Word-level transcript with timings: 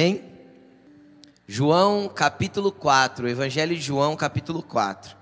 Amém? 0.00 0.24
João 1.46 2.08
capítulo 2.08 2.72
4, 2.72 3.28
Evangelho 3.28 3.76
de 3.76 3.82
João 3.82 4.16
capítulo 4.16 4.62
4. 4.62 5.14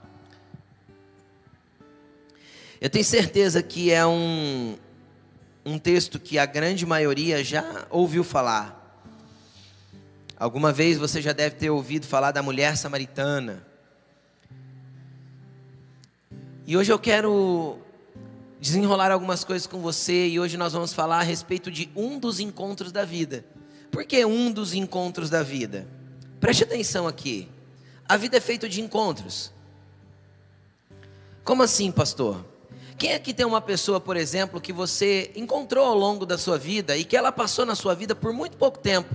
Eu 2.81 2.89
tenho 2.89 3.05
certeza 3.05 3.61
que 3.61 3.91
é 3.91 4.07
um, 4.07 4.79
um 5.67 5.81
texto 5.81 6.21
que 6.21 6.39
a 6.39 6.47
grande 6.47 6.87
maioria 6.87 7.43
já 7.43 7.89
ouviu 7.91 8.23
falar. 8.23 9.05
Alguma 10.37 10.73
vez 10.73 10.97
você 10.97 11.21
já 11.21 11.33
deve 11.33 11.57
ter 11.57 11.71
ouvido 11.71 12.07
falar 12.07 12.31
da 12.31 12.41
mulher 12.41 12.77
samaritana. 12.77 13.67
E 16.65 16.77
hoje 16.77 16.93
eu 16.93 17.01
quero 17.01 17.79
desenrolar 18.61 19.11
algumas 19.11 19.43
coisas 19.43 19.67
com 19.67 19.81
você 19.81 20.29
e 20.29 20.39
hoje 20.39 20.57
nós 20.57 20.73
vamos 20.73 20.93
falar 20.93 21.19
a 21.19 21.25
respeito 21.25 21.69
de 21.69 21.91
um 21.97 22.17
dos 22.17 22.39
encontros 22.39 22.93
da 22.93 23.05
vida. 23.05 23.45
Por 23.91 24.05
que 24.05 24.25
um 24.25 24.51
dos 24.51 24.75
encontros 24.75 25.31
da 25.31 25.43
vida? 25.43 25.87
Preste 26.41 26.65
atenção 26.65 27.07
aqui. 27.07 27.49
A 28.09 28.17
vida 28.17 28.37
é 28.37 28.41
feita 28.41 28.69
de 28.69 28.81
encontros. 28.81 29.53
Como 31.45 31.63
assim, 31.63 31.91
pastor? 31.91 32.45
Quem 32.99 33.15
aqui 33.15 33.33
tem 33.33 33.47
uma 33.47 33.61
pessoa, 33.61 34.01
por 34.01 34.17
exemplo, 34.17 34.61
que 34.61 34.73
você 34.73 35.31
encontrou 35.37 35.85
ao 35.85 35.95
longo 35.95 36.27
da 36.27 36.37
sua 36.37 36.59
vida 36.59 36.97
e 36.97 37.05
que 37.05 37.17
ela 37.17 37.31
passou 37.31 37.65
na 37.65 37.75
sua 37.75 37.95
vida 37.95 38.15
por 38.15 38.33
muito 38.33 38.57
pouco 38.57 38.79
tempo, 38.79 39.15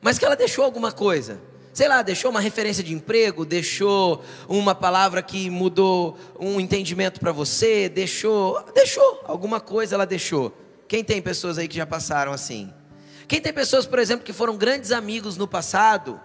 mas 0.00 0.18
que 0.18 0.24
ela 0.24 0.34
deixou 0.34 0.64
alguma 0.64 0.90
coisa? 0.90 1.40
sei 1.72 1.88
lá, 1.88 2.02
deixou 2.02 2.30
uma 2.30 2.40
referência 2.40 2.84
de 2.84 2.92
emprego, 2.92 3.44
deixou 3.44 4.22
uma 4.46 4.74
palavra 4.74 5.22
que 5.22 5.48
mudou 5.48 6.18
um 6.38 6.60
entendimento 6.60 7.18
para 7.18 7.32
você, 7.32 7.88
deixou, 7.88 8.62
deixou 8.74 9.22
alguma 9.24 9.60
coisa 9.60 9.94
ela 9.94 10.04
deixou. 10.04 10.52
Quem 10.86 11.02
tem 11.02 11.22
pessoas 11.22 11.56
aí 11.56 11.66
que 11.66 11.76
já 11.76 11.86
passaram 11.86 12.32
assim? 12.32 12.72
Quem 13.32 13.40
tem 13.40 13.50
pessoas, 13.50 13.86
por 13.86 13.98
exemplo, 13.98 14.26
que 14.26 14.32
foram 14.34 14.58
grandes 14.58 14.92
amigos 14.92 15.38
no 15.38 15.48
passado 15.48 16.20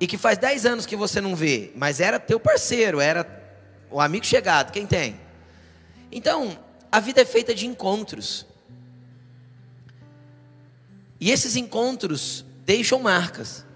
e 0.00 0.06
que 0.06 0.16
faz 0.16 0.38
10 0.38 0.64
anos 0.64 0.86
que 0.86 0.96
você 0.96 1.20
não 1.20 1.36
vê, 1.36 1.72
mas 1.76 2.00
era 2.00 2.18
teu 2.18 2.40
parceiro, 2.40 3.00
era 3.00 3.28
o 3.90 4.00
amigo 4.00 4.24
chegado, 4.24 4.72
quem 4.72 4.86
tem? 4.86 5.20
Então, 6.10 6.58
a 6.90 7.00
vida 7.00 7.20
é 7.20 7.26
feita 7.26 7.54
de 7.54 7.66
encontros. 7.66 8.46
E 11.20 11.30
esses 11.30 11.54
encontros 11.54 12.46
deixam 12.64 12.98
marcas. 12.98 13.66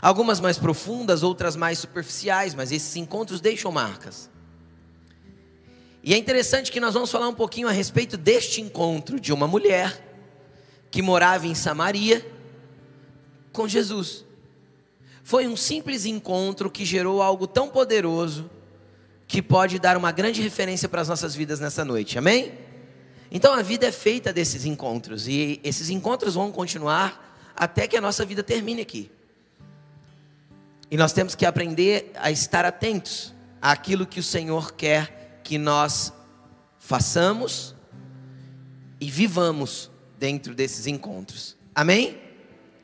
Algumas 0.00 0.38
mais 0.38 0.58
profundas, 0.58 1.24
outras 1.24 1.56
mais 1.56 1.80
superficiais, 1.80 2.54
mas 2.54 2.70
esses 2.70 2.94
encontros 2.94 3.40
deixam 3.40 3.72
marcas. 3.72 4.30
E 6.04 6.14
é 6.14 6.16
interessante 6.16 6.70
que 6.70 6.78
nós 6.78 6.94
vamos 6.94 7.10
falar 7.10 7.26
um 7.26 7.34
pouquinho 7.34 7.66
a 7.66 7.72
respeito 7.72 8.16
deste 8.16 8.60
encontro 8.60 9.18
de 9.18 9.32
uma 9.32 9.48
mulher 9.48 10.07
que 10.90 11.02
morava 11.02 11.46
em 11.46 11.54
Samaria 11.54 12.26
com 13.52 13.68
Jesus. 13.68 14.24
Foi 15.22 15.46
um 15.46 15.56
simples 15.56 16.06
encontro 16.06 16.70
que 16.70 16.84
gerou 16.84 17.20
algo 17.20 17.46
tão 17.46 17.68
poderoso 17.68 18.50
que 19.26 19.42
pode 19.42 19.78
dar 19.78 19.96
uma 19.96 20.10
grande 20.10 20.40
referência 20.40 20.88
para 20.88 21.02
as 21.02 21.08
nossas 21.08 21.34
vidas 21.34 21.60
nessa 21.60 21.84
noite. 21.84 22.18
Amém? 22.18 22.52
Então 23.30 23.52
a 23.52 23.60
vida 23.60 23.86
é 23.86 23.92
feita 23.92 24.32
desses 24.32 24.64
encontros 24.64 25.28
e 25.28 25.60
esses 25.62 25.90
encontros 25.90 26.34
vão 26.34 26.50
continuar 26.50 27.52
até 27.54 27.86
que 27.86 27.96
a 27.96 28.00
nossa 28.00 28.24
vida 28.24 28.42
termine 28.42 28.80
aqui. 28.80 29.10
E 30.90 30.96
nós 30.96 31.12
temos 31.12 31.34
que 31.34 31.44
aprender 31.44 32.10
a 32.14 32.30
estar 32.30 32.64
atentos 32.64 33.34
àquilo 33.60 34.06
que 34.06 34.20
o 34.20 34.22
Senhor 34.22 34.72
quer 34.72 35.40
que 35.44 35.58
nós 35.58 36.12
façamos 36.78 37.74
e 38.98 39.10
vivamos 39.10 39.90
dentro 40.18 40.54
desses 40.54 40.86
encontros. 40.86 41.56
Amém? 41.74 42.18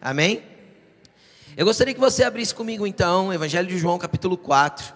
Amém? 0.00 0.42
Eu 1.56 1.66
gostaria 1.66 1.92
que 1.92 2.00
você 2.00 2.22
abrisse 2.22 2.54
comigo 2.54 2.86
então 2.86 3.32
Evangelho 3.32 3.66
de 3.66 3.76
João, 3.76 3.98
capítulo 3.98 4.36
4. 4.36 4.94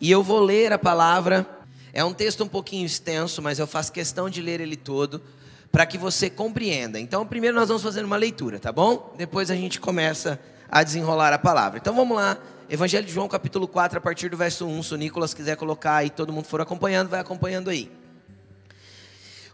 E 0.00 0.10
eu 0.10 0.22
vou 0.22 0.40
ler 0.40 0.72
a 0.72 0.78
palavra. 0.78 1.46
É 1.92 2.04
um 2.04 2.12
texto 2.12 2.42
um 2.42 2.48
pouquinho 2.48 2.86
extenso, 2.86 3.40
mas 3.40 3.58
eu 3.58 3.66
faço 3.66 3.92
questão 3.92 4.28
de 4.28 4.40
ler 4.40 4.60
ele 4.60 4.76
todo 4.76 5.22
para 5.70 5.86
que 5.86 5.98
você 5.98 6.30
compreenda. 6.30 6.98
Então, 6.98 7.26
primeiro 7.26 7.56
nós 7.56 7.68
vamos 7.68 7.82
fazer 7.82 8.04
uma 8.04 8.16
leitura, 8.16 8.58
tá 8.58 8.72
bom? 8.72 9.14
Depois 9.16 9.50
a 9.50 9.54
gente 9.54 9.78
começa 9.80 10.40
a 10.70 10.82
desenrolar 10.82 11.32
a 11.32 11.38
palavra. 11.38 11.78
Então 11.78 11.94
vamos 11.94 12.16
lá, 12.16 12.38
Evangelho 12.68 13.06
de 13.06 13.12
João, 13.12 13.28
capítulo 13.28 13.68
4, 13.68 13.98
a 13.98 14.00
partir 14.00 14.28
do 14.28 14.36
verso 14.36 14.66
1. 14.66 14.82
Se 14.82 14.94
o 14.94 14.96
Nicolas 14.96 15.34
quiser 15.34 15.56
colocar 15.56 16.04
e 16.04 16.10
todo 16.10 16.32
mundo 16.32 16.46
for 16.46 16.60
acompanhando, 16.60 17.08
vai 17.08 17.20
acompanhando 17.20 17.70
aí. 17.70 17.90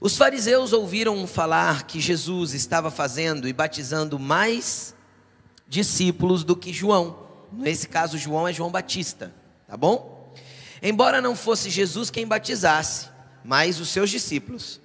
Os 0.01 0.17
fariseus 0.17 0.73
ouviram 0.73 1.27
falar 1.27 1.83
que 1.83 2.01
Jesus 2.01 2.55
estava 2.55 2.91
fazendo 2.91 3.47
e 3.47 3.53
batizando 3.53 4.19
mais 4.19 4.95
discípulos 5.69 6.43
do 6.43 6.57
que 6.57 6.73
João. 6.73 7.29
Nesse 7.53 7.87
caso, 7.87 8.17
João 8.17 8.49
é 8.49 8.53
João 8.53 8.71
Batista, 8.71 9.35
tá 9.69 9.77
bom? 9.77 10.33
Embora 10.83 11.21
não 11.21 11.37
fosse 11.37 11.69
Jesus 11.69 12.09
quem 12.09 12.27
batizasse, 12.27 13.11
mas 13.45 13.79
os 13.79 13.91
seus 13.91 14.09
discípulos. 14.09 14.81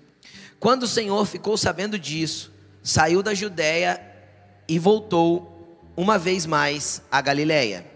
Quando 0.60 0.84
o 0.84 0.88
Senhor 0.88 1.26
ficou 1.26 1.56
sabendo 1.56 1.98
disso, 1.98 2.52
saiu 2.84 3.24
da 3.24 3.34
Judéia 3.34 4.02
e 4.68 4.78
voltou 4.78 5.80
uma 5.96 6.18
vez 6.18 6.46
mais 6.46 7.02
a 7.10 7.22
Galiléia. 7.22 7.90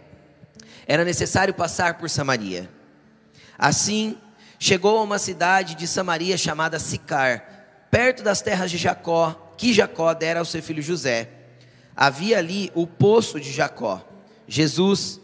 Era 0.87 1.03
necessário 1.03 1.53
passar 1.53 1.97
por 1.97 2.09
Samaria. 2.09 2.69
Assim, 3.57 4.17
chegou 4.59 4.99
a 4.99 5.03
uma 5.03 5.17
cidade 5.17 5.73
de 5.73 5.87
Samaria 5.87 6.37
chamada 6.37 6.77
Sicar, 6.77 7.87
perto 7.89 8.21
das 8.21 8.41
terras 8.41 8.69
de 8.69 8.77
Jacó, 8.77 9.53
que 9.57 9.73
Jacó 9.73 10.13
dera 10.13 10.39
ao 10.39 10.45
seu 10.45 10.61
filho 10.61 10.83
José. 10.83 11.29
Havia 11.95 12.37
ali 12.37 12.69
o 12.75 12.85
poço 12.85 13.39
de 13.39 13.51
Jacó. 13.51 14.05
Jesus, 14.47 15.19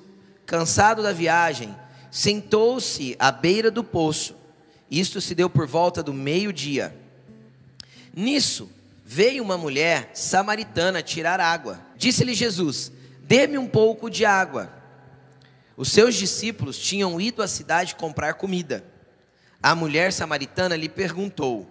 cansado 0.46 1.04
da 1.04 1.12
viagem, 1.12 1.76
sentou-se 2.10 3.16
à 3.20 3.32
beira 3.32 3.70
do 3.70 3.84
poço. 3.84 4.36
Isto 4.90 5.20
se 5.20 5.36
deu 5.36 5.50
por 5.50 5.68
volta 5.68 6.02
do 6.02 6.14
meio-dia. 6.14 6.96
Nisso, 8.16 8.70
veio 9.04 9.44
uma 9.44 9.58
mulher 9.58 10.12
samaritana 10.14 11.04
tirar 11.04 11.40
água. 11.40 11.80
Disse-lhe 11.98 12.34
Jesus: 12.34 12.92
Dê-me 13.22 13.58
um 13.58 13.68
pouco 13.68 14.10
de 14.10 14.26
água. 14.26 14.72
Os 15.76 15.92
seus 15.92 16.16
discípulos 16.16 16.78
tinham 16.78 17.20
ido 17.20 17.42
à 17.42 17.48
cidade 17.48 17.96
comprar 17.96 18.36
comida. 18.36 18.95
A 19.66 19.74
mulher 19.74 20.14
samaritana 20.14 20.76
lhe 20.76 20.88
perguntou: 20.88 21.68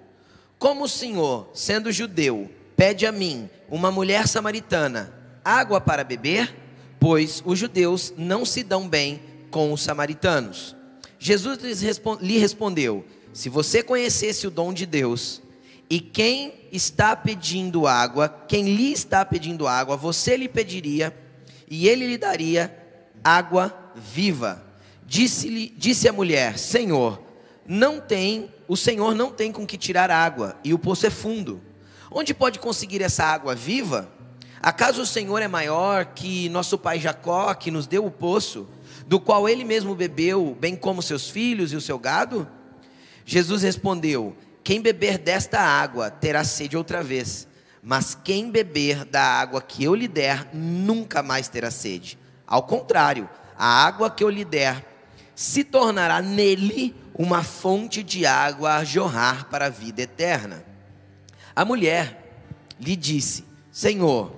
Como 0.58 0.82
o 0.82 0.88
senhor, 0.88 1.48
sendo 1.54 1.92
judeu, 1.92 2.50
pede 2.76 3.06
a 3.06 3.12
mim, 3.12 3.48
uma 3.70 3.88
mulher 3.88 4.26
samaritana, 4.26 5.14
água 5.44 5.80
para 5.80 6.02
beber? 6.02 6.52
Pois 6.98 7.40
os 7.46 7.56
judeus 7.56 8.12
não 8.16 8.44
se 8.44 8.64
dão 8.64 8.88
bem 8.88 9.22
com 9.48 9.72
os 9.72 9.80
samaritanos. 9.80 10.74
Jesus 11.20 11.60
lhe 12.20 12.36
respondeu: 12.36 13.04
Se 13.32 13.48
você 13.48 13.80
conhecesse 13.80 14.44
o 14.44 14.50
dom 14.50 14.72
de 14.72 14.86
Deus, 14.86 15.40
e 15.88 16.00
quem 16.00 16.52
está 16.72 17.14
pedindo 17.14 17.86
água, 17.86 18.28
quem 18.48 18.74
lhe 18.74 18.90
está 18.90 19.24
pedindo 19.24 19.68
água, 19.68 19.96
você 19.96 20.36
lhe 20.36 20.48
pediria, 20.48 21.16
e 21.70 21.88
ele 21.88 22.08
lhe 22.08 22.18
daria 22.18 22.76
água 23.22 23.72
viva. 23.94 24.64
Disse-lhe, 25.06 25.72
disse 25.78 26.08
a 26.08 26.12
mulher: 26.12 26.58
Senhor, 26.58 27.23
não 27.66 28.00
tem, 28.00 28.50
o 28.68 28.76
Senhor 28.76 29.14
não 29.14 29.30
tem 29.30 29.50
com 29.50 29.66
que 29.66 29.78
tirar 29.78 30.10
água, 30.10 30.56
e 30.62 30.74
o 30.74 30.78
poço 30.78 31.06
é 31.06 31.10
fundo. 31.10 31.60
Onde 32.10 32.34
pode 32.34 32.58
conseguir 32.58 33.02
essa 33.02 33.24
água 33.24 33.54
viva? 33.54 34.08
Acaso 34.62 35.02
o 35.02 35.06
Senhor 35.06 35.42
é 35.42 35.48
maior 35.48 36.06
que 36.06 36.48
nosso 36.48 36.78
pai 36.78 36.98
Jacó, 36.98 37.52
que 37.54 37.70
nos 37.70 37.86
deu 37.86 38.06
o 38.06 38.10
poço, 38.10 38.68
do 39.06 39.20
qual 39.20 39.48
ele 39.48 39.64
mesmo 39.64 39.94
bebeu, 39.94 40.56
bem 40.58 40.74
como 40.74 41.02
seus 41.02 41.28
filhos 41.28 41.72
e 41.72 41.76
o 41.76 41.80
seu 41.80 41.98
gado? 41.98 42.48
Jesus 43.26 43.62
respondeu: 43.62 44.36
quem 44.62 44.80
beber 44.80 45.18
desta 45.18 45.60
água 45.60 46.10
terá 46.10 46.42
sede 46.42 46.76
outra 46.76 47.02
vez, 47.02 47.46
mas 47.82 48.14
quem 48.14 48.50
beber 48.50 49.04
da 49.04 49.22
água 49.22 49.60
que 49.60 49.84
eu 49.84 49.94
lhe 49.94 50.08
der 50.08 50.48
nunca 50.54 51.22
mais 51.22 51.48
terá 51.48 51.70
sede. 51.70 52.18
Ao 52.46 52.62
contrário, 52.62 53.28
a 53.58 53.84
água 53.84 54.10
que 54.10 54.24
eu 54.24 54.30
lhe 54.30 54.44
der 54.44 54.82
se 55.34 55.64
tornará 55.64 56.22
nele 56.22 56.94
uma 57.16 57.42
fonte 57.42 58.02
de 58.02 58.26
água 58.26 58.76
a 58.76 58.84
jorrar 58.84 59.46
para 59.48 59.66
a 59.66 59.70
vida 59.70 60.02
eterna. 60.02 60.64
A 61.54 61.64
mulher 61.64 62.44
lhe 62.80 62.96
disse: 62.96 63.44
Senhor, 63.70 64.34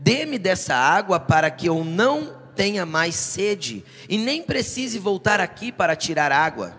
dê-me 0.00 0.38
dessa 0.38 0.74
água 0.74 1.18
para 1.18 1.50
que 1.50 1.66
eu 1.66 1.84
não 1.84 2.38
tenha 2.54 2.84
mais 2.84 3.14
sede 3.14 3.84
e 4.08 4.18
nem 4.18 4.42
precise 4.42 4.98
voltar 4.98 5.40
aqui 5.40 5.72
para 5.72 5.96
tirar 5.96 6.30
água. 6.32 6.78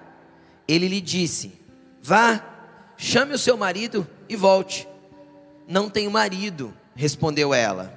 Ele 0.68 0.88
lhe 0.88 1.02
disse: 1.02 1.60
Vá 2.02 2.52
Chame 3.04 3.34
o 3.34 3.38
seu 3.38 3.58
marido 3.58 4.08
e 4.30 4.36
volte. 4.36 4.88
Não 5.68 5.90
tenho 5.90 6.12
marido, 6.12 6.72
respondeu 6.96 7.52
ela. 7.52 7.92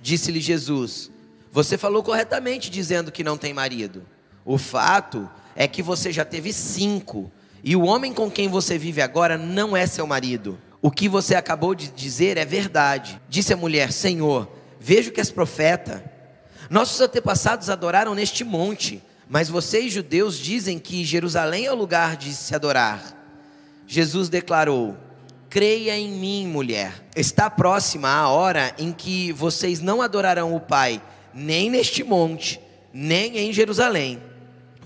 Disse-lhe 0.00 0.40
Jesus: 0.40 1.10
Você 1.52 1.76
falou 1.76 2.02
corretamente 2.02 2.70
dizendo 2.70 3.12
que 3.12 3.22
não 3.22 3.36
tem 3.36 3.52
marido. 3.52 4.06
O 4.46 4.56
fato 4.56 5.28
é 5.60 5.66
que 5.66 5.82
você 5.82 6.12
já 6.12 6.24
teve 6.24 6.52
cinco, 6.52 7.28
e 7.64 7.74
o 7.74 7.82
homem 7.82 8.14
com 8.14 8.30
quem 8.30 8.48
você 8.48 8.78
vive 8.78 9.02
agora 9.02 9.36
não 9.36 9.76
é 9.76 9.88
seu 9.88 10.06
marido. 10.06 10.56
O 10.80 10.88
que 10.88 11.08
você 11.08 11.34
acabou 11.34 11.74
de 11.74 11.88
dizer 11.88 12.36
é 12.36 12.44
verdade. 12.44 13.20
Disse 13.28 13.52
a 13.52 13.56
mulher: 13.56 13.90
Senhor, 13.90 14.48
vejo 14.78 15.10
que 15.10 15.18
és 15.18 15.32
profeta. 15.32 16.04
Nossos 16.70 17.00
antepassados 17.00 17.68
adoraram 17.68 18.14
neste 18.14 18.44
monte, 18.44 19.02
mas 19.28 19.48
vocês, 19.48 19.92
judeus, 19.92 20.38
dizem 20.38 20.78
que 20.78 21.04
Jerusalém 21.04 21.66
é 21.66 21.72
o 21.72 21.76
lugar 21.76 22.16
de 22.16 22.32
se 22.32 22.54
adorar. 22.54 23.02
Jesus 23.84 24.28
declarou: 24.28 24.96
Creia 25.50 25.98
em 25.98 26.12
mim, 26.12 26.46
mulher. 26.46 27.04
Está 27.16 27.50
próxima 27.50 28.08
a 28.08 28.28
hora 28.28 28.72
em 28.78 28.92
que 28.92 29.32
vocês 29.32 29.80
não 29.80 30.00
adorarão 30.00 30.54
o 30.54 30.60
Pai, 30.60 31.02
nem 31.34 31.68
neste 31.68 32.04
monte, 32.04 32.60
nem 32.94 33.36
em 33.38 33.52
Jerusalém. 33.52 34.27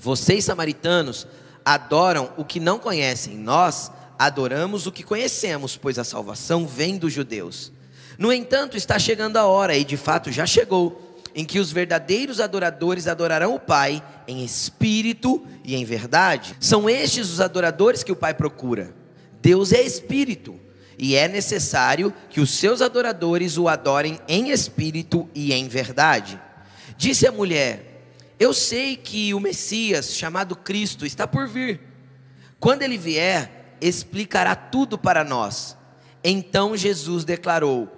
Vocês, 0.02 0.44
samaritanos, 0.44 1.28
adoram 1.64 2.32
o 2.36 2.44
que 2.44 2.58
não 2.58 2.76
conhecem. 2.76 3.36
Nós 3.36 3.88
adoramos 4.18 4.84
o 4.84 4.90
que 4.90 5.04
conhecemos, 5.04 5.76
pois 5.76 5.96
a 5.96 6.02
salvação 6.02 6.66
vem 6.66 6.98
dos 6.98 7.12
judeus. 7.12 7.70
No 8.18 8.32
entanto, 8.32 8.76
está 8.76 8.98
chegando 8.98 9.36
a 9.36 9.46
hora, 9.46 9.76
e 9.76 9.84
de 9.84 9.96
fato 9.96 10.32
já 10.32 10.44
chegou, 10.44 11.20
em 11.36 11.44
que 11.44 11.60
os 11.60 11.70
verdadeiros 11.70 12.40
adoradores 12.40 13.06
adorarão 13.06 13.54
o 13.54 13.60
Pai 13.60 14.02
em 14.26 14.44
espírito 14.44 15.46
e 15.64 15.76
em 15.76 15.84
verdade. 15.84 16.56
São 16.58 16.90
estes 16.90 17.30
os 17.30 17.40
adoradores 17.40 18.02
que 18.02 18.10
o 18.10 18.16
Pai 18.16 18.34
procura. 18.34 18.92
Deus 19.40 19.72
é 19.72 19.82
espírito 19.82 20.58
e 20.98 21.14
é 21.14 21.28
necessário 21.28 22.12
que 22.28 22.40
os 22.40 22.50
seus 22.50 22.82
adoradores 22.82 23.56
o 23.56 23.68
adorem 23.68 24.18
em 24.26 24.50
espírito 24.50 25.30
e 25.32 25.52
em 25.52 25.68
verdade. 25.68 26.40
Disse 26.96 27.24
a 27.24 27.30
mulher: 27.30 27.91
Eu 28.42 28.52
sei 28.52 28.96
que 28.96 29.32
o 29.32 29.38
Messias, 29.38 30.16
chamado 30.16 30.56
Cristo, 30.56 31.06
está 31.06 31.28
por 31.28 31.46
vir. 31.46 31.80
Quando 32.58 32.82
ele 32.82 32.98
vier, 32.98 33.76
explicará 33.80 34.56
tudo 34.56 34.98
para 34.98 35.22
nós. 35.22 35.76
Então 36.24 36.76
Jesus 36.76 37.22
declarou: 37.22 37.88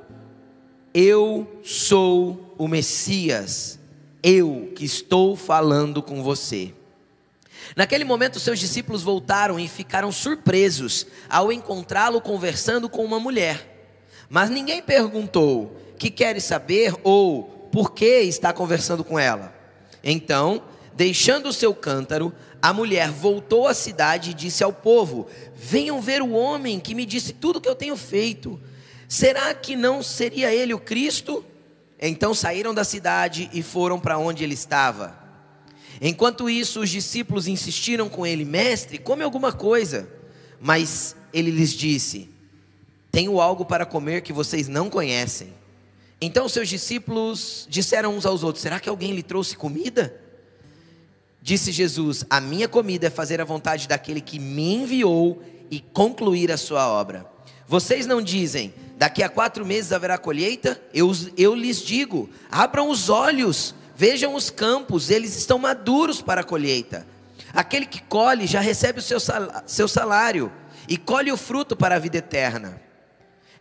Eu 0.93 1.63
sou 1.65 2.55
o 2.59 2.69
Messias, 2.69 3.81
eu 4.23 4.71
que 4.77 4.85
estou 4.85 5.35
falando 5.35 6.03
com 6.03 6.23
você. 6.23 6.75
Naquele 7.75 8.05
momento, 8.05 8.39
seus 8.39 8.59
discípulos 8.59 9.03
voltaram 9.03 9.59
e 9.59 9.67
ficaram 9.67 10.13
surpresos 10.13 11.07
ao 11.27 11.51
encontrá-lo 11.51 12.21
conversando 12.21 12.87
com 12.87 13.03
uma 13.03 13.19
mulher. 13.19 13.97
Mas 14.29 14.51
ninguém 14.51 14.83
perguntou: 14.83 15.75
que 15.99 16.11
queres 16.11 16.45
saber 16.45 16.95
ou 17.03 17.45
por 17.73 17.93
que 17.93 18.21
está 18.21 18.53
conversando 18.53 19.03
com 19.03 19.19
ela? 19.19 19.54
Então, 20.05 20.63
deixando 20.95 21.49
o 21.49 21.53
seu 21.53 21.75
cântaro, 21.75 22.33
a 22.61 22.73
mulher 22.73 23.11
voltou 23.11 23.67
à 23.67 23.75
cidade 23.75 24.31
e 24.31 24.35
disse 24.35 24.63
ao 24.63 24.73
povo: 24.73 25.27
Venham 25.57 26.01
ver 26.01 26.21
o 26.21 26.33
homem 26.33 26.79
que 26.79 26.95
me 26.95 27.07
disse 27.07 27.33
tudo 27.33 27.57
o 27.57 27.61
que 27.61 27.69
eu 27.69 27.75
tenho 27.75 27.97
feito. 27.97 28.61
Será 29.09 29.55
que 29.55 29.75
não 29.75 30.03
seria 30.03 30.55
ele 30.55 30.75
o 30.75 30.79
Cristo? 30.79 31.45
Então 31.99 32.35
saíram 32.35 32.75
da 32.75 32.85
cidade 32.85 33.49
e 33.53 33.63
foram 33.63 33.99
para 33.99 34.19
onde 34.19 34.45
ele 34.45 34.55
estava. 34.55 35.19
Enquanto 36.01 36.51
isso, 36.51 36.81
os 36.81 36.91
discípulos 36.91 37.49
insistiram 37.49 38.09
com 38.09 38.27
ele: 38.27 38.45
Mestre, 38.45 38.99
come 38.99 39.23
alguma 39.23 39.53
coisa. 39.53 40.09
Mas 40.61 41.17
ele 41.33 41.51
lhes 41.51 41.73
disse: 41.73 42.29
Tenho 43.11 43.41
algo 43.41 43.65
para 43.65 43.87
comer 43.87 44.23
que 44.23 44.33
vocês 44.33 44.69
não 44.69 44.91
conhecem. 44.91 45.53
Então 46.25 46.49
seus 46.49 46.69
discípulos 46.69 47.67
disseram 47.69 48.17
uns 48.17 48.27
aos 48.27 48.43
outros: 48.43 48.63
Será 48.63 48.81
que 48.81 48.89
alguém 48.89 49.13
lhe 49.13 49.23
trouxe 49.23 49.57
comida? 49.57 50.21
Disse 51.41 51.71
Jesus: 51.73 52.25
A 52.31 52.41
minha 52.41 52.69
comida 52.69 53.07
é 53.07 53.11
fazer 53.11 53.41
a 53.41 53.45
vontade 53.45 53.87
daquele 53.89 54.21
que 54.21 54.39
me 54.39 54.75
enviou 54.75 55.43
e 55.71 55.81
concluir 55.81 56.51
a 56.51 56.57
sua 56.57 56.89
obra. 56.89 57.27
Vocês 57.67 58.07
não 58.07 58.23
dizem: 58.23 58.75
Daqui 58.97 59.23
a 59.23 59.29
quatro 59.29 59.65
meses 59.65 59.93
haverá 59.93 60.19
colheita? 60.19 60.81
Eu, 60.93 61.13
eu 61.37 61.55
lhes 61.55 61.81
digo: 61.81 62.29
abram 62.51 62.89
os 62.89 63.09
olhos 63.09 63.75
Vejam 63.97 64.35
os 64.35 64.51
campos, 64.51 65.09
eles 65.09 65.37
estão 65.37 65.59
maduros 65.59 66.21
para 66.21 66.41
a 66.41 66.45
colheita. 66.45 67.07
Aquele 67.53 67.87
que 67.87 68.03
colhe 68.03 68.47
já 68.47 68.61
recebe 68.61 68.99
o 68.99 69.03
seu 69.67 69.89
salário 69.89 70.51
e 70.89 70.97
colhe 70.97 71.31
o 71.31 71.37
fruto 71.37 71.77
para 71.77 71.95
a 71.95 71.99
vida 71.99 72.19
eterna. 72.19 72.81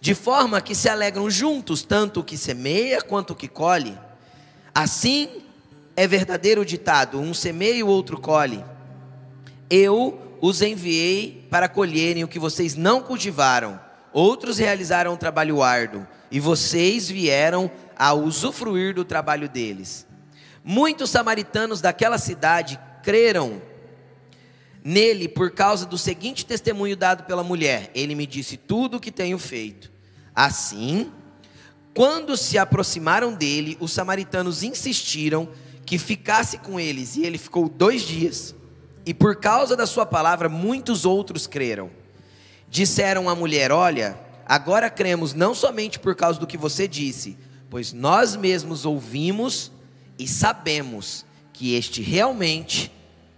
De 0.04 0.14
forma 0.14 0.60
que 0.60 0.76
se 0.76 0.90
alegram 0.90 1.30
juntos, 1.30 1.82
tanto 1.82 2.20
o 2.20 2.24
que 2.26 2.36
semeia 2.36 3.02
quanto 3.02 3.32
o 3.32 3.36
que 3.38 3.48
colhe. 3.48 3.98
Assim 4.76 5.30
é 5.96 6.06
verdadeiro 6.06 6.60
o 6.60 6.66
ditado: 6.66 7.22
um 7.22 7.34
semeia 7.34 7.76
e 7.76 7.84
o 7.84 7.88
outro 7.88 8.20
colhe. 8.20 8.62
Eu 9.70 10.38
os 10.42 10.62
enviei 10.62 11.48
para 11.50 11.70
colherem 11.70 12.22
o 12.22 12.28
que 12.28 12.38
vocês 12.38 12.76
não 12.76 13.02
cultivaram, 13.02 13.80
outros 14.12 14.58
realizaram 14.58 15.14
um 15.14 15.16
trabalho 15.16 15.64
árduo, 15.64 16.06
e 16.30 16.38
vocês 16.38 17.08
vieram 17.08 17.72
a 17.96 18.14
usufruir 18.14 18.94
do 18.94 19.06
trabalho 19.06 19.48
deles. 19.48 20.06
Muitos 20.66 21.12
samaritanos 21.12 21.80
daquela 21.80 22.18
cidade 22.18 22.78
creram 23.02 23.62
nele 24.84 25.30
por 25.30 25.52
causa 25.52 25.86
do 25.86 25.98
seguinte 25.98 26.46
testemunho 26.46 26.98
dado 26.98 27.24
pela 27.24 27.42
mulher: 27.42 27.90
Ele 27.96 28.16
me 28.16 28.28
disse 28.28 28.58
tudo 28.58 28.98
o 28.98 29.00
que 29.00 29.10
tenho 29.10 29.40
feito. 29.40 29.93
Assim, 30.36 31.12
quando 31.94 32.36
se 32.36 32.58
aproximaram 32.58 33.34
dele, 33.34 33.78
os 33.80 33.92
samaritanos 33.92 34.64
insistiram 34.64 35.50
que 35.86 35.98
ficasse 35.98 36.58
com 36.58 36.80
eles, 36.80 37.16
e 37.16 37.24
ele 37.24 37.38
ficou 37.38 37.70
dois 37.70 38.02
dias. 38.02 38.56
E 39.06 39.14
por 39.14 39.36
causa 39.36 39.76
da 39.76 39.86
sua 39.86 40.06
palavra, 40.06 40.50
muitos 40.50 41.06
outros 41.06 41.46
creram. 41.46 41.92
Disseram 42.70 43.30
à 43.30 43.36
mulher: 43.36 43.72
Olha, 43.72 44.18
agora 44.46 44.90
cremos 44.90 45.34
não 45.34 45.54
somente 45.54 46.00
por 46.00 46.16
causa 46.16 46.40
do 46.40 46.48
que 46.48 46.58
você 46.58 46.88
disse, 46.88 47.38
pois 47.70 47.94
nós 47.94 48.36
mesmos 48.36 48.86
ouvimos 48.86 49.72
e 50.18 50.28
sabemos 50.28 51.26
que 51.52 51.76
este 51.76 52.02
realmente 52.02 52.92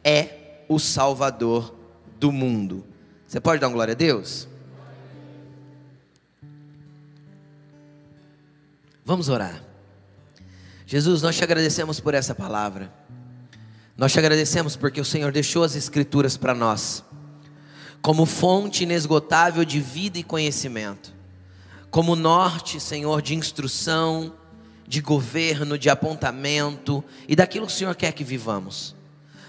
é 0.04 0.64
o 0.70 0.80
Salvador 0.80 1.76
do 2.20 2.32
mundo. 2.32 2.86
Você 3.28 3.42
pode 3.42 3.60
dar 3.60 3.68
uma 3.68 3.74
glória 3.74 3.94
a 3.94 3.96
Deus? 3.96 4.48
Vamos 9.06 9.30
orar. 9.30 9.64
Jesus, 10.88 11.22
nós 11.22 11.36
te 11.38 11.44
agradecemos 11.44 12.00
por 12.00 12.16
essa 12.16 12.34
palavra. 12.34 12.92
Nós 13.96 14.12
te 14.12 14.18
agradecemos 14.18 14.76
porque 14.76 15.00
o 15.00 15.06
Senhor 15.06 15.32
deixou 15.32 15.64
as 15.64 15.76
Escrituras 15.76 16.36
para 16.36 16.56
nós, 16.56 17.04
como 18.02 18.26
fonte 18.26 18.82
inesgotável 18.82 19.64
de 19.64 19.80
vida 19.80 20.18
e 20.18 20.24
conhecimento, 20.24 21.14
como 21.92 22.16
norte, 22.16 22.80
Senhor, 22.80 23.22
de 23.22 23.36
instrução, 23.36 24.34
de 24.88 25.02
governo, 25.02 25.78
de 25.78 25.88
apontamento 25.88 27.04
e 27.28 27.36
daquilo 27.36 27.68
que 27.68 27.74
o 27.74 27.76
Senhor 27.76 27.96
quer 27.96 28.12
que 28.12 28.24
vivamos. 28.24 28.96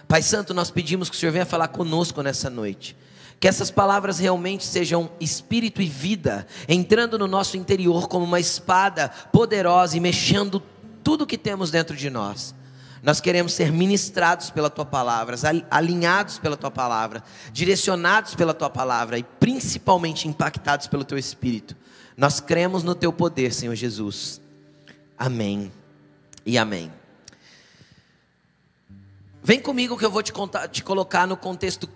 Pai 0.06 0.20
Santo, 0.20 0.52
nós 0.52 0.70
pedimos 0.70 1.08
que 1.08 1.16
o 1.16 1.18
Senhor 1.18 1.32
venha 1.32 1.46
falar 1.46 1.68
conosco 1.68 2.22
nessa 2.22 2.50
noite. 2.50 2.94
Que 3.38 3.48
essas 3.48 3.70
palavras 3.70 4.18
realmente 4.18 4.64
sejam 4.64 5.10
espírito 5.20 5.82
e 5.82 5.86
vida, 5.86 6.46
entrando 6.68 7.18
no 7.18 7.26
nosso 7.26 7.56
interior 7.56 8.08
como 8.08 8.24
uma 8.24 8.40
espada 8.40 9.08
poderosa 9.32 9.96
e 9.96 10.00
mexendo 10.00 10.62
tudo 11.04 11.26
que 11.26 11.38
temos 11.38 11.70
dentro 11.70 11.94
de 11.94 12.10
nós. 12.10 12.54
Nós 13.02 13.20
queremos 13.20 13.52
ser 13.52 13.70
ministrados 13.70 14.50
pela 14.50 14.68
tua 14.68 14.84
palavra, 14.84 15.36
alinhados 15.70 16.38
pela 16.38 16.56
tua 16.56 16.70
palavra, 16.70 17.22
direcionados 17.52 18.34
pela 18.34 18.52
tua 18.52 18.68
palavra 18.68 19.18
e 19.18 19.22
principalmente 19.22 20.26
impactados 20.26 20.88
pelo 20.88 21.04
teu 21.04 21.16
espírito. 21.16 21.76
Nós 22.16 22.40
cremos 22.40 22.82
no 22.82 22.94
teu 22.94 23.12
poder, 23.12 23.52
Senhor 23.52 23.74
Jesus. 23.74 24.40
Amém 25.16 25.70
e 26.44 26.58
amém. 26.58 26.90
Vem 29.42 29.60
comigo 29.60 29.96
que 29.96 30.04
eu 30.04 30.10
vou 30.10 30.22
te, 30.22 30.32
contar, 30.32 30.66
te 30.66 30.82
colocar 30.82 31.26
no 31.26 31.36
contexto 31.36 31.88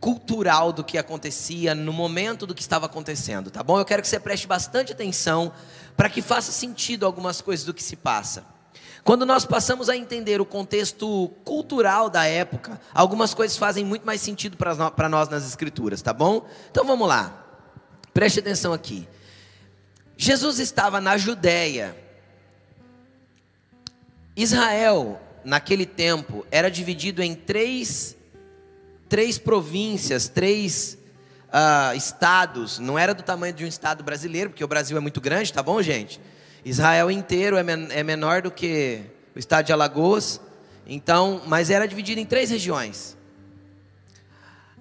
cultural 0.00 0.72
do 0.72 0.84
que 0.84 0.96
acontecia, 0.96 1.74
no 1.74 1.92
momento 1.92 2.46
do 2.46 2.54
que 2.54 2.62
estava 2.62 2.86
acontecendo, 2.86 3.50
tá 3.50 3.62
bom? 3.62 3.78
Eu 3.78 3.84
quero 3.84 4.00
que 4.00 4.08
você 4.08 4.20
preste 4.20 4.46
bastante 4.46 4.92
atenção 4.92 5.52
para 5.96 6.08
que 6.08 6.22
faça 6.22 6.52
sentido 6.52 7.04
algumas 7.04 7.40
coisas 7.40 7.66
do 7.66 7.74
que 7.74 7.82
se 7.82 7.96
passa. 7.96 8.44
Quando 9.02 9.24
nós 9.24 9.44
passamos 9.44 9.88
a 9.88 9.96
entender 9.96 10.40
o 10.40 10.44
contexto 10.44 11.28
cultural 11.44 12.10
da 12.10 12.26
época, 12.26 12.80
algumas 12.92 13.32
coisas 13.32 13.56
fazem 13.56 13.84
muito 13.84 14.04
mais 14.04 14.20
sentido 14.20 14.56
para 14.56 15.08
nós 15.08 15.28
nas 15.28 15.46
Escrituras, 15.46 16.02
tá 16.02 16.12
bom? 16.12 16.46
Então 16.70 16.84
vamos 16.84 17.08
lá, 17.08 17.46
preste 18.12 18.40
atenção 18.40 18.72
aqui. 18.72 19.08
Jesus 20.16 20.58
estava 20.58 21.00
na 21.00 21.16
Judéia, 21.16 21.96
Israel, 24.36 25.20
naquele 25.44 25.86
tempo, 25.86 26.44
era 26.50 26.70
dividido 26.70 27.22
em 27.22 27.34
três, 27.34 28.16
três 29.08 29.38
províncias, 29.38 30.28
três 30.28 30.98
uh, 31.48 31.96
estados. 31.96 32.78
Não 32.78 32.98
era 32.98 33.14
do 33.14 33.22
tamanho 33.22 33.52
de 33.52 33.64
um 33.64 33.68
estado 33.68 34.04
brasileiro, 34.04 34.50
porque 34.50 34.64
o 34.64 34.68
Brasil 34.68 34.96
é 34.96 35.00
muito 35.00 35.20
grande, 35.20 35.52
tá 35.52 35.62
bom, 35.62 35.80
gente? 35.82 36.20
Israel 36.64 37.10
inteiro 37.10 37.56
é, 37.56 37.62
men 37.62 37.88
é 37.90 38.02
menor 38.02 38.42
do 38.42 38.50
que 38.50 39.02
o 39.34 39.38
estado 39.38 39.66
de 39.66 39.72
Alagoas. 39.72 40.40
Então, 40.86 41.42
mas 41.46 41.70
era 41.70 41.86
dividido 41.86 42.20
em 42.20 42.26
três 42.26 42.50
regiões. 42.50 43.16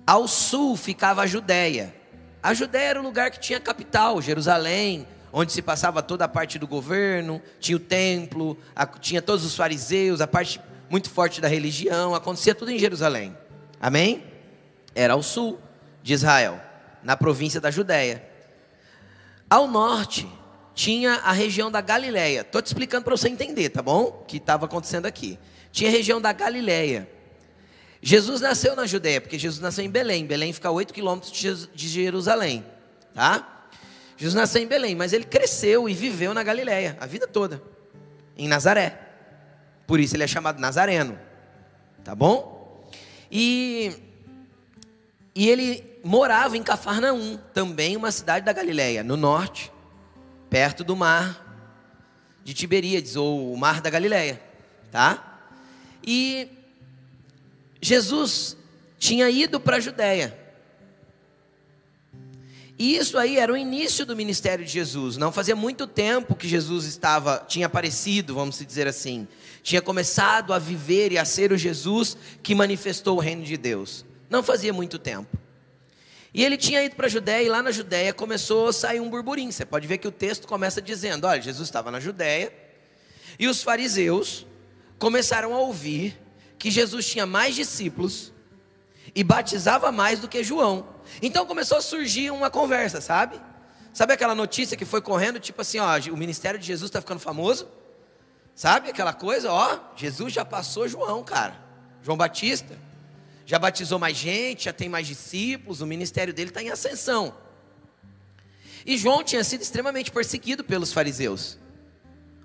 Ao 0.06 0.28
sul 0.28 0.78
ficava 0.78 1.22
a 1.22 1.28
Judéia, 1.28 1.94
a 2.42 2.54
Judéia 2.54 2.92
era 2.92 3.02
o 3.02 3.04
lugar 3.04 3.30
que 3.30 3.40
tinha 3.40 3.60
capital, 3.60 4.22
Jerusalém, 4.22 5.06
onde 5.34 5.52
se 5.52 5.62
passava 5.62 6.02
toda 6.02 6.24
a 6.24 6.28
parte 6.30 6.58
do 6.58 6.66
governo, 6.66 7.42
tinha 7.60 7.76
o 7.76 7.80
templo, 7.80 8.58
tinha 9.02 9.22
todos 9.22 9.44
os 9.44 9.54
fariseus, 9.54 10.22
a 10.22 10.28
parte 10.28 10.62
muito 10.90 11.10
forte 11.10 11.42
da 11.42 11.48
religião, 11.50 12.16
acontecia 12.16 12.56
tudo 12.56 12.72
em 12.72 12.80
Jerusalém. 12.80 13.36
Amém? 13.80 14.24
Era 14.96 15.14
ao 15.14 15.24
sul 15.24 15.60
de 16.02 16.14
Israel, 16.14 16.60
na 17.04 17.16
província 17.16 17.62
da 17.62 17.70
Judéia. 17.70 18.28
Ao 19.50 19.68
norte 19.68 20.28
tinha 20.74 21.16
a 21.16 21.32
região 21.32 21.72
da 21.72 21.82
Galileia. 21.82 22.42
Estou 22.42 22.62
te 22.62 22.68
explicando 22.68 23.04
para 23.04 23.16
você 23.16 23.30
entender, 23.30 23.70
tá 23.70 23.82
bom? 23.82 24.04
O 24.04 24.26
que 24.26 24.38
estava 24.38 24.66
acontecendo 24.66 25.06
aqui. 25.06 25.40
Tinha 25.72 25.90
a 25.90 25.94
região 25.94 26.22
da 26.22 26.32
Galileia. 26.32 27.10
Jesus 28.02 28.42
nasceu 28.42 28.76
na 28.76 28.86
Judéia, 28.86 29.20
porque 29.20 29.40
Jesus 29.40 29.62
nasceu 29.62 29.84
em 29.84 29.90
Belém. 29.90 30.26
Belém 30.26 30.54
fica 30.54 30.70
a 30.70 30.72
8 30.72 30.94
quilômetros 30.94 31.32
de 31.74 31.88
Jerusalém, 31.88 32.64
tá? 33.14 33.70
Jesus 34.16 34.34
nasceu 34.34 34.62
em 34.62 34.68
Belém, 34.68 34.96
mas 34.96 35.14
ele 35.14 35.26
cresceu 35.26 35.88
e 35.88 35.94
viveu 35.94 36.34
na 36.34 36.42
Galileia 36.42 36.98
a 37.00 37.06
vida 37.06 37.28
toda, 37.28 37.62
em 38.36 38.48
Nazaré. 38.48 39.00
Por 39.86 40.00
isso 40.00 40.16
ele 40.16 40.24
é 40.24 40.28
chamado 40.28 40.60
Nazareno, 40.60 41.18
tá 42.04 42.16
bom? 42.16 42.57
E, 43.32 43.94
e 45.36 45.50
ele 45.50 45.84
morava 46.04 46.58
em 46.58 46.64
Cafarnaum, 46.64 47.38
também 47.54 47.96
uma 47.96 48.12
cidade 48.12 48.46
da 48.46 48.54
Galileia, 48.54 49.04
no 49.04 49.18
norte, 49.18 49.72
perto 50.50 50.84
do 50.84 50.96
mar 50.96 51.46
de 52.44 52.54
Tiberíades, 52.54 53.16
ou 53.16 53.54
o 53.54 53.58
mar 53.58 53.82
da 53.82 53.90
Galileia, 53.90 54.42
tá? 54.90 55.42
E 56.06 56.48
Jesus 57.82 58.56
tinha 58.98 59.30
ido 59.30 59.60
para 59.60 59.78
a 59.78 59.80
Judéia. 59.80 60.48
E 62.80 62.96
isso 62.96 63.18
aí 63.18 63.38
era 63.38 63.52
o 63.52 63.58
início 63.58 64.06
do 64.06 64.16
ministério 64.16 64.64
de 64.64 64.72
Jesus. 64.72 65.18
Não 65.18 65.32
fazia 65.32 65.56
muito 65.56 65.88
tempo 65.88 66.36
que 66.36 66.48
Jesus 66.48 66.86
estava, 66.86 67.44
tinha 67.48 67.66
aparecido, 67.66 68.36
vamos 68.36 68.64
dizer 68.64 68.88
assim. 68.88 69.28
Tinha 69.64 69.82
começado 69.82 70.54
a 70.54 70.60
viver 70.60 71.12
e 71.12 71.18
a 71.18 71.26
ser 71.26 71.52
o 71.52 71.58
Jesus 71.58 72.18
que 72.42 72.56
manifestou 72.56 73.18
o 73.18 73.20
reino 73.20 73.44
de 73.44 73.58
Deus. 73.58 74.06
Não 74.30 74.42
fazia 74.44 74.74
muito 74.74 74.98
tempo. 74.98 75.38
E 76.34 76.44
ele 76.44 76.58
tinha 76.58 76.84
ido 76.84 76.96
para 76.96 77.08
a 77.08 77.10
Judéia 77.10 77.44
e 77.44 77.50
lá 77.50 77.64
na 77.64 77.72
Judéia 77.72 78.14
começou 78.14 78.68
a 78.68 78.74
sair 78.74 79.00
um 79.00 79.10
burburinho. 79.10 79.52
Você 79.52 79.66
pode 79.66 79.88
ver 79.88 79.98
que 79.98 80.08
o 80.08 80.12
texto 80.12 80.48
começa 80.48 80.82
dizendo: 80.82 81.26
olha, 81.26 81.42
Jesus 81.42 81.68
estava 81.68 81.90
na 81.90 82.00
Judéia 82.00 82.54
e 83.40 83.48
os 83.48 83.64
fariseus 83.64 84.46
começaram 85.00 85.54
a 85.54 85.60
ouvir 85.60 86.20
que 86.60 86.72
Jesus 86.72 87.08
tinha 87.08 87.26
mais 87.26 87.56
discípulos 87.56 88.34
e 89.16 89.24
batizava 89.24 89.92
mais 89.92 90.20
do 90.20 90.28
que 90.28 90.44
João. 90.44 90.88
Então 91.22 91.46
começou 91.46 91.78
a 91.78 91.82
surgir 91.82 92.32
uma 92.32 92.50
conversa, 92.50 93.00
sabe? 93.00 93.40
Sabe 93.94 94.14
aquela 94.14 94.36
notícia 94.36 94.78
que 94.78 94.86
foi 94.86 95.02
correndo, 95.02 95.40
tipo 95.40 95.62
assim, 95.62 95.80
ó, 95.80 95.98
o 96.12 96.18
ministério 96.18 96.60
de 96.60 96.68
Jesus 96.68 96.90
está 96.90 97.02
ficando 97.02 97.20
famoso? 97.20 97.68
Sabe 98.58 98.90
aquela 98.90 99.14
coisa, 99.14 99.52
ó, 99.52 99.80
Jesus 99.96 100.34
já 100.34 100.44
passou 100.44 100.88
João, 100.88 101.24
cara. 101.24 101.56
João 102.02 102.18
Batista. 102.18 102.76
Já 103.46 103.60
batizou 103.60 104.00
mais 104.00 104.18
gente, 104.18 104.66
já 104.66 104.74
tem 104.74 104.90
mais 104.90 105.06
discípulos, 105.06 105.80
o 105.80 105.86
ministério 105.86 106.34
dele 106.34 106.50
está 106.50 106.64
em 106.64 106.72
ascensão. 106.72 107.38
E 108.84 108.98
João 108.98 109.24
tinha 109.24 109.44
sido 109.44 109.62
extremamente 109.62 110.10
perseguido 110.10 110.64
pelos 110.64 110.92
fariseus. 110.92 111.60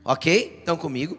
Ok? 0.04 0.58
Estão 0.58 0.76
comigo? 0.76 1.18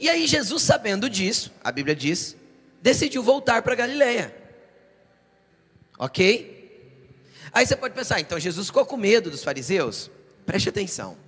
E 0.00 0.08
aí 0.08 0.26
Jesus, 0.26 0.64
sabendo 0.64 1.08
disso, 1.08 1.52
a 1.62 1.70
Bíblia 1.70 1.94
diz, 1.94 2.36
decidiu 2.82 3.22
voltar 3.22 3.62
para 3.62 3.76
Galiléia. 3.76 4.34
Ok? 5.96 6.98
Aí 7.52 7.64
você 7.64 7.76
pode 7.76 7.94
pensar, 7.94 8.18
então 8.18 8.40
Jesus 8.40 8.66
ficou 8.66 8.84
com 8.84 8.96
medo 8.96 9.30
dos 9.30 9.44
fariseus? 9.44 10.10
Preste 10.44 10.68
atenção. 10.68 11.23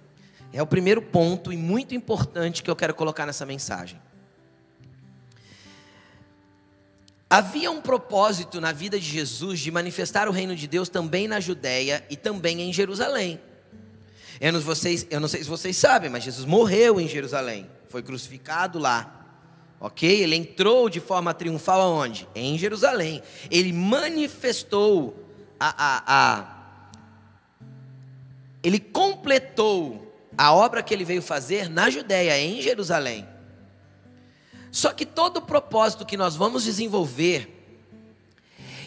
É 0.53 0.63
o 0.63 0.67
primeiro 0.67 1.03
ponto 1.03 1.53
e 1.53 1.57
muito 1.57 1.95
importante 1.95 2.63
que 2.63 2.71
eu 2.71 2.77
quero 2.77 2.95
colocar 2.95 3.27
nessa 3.27 3.45
mensagem. 3.45 4.01
Havia 7.29 7.71
um 7.71 7.81
propósito 7.81 8.61
na 8.61 8.73
vida 8.73 9.01
de 9.01 9.07
Jesus 9.07 9.59
de 9.59 9.71
manifestar 9.71 10.29
o 10.29 10.33
reino 10.33 10.55
de 10.55 10.69
Deus 10.69 10.89
também 10.89 11.27
na 11.27 11.41
Judéia 11.41 12.07
e 12.09 12.17
também 12.17 12.63
em 12.63 12.73
Jerusalém. 12.73 13.41
Eu 14.41 14.53
não, 14.53 14.61
vocês, 14.61 15.07
eu 15.11 15.19
não 15.19 15.27
sei 15.27 15.43
se 15.43 15.49
vocês 15.49 15.77
sabem, 15.77 16.09
mas 16.09 16.23
Jesus 16.23 16.47
morreu 16.47 17.01
em 17.01 17.09
Jerusalém, 17.09 17.69
foi 17.89 18.03
crucificado 18.03 18.79
lá. 18.79 19.13
Ok? 19.81 20.09
Ele 20.09 20.37
entrou 20.37 20.89
de 20.89 21.01
forma 21.01 21.35
triunfal 21.35 21.81
aonde? 21.81 22.27
Em 22.35 22.57
Jerusalém. 22.57 23.23
Ele 23.51 23.73
manifestou 23.73 25.27
a, 25.59 25.69
a, 25.69 26.03
a. 26.07 26.57
Ele 28.63 28.79
completou 28.79 30.06
a 30.37 30.53
obra 30.53 30.83
que 30.83 30.93
ele 30.93 31.05
veio 31.05 31.23
fazer 31.23 31.69
na 31.69 31.89
Judéia, 31.89 32.39
em 32.39 32.61
Jerusalém. 32.61 33.27
Só 34.71 34.93
que 34.93 35.07
todo 35.07 35.39
o 35.39 35.43
propósito 35.43 36.05
que 36.05 36.17
nós 36.17 36.37
vamos 36.37 36.65
desenvolver, 36.65 37.49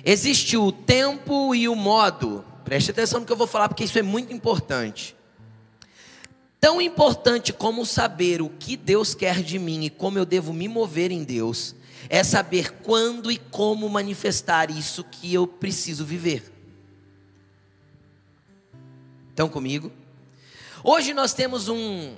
existe 0.05 0.55
o 0.55 0.71
tempo 0.71 1.55
e 1.55 1.67
o 1.67 1.75
modo. 1.75 2.45
Preste 2.63 2.91
atenção 2.91 3.21
no 3.21 3.25
que 3.25 3.31
eu 3.31 3.37
vou 3.37 3.47
falar, 3.47 3.67
porque 3.67 3.83
isso 3.83 3.97
é 3.97 4.03
muito 4.03 4.31
importante. 4.31 5.15
Tão 6.59 6.81
importante 6.81 7.51
como 7.53 7.85
saber 7.85 8.41
o 8.41 8.49
que 8.49 8.77
Deus 8.77 9.15
quer 9.15 9.41
de 9.41 9.57
mim 9.57 9.85
e 9.85 9.89
como 9.89 10.19
eu 10.19 10.25
devo 10.25 10.53
me 10.53 10.67
mover 10.67 11.11
em 11.11 11.23
Deus, 11.23 11.73
é 12.09 12.23
saber 12.23 12.71
quando 12.83 13.31
e 13.31 13.37
como 13.37 13.89
manifestar 13.89 14.69
isso 14.69 15.03
que 15.03 15.33
eu 15.33 15.47
preciso 15.47 16.05
viver. 16.05 16.51
Estão 19.29 19.47
comigo? 19.47 19.91
Hoje 20.83 21.13
nós 21.13 21.33
temos 21.33 21.67
um 21.67 22.15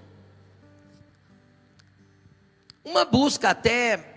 uma 2.83 3.05
busca 3.05 3.49
até 3.49 4.07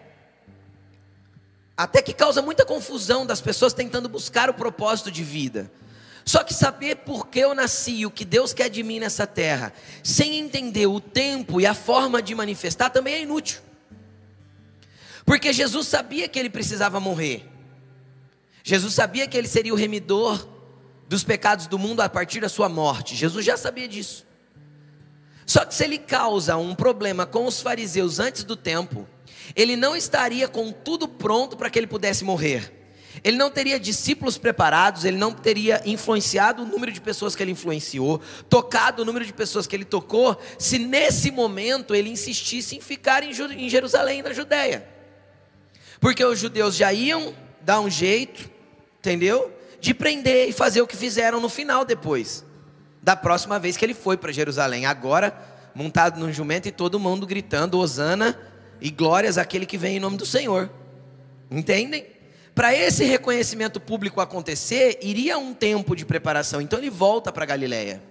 até 1.77 2.01
que 2.01 2.13
causa 2.13 2.41
muita 2.41 2.65
confusão 2.65 3.27
das 3.27 3.41
pessoas 3.41 3.73
tentando 3.73 4.09
buscar 4.09 4.49
o 4.49 4.55
propósito 4.55 5.11
de 5.11 5.25
vida. 5.25 5.71
Só 6.25 6.43
que 6.43 6.55
saber 6.55 6.97
por 6.97 7.27
que 7.27 7.41
eu 7.41 7.55
nasci, 7.55 8.07
o 8.07 8.11
que 8.11 8.25
Deus 8.25 8.55
quer 8.55 8.71
de 8.71 8.83
mim 8.83 8.99
nessa 8.99 9.27
terra, 9.27 9.73
sem 10.03 10.39
entender 10.39 10.87
o 10.87 11.01
tempo 11.01 11.61
e 11.61 11.67
a 11.67 11.75
forma 11.75 12.23
de 12.23 12.35
manifestar, 12.35 12.91
também 12.91 13.15
é 13.15 13.21
inútil. 13.23 13.61
Porque 15.27 15.53
Jesus 15.53 15.89
sabia 15.89 16.29
que 16.29 16.39
ele 16.39 16.49
precisava 16.49 17.01
morrer. 17.01 17.47
Jesus 18.63 18.95
sabia 18.95 19.27
que 19.27 19.37
ele 19.37 19.49
seria 19.49 19.75
o 19.75 19.77
remidor 19.77 20.49
dos 21.09 21.25
pecados 21.25 21.67
do 21.67 21.79
mundo 21.79 22.01
a 22.01 22.09
partir 22.09 22.41
da 22.41 22.49
sua 22.49 22.69
morte. 22.69 23.15
Jesus 23.15 23.45
já 23.45 23.57
sabia 23.57 23.89
disso. 23.89 24.25
Só 25.55 25.65
que 25.65 25.73
se 25.73 25.85
ele 25.85 25.99
causa 25.99 26.57
um 26.57 26.75
problema 26.75 27.25
com 27.25 27.47
os 27.47 27.61
fariseus 27.61 28.19
antes 28.19 28.43
do 28.43 28.57
tempo, 28.57 29.09
ele 29.55 29.77
não 29.77 29.95
estaria 29.95 30.49
com 30.49 30.73
tudo 30.73 31.07
pronto 31.07 31.57
para 31.57 31.71
que 31.71 31.79
ele 31.79 31.87
pudesse 31.87 32.25
morrer 32.25 32.73
ele 33.23 33.37
não 33.37 33.49
teria 33.49 33.79
discípulos 33.79 34.37
preparados, 34.37 35.05
ele 35.05 35.17
não 35.17 35.33
teria 35.33 35.81
influenciado 35.85 36.63
o 36.65 36.67
número 36.67 36.91
de 36.91 37.01
pessoas 37.01 37.37
que 37.37 37.43
ele 37.43 37.53
influenciou, 37.53 38.21
tocado 38.49 39.03
o 39.03 39.05
número 39.05 39.25
de 39.25 39.33
pessoas 39.33 39.69
que 39.69 39.77
ele 39.77 39.85
tocou, 39.85 40.37
se 40.59 40.79
nesse 40.79 41.31
momento 41.31 41.95
ele 41.95 42.11
insistisse 42.11 42.77
em 42.77 42.81
ficar 42.81 43.23
em 43.23 43.33
Jerusalém, 43.69 44.21
na 44.21 44.33
Judéia. 44.33 44.89
Porque 46.01 46.25
os 46.25 46.41
judeus 46.41 46.75
já 46.75 46.93
iam 46.93 47.33
dar 47.61 47.81
um 47.81 47.89
jeito, 47.89 48.51
entendeu? 48.99 49.57
De 49.81 49.95
prender 49.95 50.49
e 50.49 50.53
fazer 50.53 50.83
o 50.83 50.87
que 50.87 50.97
fizeram 50.97 51.41
no 51.41 51.49
final 51.49 51.85
depois, 51.85 52.44
da 53.05 53.15
próxima 53.15 53.59
vez 53.59 53.77
que 53.77 53.85
ele 53.85 53.93
foi 53.93 54.17
para 54.17 54.33
Jerusalém. 54.33 54.87
Agora, 54.87 55.39
montado 55.75 56.19
num 56.19 56.33
jumento 56.33 56.67
e 56.67 56.73
todo 56.73 56.99
mundo 56.99 57.27
gritando: 57.27 57.79
Hosana 57.79 58.37
e 58.81 58.91
glórias 58.91 59.37
àquele 59.37 59.67
que 59.67 59.77
vem 59.77 59.99
em 59.99 60.01
nome 60.01 60.17
do 60.17 60.25
Senhor. 60.25 60.71
Entendem? 61.51 62.07
Para 62.55 62.75
esse 62.75 63.05
reconhecimento 63.05 63.79
público 63.79 64.23
acontecer, 64.23 64.99
iria 65.03 65.37
um 65.37 65.53
tempo 65.53 65.95
de 65.95 66.07
preparação. 66.07 66.63
Então 66.63 66.79
ele 66.79 66.89
volta 66.89 67.31
para 67.31 67.45
Galiléia. 67.45 68.03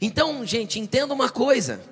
Então, 0.00 0.46
gente, 0.46 0.80
entenda 0.80 1.12
uma 1.12 1.28
coisa. 1.28 1.82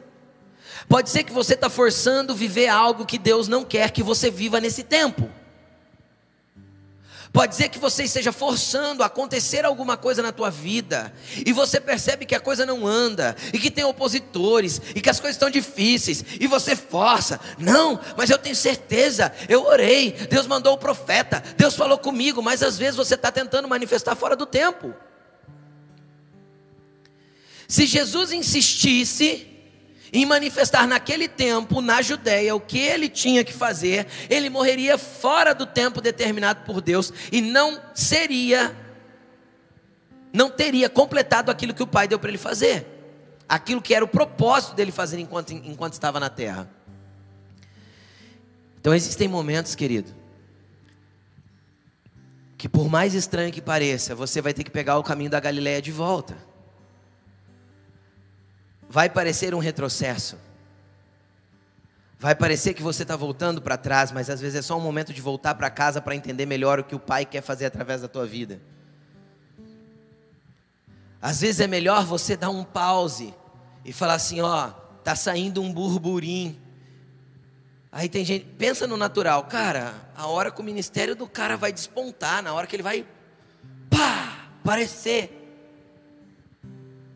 Pode 0.89 1.11
ser 1.11 1.23
que 1.23 1.33
você 1.33 1.53
está 1.53 1.69
forçando 1.69 2.35
viver 2.35 2.69
algo 2.69 3.05
que 3.05 3.19
Deus 3.19 3.47
não 3.47 3.63
quer 3.63 3.91
que 3.91 4.03
você 4.03 4.31
viva 4.31 4.59
nesse 4.59 4.85
tempo. 4.85 5.29
Pode 7.39 7.55
ser 7.55 7.69
que 7.69 7.79
você 7.79 8.03
esteja 8.03 8.33
forçando 8.33 9.05
acontecer 9.05 9.65
alguma 9.65 9.97
coisa 9.97 10.21
na 10.21 10.33
tua 10.33 10.51
vida 10.51 11.15
e 11.47 11.53
você 11.53 11.81
percebe 11.81 12.27
que 12.27 12.35
a 12.35 12.41
coisa 12.41 12.67
não 12.67 12.85
anda 12.85 13.37
e 13.53 13.61
que 13.61 13.71
tem 13.71 13.85
opositores 13.85 14.83
e 14.93 15.01
que 15.01 15.09
as 15.09 15.21
coisas 15.21 15.37
estão 15.37 15.49
difíceis 15.49 16.25
e 16.41 16.49
você 16.49 16.75
força. 16.75 17.39
Não, 17.57 18.01
mas 18.17 18.29
eu 18.29 18.39
tenho 18.39 18.57
certeza. 18.57 19.33
Eu 19.49 19.65
orei, 19.65 20.11
Deus 20.11 20.49
mandou 20.49 20.73
o 20.73 20.79
profeta, 20.79 21.41
Deus 21.57 21.77
falou 21.77 21.97
comigo, 21.97 22.43
mas 22.43 22.61
às 22.61 22.77
vezes 22.77 22.97
você 22.97 23.15
está 23.15 23.31
tentando 23.31 23.69
manifestar 23.69 24.17
fora 24.17 24.35
do 24.35 24.45
tempo. 24.45 24.93
Se 27.69 27.87
Jesus 27.87 28.33
insistisse 28.33 29.58
em 30.13 30.25
manifestar 30.25 30.87
naquele 30.87 31.29
tempo, 31.29 31.81
na 31.81 32.03
Judéia, 32.03 32.55
o 32.55 32.61
que 32.61 32.79
ele 32.79 33.09
tinha 33.09 33.45
que 33.45 33.53
fazer, 33.53 34.07
ele 34.29 34.49
morreria 34.49 34.97
fora 34.97 35.55
do 35.55 35.67
tempo 35.67 36.01
determinado 36.01 36.65
por 36.65 36.81
Deus 36.81 37.13
e 37.31 37.41
não 37.41 37.81
seria 37.95 38.77
não 40.33 40.51
teria 40.51 40.89
completado 40.91 41.51
aquilo 41.51 41.73
que 41.73 41.83
o 41.83 41.87
pai 41.87 42.07
deu 42.07 42.19
para 42.19 42.29
ele 42.29 42.39
fazer, 42.39 42.87
aquilo 43.49 43.81
que 43.81 43.95
era 43.95 44.05
o 44.05 44.09
propósito 44.09 44.75
dele 44.75 44.93
fazer 44.93 45.19
enquanto, 45.19 45.53
enquanto 45.53 45.95
estava 45.95 46.21
na 46.21 46.29
terra. 46.29 46.71
Então 48.81 48.95
existem 48.95 49.27
momentos, 49.27 49.75
querido, 49.75 50.15
que 52.57 52.69
por 52.69 52.89
mais 52.89 53.15
estranho 53.15 53.53
que 53.53 53.61
pareça, 53.61 54.15
você 54.15 54.41
vai 54.41 54.53
ter 54.53 54.65
que 54.65 54.71
pegar 54.71 54.99
o 54.99 55.03
caminho 55.03 55.31
da 55.31 55.41
Galileia 55.41 55.81
de 55.81 55.93
volta. 55.93 56.37
Vai 58.89 59.11
parecer 59.11 59.55
um 59.55 59.59
retrocesso. 59.59 60.39
Vai 62.19 62.35
parecer 62.35 62.75
que 62.75 62.83
você 62.83 63.03
está 63.03 63.15
voltando 63.15 63.63
para 63.63 63.77
trás, 63.77 64.11
mas 64.11 64.29
às 64.29 64.41
vezes 64.41 64.59
é 64.59 64.63
só 64.63 64.77
um 64.77 64.81
momento 64.81 65.13
de 65.13 65.21
voltar 65.21 65.55
para 65.55 65.71
casa 65.71 66.01
para 66.01 66.17
entender 66.17 66.47
melhor 66.47 66.81
o 66.81 66.85
que 66.85 66.95
o 66.95 66.99
Pai 66.99 67.25
quer 67.25 67.43
fazer 67.43 67.67
através 67.67 68.01
da 68.01 68.09
tua 68.09 68.27
vida. 68.27 68.61
Às 71.21 71.41
vezes 71.41 71.61
é 71.61 71.67
melhor 71.67 72.05
você 72.05 72.37
dar 72.37 72.51
um 72.51 72.65
pause 72.65 73.35
e 73.85 73.93
falar 73.93 74.15
assim: 74.15 74.41
ó, 74.41 74.71
tá 75.05 75.15
saindo 75.15 75.63
um 75.63 75.73
burburinho. 75.73 76.61
Aí 77.91 78.09
tem 78.09 78.25
gente, 78.25 78.45
pensa 78.45 78.87
no 78.87 78.97
natural, 78.97 79.45
cara, 79.45 79.95
a 80.15 80.27
hora 80.27 80.51
que 80.51 80.61
o 80.61 80.65
ministério 80.65 81.17
do 81.17 81.27
cara 81.27 81.57
vai 81.57 81.73
despontar, 81.73 82.43
na 82.43 82.53
hora 82.53 82.67
que 82.67 82.77
ele 82.77 82.83
vai, 82.83 83.07
pá, 83.89 84.49
aparecer, 84.61 85.38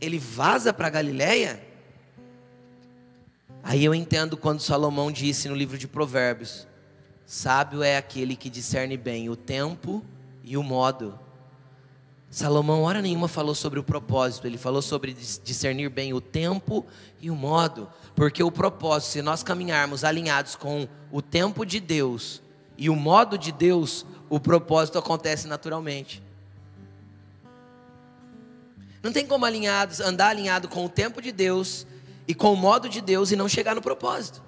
ele 0.03 0.19
vaza 0.19 0.73
para 0.73 0.91
Galiléia. 0.91 1.65
Aí 3.63 3.85
eu 3.85 3.95
entendo 3.95 4.37
quando 4.37 4.61
Salomão 4.61 5.13
disse 5.13 5.49
no 5.49 5.55
livro 5.55 5.79
de 5.79 5.87
Provérbios: 5.87 6.67
sábio 7.25 7.85
é 7.85 7.97
aquele 7.97 8.35
que 8.35 8.51
discerne 8.51 8.97
bem 8.97 9.31
o 9.31 9.37
tempo 9.37 10.05
e 10.43 10.57
o 10.57 10.63
modo. 10.63 11.17
Salomão, 12.29 12.83
hora 12.83 13.01
nenhuma, 13.01 13.29
falou 13.29 13.55
sobre 13.55 13.79
o 13.79 13.85
propósito, 13.85 14.47
ele 14.47 14.59
falou 14.59 14.83
sobre 14.83 15.13
discernir 15.13 15.91
bem 15.91 16.15
o 16.15 16.21
tempo 16.21 16.85
e 17.21 17.31
o 17.31 17.37
modo, 17.37 17.89
porque 18.17 18.43
o 18.43 18.51
propósito, 18.51 19.13
se 19.13 19.23
nós 19.23 19.43
caminharmos 19.43 20.03
alinhados 20.03 20.57
com 20.57 20.89
o 21.13 21.21
tempo 21.21 21.65
de 21.65 21.79
Deus 21.79 22.43
e 22.77 22.89
o 22.89 22.97
modo 22.97 23.37
de 23.37 23.53
Deus, 23.53 24.07
o 24.31 24.41
propósito 24.41 24.99
acontece 24.99 25.47
naturalmente. 25.47 26.23
Não 29.03 29.13
tem 29.13 29.27
como 29.27 29.45
alinhados, 29.45 30.01
andar 30.01 30.29
alinhado 30.29 30.69
com 30.69 30.85
o 30.85 30.89
tempo 30.89 31.21
de 31.21 31.33
Deus 31.33 31.87
e 32.27 32.35
com 32.35 32.53
o 32.53 32.57
modo 32.57 32.89
de 32.89 33.01
Deus 33.01 33.33
e 33.33 33.37
não 33.37 33.49
chegar 33.49 33.75
no 33.75 33.83
propósito. 33.83 34.43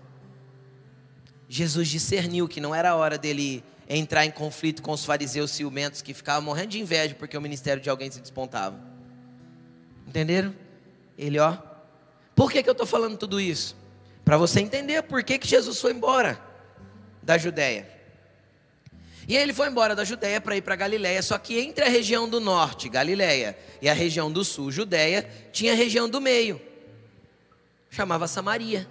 Jesus 1.48 1.88
discerniu 1.88 2.48
que 2.48 2.60
não 2.60 2.74
era 2.74 2.90
a 2.90 2.94
hora 2.94 3.18
dele 3.18 3.64
entrar 3.88 4.24
em 4.24 4.30
conflito 4.30 4.82
com 4.82 4.92
os 4.92 5.04
fariseus 5.04 5.50
ciumentos 5.50 6.00
que 6.00 6.14
ficavam 6.14 6.42
morrendo 6.42 6.68
de 6.68 6.80
inveja 6.80 7.14
porque 7.14 7.36
o 7.36 7.40
ministério 7.40 7.82
de 7.82 7.90
alguém 7.90 8.10
se 8.10 8.20
despontava. 8.20 8.78
Entenderam? 10.06 10.54
Ele, 11.18 11.38
ó. 11.38 11.56
Por 12.34 12.50
que, 12.50 12.62
que 12.62 12.68
eu 12.68 12.72
estou 12.72 12.86
falando 12.86 13.16
tudo 13.16 13.40
isso? 13.40 13.76
Para 14.24 14.36
você 14.36 14.60
entender 14.60 15.02
por 15.02 15.22
que, 15.22 15.38
que 15.38 15.46
Jesus 15.46 15.80
foi 15.80 15.92
embora 15.92 16.40
da 17.22 17.36
Judéia. 17.36 17.93
E 19.26 19.36
aí 19.36 19.42
ele 19.42 19.54
foi 19.54 19.68
embora 19.68 19.94
da 19.94 20.04
Judéia 20.04 20.40
para 20.40 20.56
ir 20.56 20.62
para 20.62 20.76
Galiléia, 20.76 21.22
só 21.22 21.38
que 21.38 21.58
entre 21.58 21.84
a 21.84 21.88
região 21.88 22.28
do 22.28 22.40
norte, 22.40 22.88
Galiléia, 22.88 23.56
e 23.80 23.88
a 23.88 23.94
região 23.94 24.30
do 24.30 24.44
sul, 24.44 24.70
Judéia, 24.70 25.28
tinha 25.52 25.72
a 25.72 25.76
região 25.76 26.08
do 26.08 26.20
meio. 26.20 26.60
Chamava 27.88 28.28
Samaria. 28.28 28.86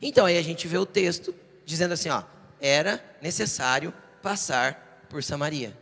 Então 0.00 0.26
aí 0.26 0.36
a 0.36 0.42
gente 0.42 0.66
vê 0.66 0.76
o 0.76 0.84
texto 0.84 1.34
dizendo 1.64 1.92
assim, 1.92 2.10
ó, 2.10 2.22
era 2.60 3.02
necessário 3.22 3.92
passar 4.22 5.06
por 5.08 5.22
Samaria. 5.22 5.76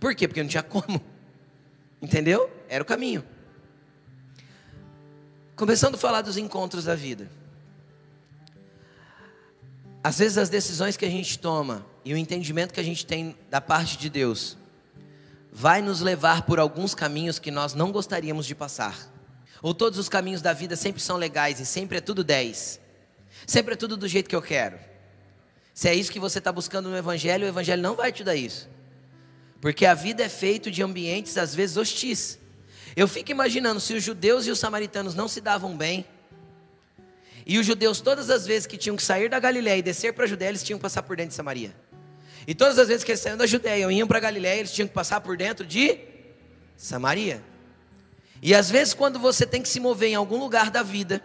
Por 0.00 0.14
quê? 0.14 0.26
Porque 0.26 0.42
não 0.42 0.48
tinha 0.48 0.62
como. 0.62 1.00
Entendeu? 2.00 2.50
Era 2.68 2.82
o 2.82 2.86
caminho. 2.86 3.24
Começando 5.54 5.94
a 5.94 5.98
falar 5.98 6.20
dos 6.22 6.36
encontros 6.36 6.84
da 6.84 6.94
vida. 6.94 7.30
Às 10.02 10.18
vezes 10.18 10.38
as 10.38 10.48
decisões 10.48 10.96
que 10.96 11.04
a 11.04 11.10
gente 11.10 11.38
toma 11.38 11.84
e 12.06 12.14
o 12.14 12.16
entendimento 12.16 12.72
que 12.72 12.78
a 12.78 12.84
gente 12.84 13.04
tem 13.04 13.36
da 13.50 13.60
parte 13.60 13.98
de 13.98 14.08
Deus 14.08 14.56
vai 15.50 15.82
nos 15.82 16.00
levar 16.00 16.42
por 16.42 16.60
alguns 16.60 16.94
caminhos 16.94 17.40
que 17.40 17.50
nós 17.50 17.74
não 17.74 17.90
gostaríamos 17.90 18.46
de 18.46 18.54
passar. 18.54 19.12
Ou 19.60 19.74
todos 19.74 19.98
os 19.98 20.08
caminhos 20.08 20.40
da 20.40 20.52
vida 20.52 20.76
sempre 20.76 21.02
são 21.02 21.16
legais 21.16 21.58
e 21.58 21.66
sempre 21.66 21.98
é 21.98 22.00
tudo 22.00 22.22
10. 22.22 22.78
Sempre 23.44 23.74
é 23.74 23.76
tudo 23.76 23.96
do 23.96 24.06
jeito 24.06 24.30
que 24.30 24.36
eu 24.36 24.40
quero. 24.40 24.78
Se 25.74 25.88
é 25.88 25.96
isso 25.96 26.12
que 26.12 26.20
você 26.20 26.38
está 26.38 26.52
buscando 26.52 26.88
no 26.88 26.96
Evangelho, 26.96 27.44
o 27.44 27.48
Evangelho 27.48 27.82
não 27.82 27.96
vai 27.96 28.12
te 28.12 28.22
dar 28.22 28.36
isso. 28.36 28.68
Porque 29.60 29.84
a 29.84 29.92
vida 29.92 30.22
é 30.22 30.28
feita 30.28 30.70
de 30.70 30.84
ambientes 30.84 31.36
às 31.36 31.56
vezes 31.56 31.76
hostis. 31.76 32.38
Eu 32.94 33.08
fico 33.08 33.32
imaginando 33.32 33.80
se 33.80 33.94
os 33.94 34.04
judeus 34.04 34.46
e 34.46 34.52
os 34.52 34.60
samaritanos 34.60 35.16
não 35.16 35.26
se 35.26 35.40
davam 35.40 35.76
bem, 35.76 36.06
e 37.48 37.60
os 37.60 37.64
judeus, 37.64 38.00
todas 38.00 38.28
as 38.28 38.44
vezes 38.44 38.66
que 38.66 38.76
tinham 38.76 38.96
que 38.96 39.02
sair 39.04 39.28
da 39.28 39.38
Galiléia 39.38 39.78
e 39.78 39.82
descer 39.82 40.12
para 40.12 40.24
a 40.24 40.26
Judéia, 40.26 40.48
eles 40.48 40.64
tinham 40.64 40.78
que 40.78 40.82
passar 40.82 41.04
por 41.04 41.16
dentro 41.16 41.28
de 41.28 41.36
Samaria. 41.36 41.72
E 42.46 42.54
todas 42.54 42.78
as 42.78 42.88
vezes 42.88 43.02
que 43.02 43.10
eles 43.10 43.20
saíam 43.20 43.36
da 43.36 43.46
Judéia 43.46 43.90
e 43.90 43.96
iam 43.96 44.06
para 44.06 44.20
Galiléia, 44.20 44.60
eles 44.60 44.72
tinham 44.72 44.86
que 44.86 44.94
passar 44.94 45.20
por 45.20 45.36
dentro 45.36 45.66
de 45.66 45.98
Samaria. 46.76 47.42
E 48.40 48.54
às 48.54 48.70
vezes, 48.70 48.94
quando 48.94 49.18
você 49.18 49.44
tem 49.44 49.60
que 49.60 49.68
se 49.68 49.80
mover 49.80 50.10
em 50.10 50.14
algum 50.14 50.38
lugar 50.38 50.70
da 50.70 50.82
vida, 50.82 51.20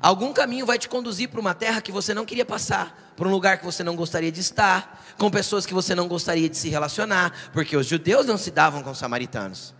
algum 0.00 0.32
caminho 0.32 0.66
vai 0.66 0.78
te 0.78 0.88
conduzir 0.88 1.28
para 1.28 1.40
uma 1.40 1.54
terra 1.54 1.80
que 1.80 1.92
você 1.92 2.12
não 2.12 2.24
queria 2.24 2.44
passar, 2.44 3.14
para 3.16 3.28
um 3.28 3.30
lugar 3.30 3.58
que 3.58 3.64
você 3.64 3.84
não 3.84 3.94
gostaria 3.94 4.32
de 4.32 4.40
estar, 4.40 5.14
com 5.16 5.30
pessoas 5.30 5.64
que 5.64 5.74
você 5.74 5.94
não 5.94 6.08
gostaria 6.08 6.48
de 6.48 6.56
se 6.56 6.68
relacionar, 6.68 7.50
porque 7.52 7.76
os 7.76 7.86
judeus 7.86 8.26
não 8.26 8.38
se 8.38 8.50
davam 8.50 8.82
com 8.82 8.90
os 8.90 8.98
samaritanos. 8.98 9.74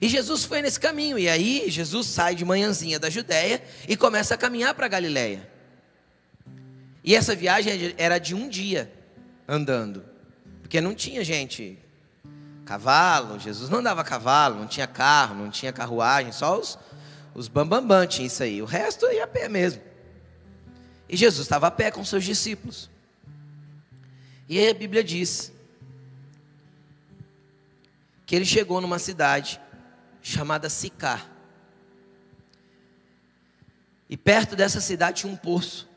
E 0.00 0.08
Jesus 0.08 0.44
foi 0.44 0.62
nesse 0.62 0.80
caminho, 0.80 1.18
e 1.18 1.28
aí 1.28 1.64
Jesus 1.68 2.06
sai 2.06 2.34
de 2.34 2.42
manhãzinha 2.42 2.98
da 2.98 3.10
Judéia 3.10 3.62
e 3.86 3.98
começa 3.98 4.34
a 4.34 4.38
caminhar 4.38 4.74
para 4.74 4.88
Galiléia. 4.88 5.59
E 7.02 7.14
essa 7.14 7.34
viagem 7.34 7.94
era 7.96 8.18
de 8.18 8.34
um 8.34 8.48
dia 8.48 8.92
andando, 9.48 10.04
porque 10.60 10.80
não 10.80 10.94
tinha 10.94 11.24
gente, 11.24 11.78
cavalo, 12.64 13.38
Jesus 13.38 13.68
não 13.68 13.78
andava 13.78 14.04
cavalo, 14.04 14.60
não 14.60 14.66
tinha 14.66 14.86
carro, 14.86 15.34
não 15.34 15.50
tinha 15.50 15.72
carruagem, 15.72 16.30
só 16.30 16.58
os, 16.58 16.78
os 17.34 17.48
bambambam 17.48 18.06
tinham 18.06 18.26
isso 18.26 18.42
aí. 18.42 18.62
O 18.62 18.66
resto 18.66 19.06
ia 19.06 19.24
a 19.24 19.26
pé 19.26 19.48
mesmo. 19.48 19.82
E 21.08 21.16
Jesus 21.16 21.46
estava 21.46 21.66
a 21.66 21.70
pé 21.70 21.90
com 21.90 22.04
seus 22.04 22.22
discípulos. 22.22 22.88
E 24.48 24.58
aí 24.58 24.68
a 24.68 24.74
Bíblia 24.74 25.02
diz 25.02 25.52
que 28.24 28.36
ele 28.36 28.44
chegou 28.44 28.80
numa 28.80 29.00
cidade 29.00 29.60
chamada 30.22 30.70
Sicar. 30.70 31.28
E 34.08 34.16
perto 34.16 34.54
dessa 34.54 34.80
cidade 34.80 35.22
tinha 35.22 35.32
um 35.32 35.36
poço. 35.36 35.89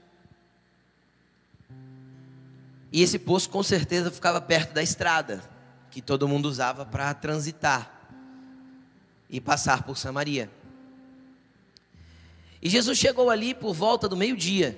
E 2.94 3.02
esse 3.02 3.18
poço 3.18 3.50
com 3.50 3.64
certeza 3.64 4.12
ficava 4.12 4.40
perto 4.40 4.72
da 4.72 4.84
estrada, 4.84 5.42
que 5.90 6.00
todo 6.00 6.28
mundo 6.28 6.46
usava 6.46 6.86
para 6.86 7.12
transitar 7.16 7.92
e 9.28 9.42
passar 9.42 9.82
por 9.82 9.98
Samaria. 9.98 10.48
E 12.62 12.70
Jesus 12.70 13.00
chegou 13.00 13.32
ali 13.32 13.56
por 13.56 13.74
volta 13.74 14.08
do 14.08 14.16
meio-dia. 14.16 14.78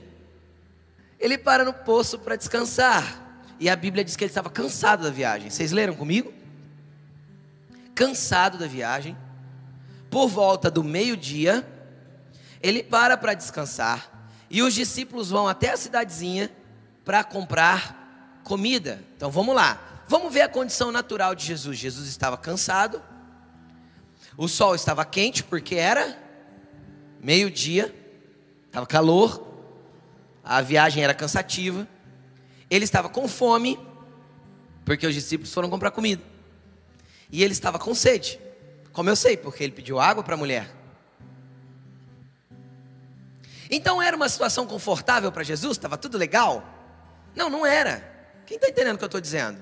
Ele 1.20 1.38
para 1.38 1.66
no 1.66 1.74
poço 1.74 2.18
para 2.18 2.38
descansar. 2.38 3.22
E 3.60 3.70
a 3.70 3.76
Bíblia 3.76 4.04
diz 4.04 4.16
que 4.16 4.24
ele 4.24 4.32
estava 4.32 4.50
cansado 4.50 5.04
da 5.04 5.10
viagem. 5.10 5.50
Vocês 5.50 5.74
leram 5.74 5.94
comigo? 5.94 6.34
Cansado 7.94 8.58
da 8.58 8.66
viagem. 8.66 9.16
Por 10.10 10.30
volta 10.30 10.72
do 10.72 10.86
meio-dia, 10.86 11.68
ele 12.64 12.82
para 12.82 13.18
para 13.18 13.34
descansar. 13.34 14.30
E 14.50 14.64
os 14.64 14.74
discípulos 14.74 15.30
vão 15.30 15.50
até 15.50 15.72
a 15.72 15.78
cidadezinha 15.78 16.50
para 17.04 17.22
comprar 17.22 18.05
comida. 18.46 19.04
Então 19.18 19.30
vamos 19.30 19.54
lá. 19.54 20.04
Vamos 20.08 20.34
ver 20.34 20.42
a 20.42 20.48
condição 20.48 20.92
natural 20.92 21.36
de 21.36 21.46
Jesus. 21.46 21.78
Jesus 21.78 22.08
estava 22.08 22.38
cansado. 22.38 23.02
O 24.38 24.48
sol 24.48 24.76
estava 24.76 25.04
quente 25.04 25.44
porque 25.44 25.76
era 25.76 26.18
meio-dia, 27.22 27.94
estava 28.68 28.86
calor, 28.86 29.46
a 30.44 30.62
viagem 30.62 31.04
era 31.04 31.14
cansativa, 31.14 31.88
ele 32.70 32.86
estava 32.86 33.10
com 33.10 33.28
fome, 33.28 33.80
porque 34.84 35.08
os 35.08 35.14
discípulos 35.14 35.52
foram 35.52 35.70
comprar 35.70 35.90
comida, 35.90 36.22
e 37.32 37.44
ele 37.44 37.54
estava 37.54 37.80
com 37.80 37.96
sede, 37.96 38.40
como 38.92 39.10
eu 39.10 39.16
sei, 39.16 39.38
porque 39.38 39.64
ele 39.64 39.72
pediu 39.72 40.00
água 40.00 40.22
para 40.22 40.36
a 40.36 40.38
mulher. 40.38 40.70
Então 43.72 44.00
era 44.00 44.16
uma 44.16 44.30
situação 44.30 44.68
confortável 44.68 45.32
para 45.32 45.42
Jesus? 45.44 45.78
Estava 45.78 45.98
tudo 45.98 46.18
legal? 46.18 46.64
Não, 47.36 47.50
não 47.50 47.66
era. 47.66 48.15
Quem 48.46 48.58
está 48.58 48.70
entendendo 48.70 48.96
o 48.96 48.98
que 48.98 49.04
eu 49.04 49.08
estou 49.08 49.22
dizendo? 49.22 49.60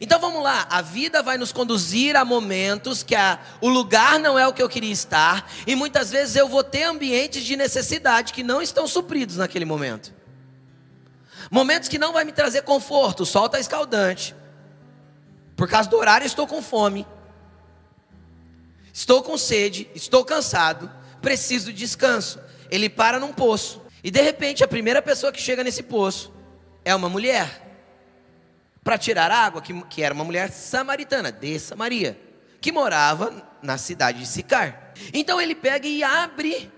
Então 0.00 0.18
vamos 0.18 0.42
lá, 0.42 0.66
a 0.70 0.82
vida 0.82 1.22
vai 1.22 1.36
nos 1.36 1.52
conduzir 1.52 2.16
a 2.16 2.24
momentos 2.24 3.02
que 3.02 3.14
a, 3.14 3.38
o 3.60 3.68
lugar 3.68 4.18
não 4.18 4.38
é 4.38 4.46
o 4.48 4.52
que 4.52 4.62
eu 4.62 4.68
queria 4.68 4.90
estar, 4.90 5.48
e 5.66 5.76
muitas 5.76 6.10
vezes 6.10 6.34
eu 6.34 6.48
vou 6.48 6.64
ter 6.64 6.84
ambientes 6.84 7.44
de 7.44 7.56
necessidade 7.56 8.32
que 8.32 8.42
não 8.42 8.60
estão 8.60 8.86
supridos 8.86 9.36
naquele 9.36 9.64
momento. 9.64 10.12
Momentos 11.50 11.88
que 11.88 11.98
não 11.98 12.12
vai 12.12 12.24
me 12.24 12.32
trazer 12.32 12.62
conforto, 12.62 13.24
o 13.24 13.26
sol 13.26 13.46
está 13.46 13.60
escaldante, 13.60 14.34
Por 15.54 15.68
causa 15.68 15.88
do 15.88 15.96
horário, 15.96 16.26
estou 16.26 16.46
com 16.46 16.62
fome. 16.62 17.06
Estou 18.92 19.22
com 19.22 19.38
sede, 19.38 19.88
estou 19.94 20.24
cansado, 20.24 20.90
preciso 21.20 21.72
de 21.72 21.78
descanso. 21.78 22.40
Ele 22.70 22.88
para 22.88 23.20
num 23.20 23.32
poço. 23.32 23.80
E 24.02 24.10
de 24.10 24.20
repente, 24.20 24.64
a 24.64 24.68
primeira 24.68 25.00
pessoa 25.00 25.30
que 25.30 25.40
chega 25.40 25.62
nesse 25.62 25.82
poço 25.82 26.32
é 26.84 26.94
uma 26.94 27.08
mulher. 27.08 27.61
Para 28.82 28.98
tirar 28.98 29.30
água, 29.30 29.62
que, 29.62 29.80
que 29.84 30.02
era 30.02 30.12
uma 30.12 30.24
mulher 30.24 30.50
samaritana, 30.50 31.30
de 31.30 31.58
Samaria, 31.58 32.18
que 32.60 32.72
morava 32.72 33.48
na 33.62 33.78
cidade 33.78 34.18
de 34.18 34.26
Sicar. 34.26 34.92
Então 35.12 35.40
ele 35.40 35.54
pega 35.54 35.86
e 35.86 36.02
abre 36.02 36.70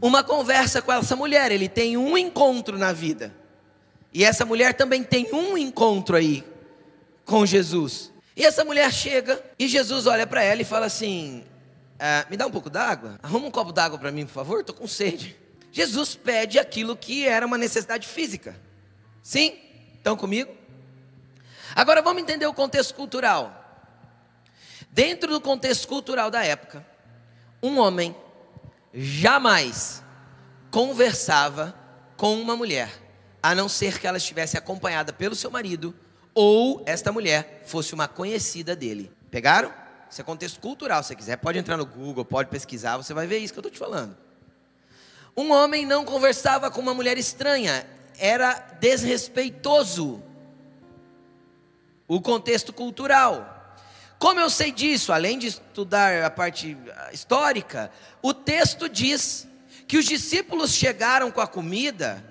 uma 0.00 0.22
conversa 0.22 0.82
com 0.82 0.92
essa 0.92 1.16
mulher. 1.16 1.50
Ele 1.50 1.68
tem 1.68 1.96
um 1.96 2.16
encontro 2.16 2.78
na 2.78 2.92
vida. 2.92 3.34
E 4.12 4.24
essa 4.24 4.44
mulher 4.44 4.74
também 4.74 5.02
tem 5.02 5.32
um 5.32 5.56
encontro 5.56 6.16
aí 6.16 6.44
com 7.24 7.46
Jesus. 7.46 8.12
E 8.36 8.44
essa 8.44 8.64
mulher 8.64 8.92
chega 8.92 9.42
e 9.58 9.68
Jesus 9.68 10.06
olha 10.06 10.26
para 10.26 10.42
ela 10.42 10.60
e 10.62 10.64
fala 10.64 10.86
assim: 10.86 11.44
ah, 11.98 12.26
Me 12.28 12.36
dá 12.36 12.46
um 12.46 12.50
pouco 12.50 12.68
d'água? 12.68 13.18
Arruma 13.22 13.46
um 13.46 13.50
copo 13.50 13.72
d'água 13.72 13.98
para 13.98 14.10
mim, 14.10 14.26
por 14.26 14.32
favor, 14.32 14.60
estou 14.60 14.74
com 14.74 14.86
sede. 14.86 15.36
Jesus 15.72 16.16
pede 16.16 16.58
aquilo 16.58 16.96
que 16.96 17.26
era 17.26 17.46
uma 17.46 17.56
necessidade 17.56 18.08
física. 18.08 18.56
Sim? 19.22 19.56
Estão 19.94 20.16
comigo? 20.16 20.59
Agora 21.74 22.02
vamos 22.02 22.22
entender 22.22 22.46
o 22.46 22.54
contexto 22.54 22.94
cultural. 22.94 23.56
Dentro 24.90 25.32
do 25.32 25.40
contexto 25.40 25.86
cultural 25.86 26.30
da 26.30 26.44
época, 26.44 26.84
um 27.62 27.78
homem 27.78 28.14
jamais 28.92 30.02
conversava 30.70 31.74
com 32.16 32.40
uma 32.40 32.56
mulher, 32.56 32.90
a 33.42 33.54
não 33.54 33.68
ser 33.68 33.98
que 33.98 34.06
ela 34.06 34.18
estivesse 34.18 34.56
acompanhada 34.56 35.12
pelo 35.12 35.34
seu 35.34 35.50
marido 35.50 35.94
ou 36.34 36.82
esta 36.86 37.12
mulher 37.12 37.62
fosse 37.66 37.94
uma 37.94 38.08
conhecida 38.08 38.74
dele. 38.76 39.10
Pegaram? 39.30 39.72
Isso 40.10 40.20
é 40.20 40.24
contexto 40.24 40.60
cultural. 40.60 41.02
Se 41.02 41.08
você 41.08 41.16
quiser, 41.16 41.36
pode 41.36 41.58
entrar 41.58 41.76
no 41.76 41.86
Google, 41.86 42.24
pode 42.24 42.48
pesquisar, 42.48 42.96
você 42.96 43.14
vai 43.14 43.26
ver 43.26 43.38
isso 43.38 43.52
que 43.52 43.58
eu 43.58 43.62
estou 43.62 43.72
te 43.72 43.78
falando. 43.78 44.16
Um 45.36 45.52
homem 45.52 45.86
não 45.86 46.04
conversava 46.04 46.70
com 46.70 46.80
uma 46.80 46.92
mulher 46.92 47.16
estranha, 47.16 47.86
era 48.18 48.54
desrespeitoso. 48.80 50.22
O 52.10 52.20
contexto 52.20 52.72
cultural. 52.72 53.76
Como 54.18 54.40
eu 54.40 54.50
sei 54.50 54.72
disso, 54.72 55.12
além 55.12 55.38
de 55.38 55.46
estudar 55.46 56.24
a 56.24 56.28
parte 56.28 56.76
histórica, 57.12 57.88
o 58.20 58.34
texto 58.34 58.88
diz 58.88 59.46
que 59.86 59.96
os 59.96 60.06
discípulos 60.06 60.74
chegaram 60.74 61.30
com 61.30 61.40
a 61.40 61.46
comida 61.46 62.24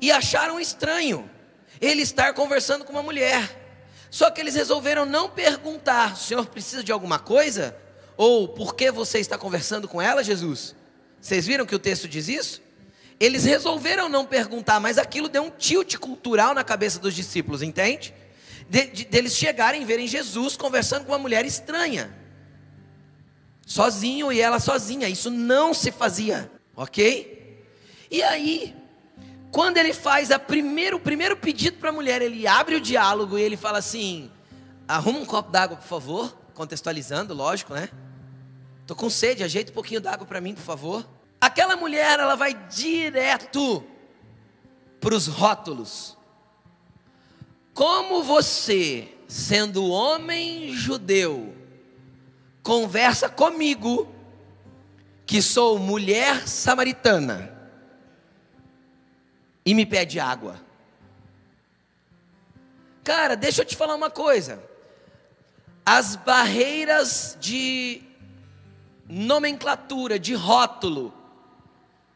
e 0.00 0.12
acharam 0.12 0.60
estranho 0.60 1.28
ele 1.80 2.02
estar 2.02 2.32
conversando 2.32 2.84
com 2.84 2.92
uma 2.92 3.02
mulher. 3.02 3.60
Só 4.08 4.30
que 4.30 4.40
eles 4.40 4.54
resolveram 4.54 5.04
não 5.04 5.28
perguntar: 5.28 6.12
o 6.12 6.16
senhor 6.16 6.46
precisa 6.46 6.84
de 6.84 6.92
alguma 6.92 7.18
coisa? 7.18 7.76
Ou 8.16 8.46
por 8.46 8.76
que 8.76 8.92
você 8.92 9.18
está 9.18 9.36
conversando 9.36 9.88
com 9.88 10.00
ela, 10.00 10.22
Jesus? 10.22 10.76
Vocês 11.20 11.44
viram 11.44 11.66
que 11.66 11.74
o 11.74 11.80
texto 11.80 12.06
diz 12.06 12.28
isso? 12.28 12.62
Eles 13.18 13.42
resolveram 13.44 14.08
não 14.08 14.24
perguntar, 14.24 14.78
mas 14.78 14.96
aquilo 14.96 15.28
deu 15.28 15.42
um 15.42 15.50
tilt 15.50 15.96
cultural 15.96 16.54
na 16.54 16.62
cabeça 16.62 17.00
dos 17.00 17.16
discípulos, 17.16 17.62
entende? 17.62 18.14
De, 18.68 18.86
de, 18.86 19.04
deles 19.04 19.36
chegarem 19.36 19.82
e 19.82 19.84
verem 19.84 20.06
Jesus 20.06 20.56
conversando 20.56 21.04
com 21.04 21.12
uma 21.12 21.18
mulher 21.18 21.44
estranha, 21.44 22.14
sozinho 23.66 24.32
e 24.32 24.40
ela 24.40 24.58
sozinha. 24.58 25.08
Isso 25.08 25.30
não 25.30 25.74
se 25.74 25.92
fazia, 25.92 26.50
ok? 26.74 27.34
E 28.10 28.22
aí, 28.22 28.74
quando 29.50 29.76
ele 29.76 29.92
faz 29.92 30.30
a 30.30 30.38
primeiro, 30.38 30.96
o 30.96 31.00
primeiro 31.00 31.36
pedido 31.36 31.78
para 31.78 31.90
a 31.90 31.92
mulher, 31.92 32.22
ele 32.22 32.46
abre 32.46 32.74
o 32.74 32.80
diálogo 32.80 33.38
e 33.38 33.42
ele 33.42 33.56
fala 33.56 33.78
assim: 33.78 34.30
arruma 34.88 35.18
um 35.20 35.24
copo 35.24 35.50
d'água, 35.50 35.76
por 35.76 35.86
favor. 35.86 36.36
Contextualizando, 36.54 37.34
lógico, 37.34 37.74
né? 37.74 37.88
Tô 38.86 38.94
com 38.94 39.10
sede, 39.10 39.42
ajeita 39.42 39.70
um 39.70 39.74
pouquinho 39.74 40.00
d'água 40.00 40.26
para 40.26 40.40
mim, 40.40 40.54
por 40.54 40.62
favor. 40.62 41.06
Aquela 41.40 41.76
mulher, 41.76 42.18
ela 42.18 42.34
vai 42.34 42.54
direto 42.54 43.84
para 45.00 45.14
os 45.14 45.26
rótulos. 45.26 46.16
Como 47.74 48.22
você, 48.22 49.08
sendo 49.26 49.90
homem 49.90 50.72
judeu, 50.72 51.52
conversa 52.62 53.28
comigo, 53.28 54.08
que 55.26 55.42
sou 55.42 55.76
mulher 55.76 56.46
samaritana, 56.46 57.52
e 59.66 59.74
me 59.74 59.84
pede 59.84 60.20
água? 60.20 60.62
Cara, 63.02 63.34
deixa 63.34 63.62
eu 63.62 63.66
te 63.66 63.76
falar 63.76 63.96
uma 63.96 64.10
coisa. 64.10 64.62
As 65.84 66.14
barreiras 66.14 67.36
de 67.40 68.02
nomenclatura, 69.08 70.18
de 70.18 70.32
rótulo, 70.32 71.12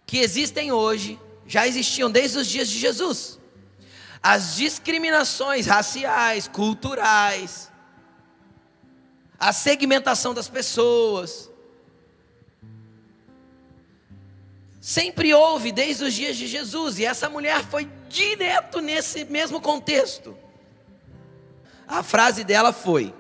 que 0.06 0.18
existem 0.18 0.70
hoje 0.70 1.18
já 1.46 1.66
existiam 1.66 2.10
desde 2.10 2.38
os 2.38 2.46
dias 2.46 2.68
de 2.68 2.78
Jesus. 2.78 3.38
As 4.22 4.57
discriminações 4.57 5.66
raciais, 5.66 6.48
culturais, 6.48 7.70
a 9.38 9.52
segmentação 9.52 10.35
das 10.35 10.48
pessoas. 10.48 11.48
Sempre 14.81 15.33
houve 15.35 15.70
desde 15.70 16.04
os 16.04 16.14
dias 16.14 16.37
de 16.37 16.46
Jesus, 16.46 16.98
e 16.98 17.04
essa 17.04 17.28
mulher 17.28 17.64
foi 17.64 17.88
direto 18.09 18.81
nesse 18.81 19.24
mesmo 19.24 19.61
contexto. 19.61 20.37
A 21.87 22.02
frase 22.02 22.42
dela 22.42 22.72
foi: 22.72 23.14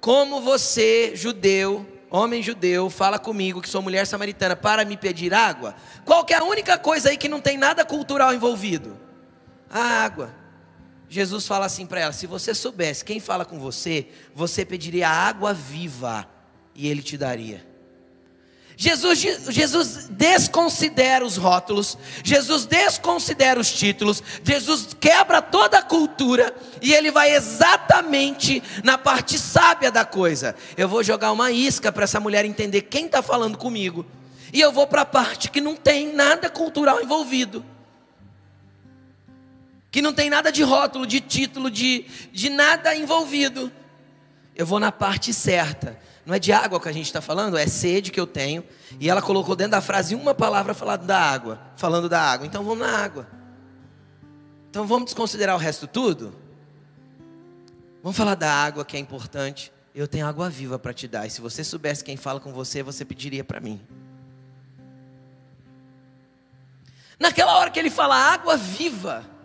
Como 0.00 0.40
você, 0.40 1.14
judeu, 1.14 1.86
homem 2.10 2.42
judeu, 2.42 2.90
fala 2.90 3.18
comigo 3.18 3.62
que 3.62 3.68
sou 3.68 3.80
mulher 3.80 4.06
samaritana 4.06 4.56
para 4.56 4.84
me 4.84 4.96
pedir 4.96 5.32
água? 5.32 5.74
Qual 6.04 6.24
que 6.24 6.34
é 6.34 6.38
a 6.38 6.44
única 6.44 6.76
coisa 6.78 7.10
aí 7.10 7.16
que 7.16 7.28
não 7.28 7.40
tem 7.40 7.56
nada 7.56 7.84
cultural 7.84 8.34
envolvido? 8.34 9.07
A 9.70 9.80
água. 9.80 10.34
Jesus 11.08 11.46
fala 11.46 11.66
assim 11.66 11.86
para 11.86 12.00
ela: 12.00 12.12
se 12.12 12.26
você 12.26 12.54
soubesse 12.54 13.04
quem 13.04 13.20
fala 13.20 13.44
com 13.44 13.58
você, 13.58 14.08
você 14.34 14.64
pediria 14.64 15.08
água 15.08 15.54
viva 15.54 16.28
e 16.74 16.88
ele 16.88 17.02
te 17.02 17.16
daria. 17.16 17.66
Jesus, 18.80 19.18
Jesus 19.48 20.08
desconsidera 20.08 21.24
os 21.24 21.36
rótulos, 21.36 21.98
Jesus 22.22 22.64
desconsidera 22.64 23.58
os 23.58 23.72
títulos, 23.72 24.22
Jesus 24.44 24.96
quebra 25.00 25.42
toda 25.42 25.78
a 25.78 25.82
cultura 25.82 26.54
e 26.80 26.94
ele 26.94 27.10
vai 27.10 27.34
exatamente 27.34 28.62
na 28.84 28.96
parte 28.96 29.36
sábia 29.36 29.90
da 29.90 30.04
coisa. 30.04 30.54
Eu 30.76 30.88
vou 30.88 31.02
jogar 31.02 31.32
uma 31.32 31.50
isca 31.50 31.90
para 31.90 32.04
essa 32.04 32.20
mulher 32.20 32.44
entender 32.44 32.82
quem 32.82 33.06
está 33.06 33.20
falando 33.20 33.58
comigo, 33.58 34.06
e 34.52 34.60
eu 34.60 34.70
vou 34.70 34.86
para 34.86 35.02
a 35.02 35.06
parte 35.06 35.50
que 35.50 35.60
não 35.60 35.74
tem 35.74 36.12
nada 36.14 36.48
cultural 36.48 37.02
envolvido. 37.02 37.64
Que 39.98 40.02
não 40.02 40.12
tem 40.12 40.30
nada 40.30 40.52
de 40.52 40.62
rótulo, 40.62 41.04
de 41.04 41.20
título, 41.20 41.68
de, 41.68 42.06
de 42.30 42.48
nada 42.48 42.94
envolvido. 42.94 43.68
Eu 44.54 44.64
vou 44.64 44.78
na 44.78 44.92
parte 44.92 45.34
certa. 45.34 45.98
Não 46.24 46.32
é 46.32 46.38
de 46.38 46.52
água 46.52 46.78
que 46.78 46.88
a 46.88 46.92
gente 46.92 47.06
está 47.06 47.20
falando, 47.20 47.58
é 47.58 47.66
sede 47.66 48.12
que 48.12 48.20
eu 48.20 48.24
tenho. 48.24 48.62
E 49.00 49.10
ela 49.10 49.20
colocou 49.20 49.56
dentro 49.56 49.72
da 49.72 49.80
frase 49.80 50.14
uma 50.14 50.32
palavra 50.32 50.72
falando 50.72 51.04
da 51.04 51.18
água, 51.18 51.60
falando 51.76 52.08
da 52.08 52.20
água. 52.20 52.46
Então 52.46 52.62
vamos 52.62 52.78
na 52.78 52.96
água. 52.96 53.26
Então 54.70 54.86
vamos 54.86 55.06
desconsiderar 55.06 55.56
o 55.56 55.58
resto 55.58 55.88
tudo? 55.88 56.32
Vamos 58.00 58.16
falar 58.16 58.36
da 58.36 58.52
água 58.52 58.84
que 58.84 58.96
é 58.96 59.00
importante. 59.00 59.72
Eu 59.92 60.06
tenho 60.06 60.28
água 60.28 60.48
viva 60.48 60.78
para 60.78 60.94
te 60.94 61.08
dar. 61.08 61.26
E 61.26 61.30
se 61.30 61.40
você 61.40 61.64
soubesse 61.64 62.04
quem 62.04 62.16
fala 62.16 62.38
com 62.38 62.52
você, 62.52 62.84
você 62.84 63.04
pediria 63.04 63.42
para 63.42 63.58
mim. 63.58 63.84
Naquela 67.18 67.58
hora 67.58 67.68
que 67.68 67.80
ele 67.80 67.90
fala 67.90 68.14
água 68.14 68.56
viva, 68.56 69.37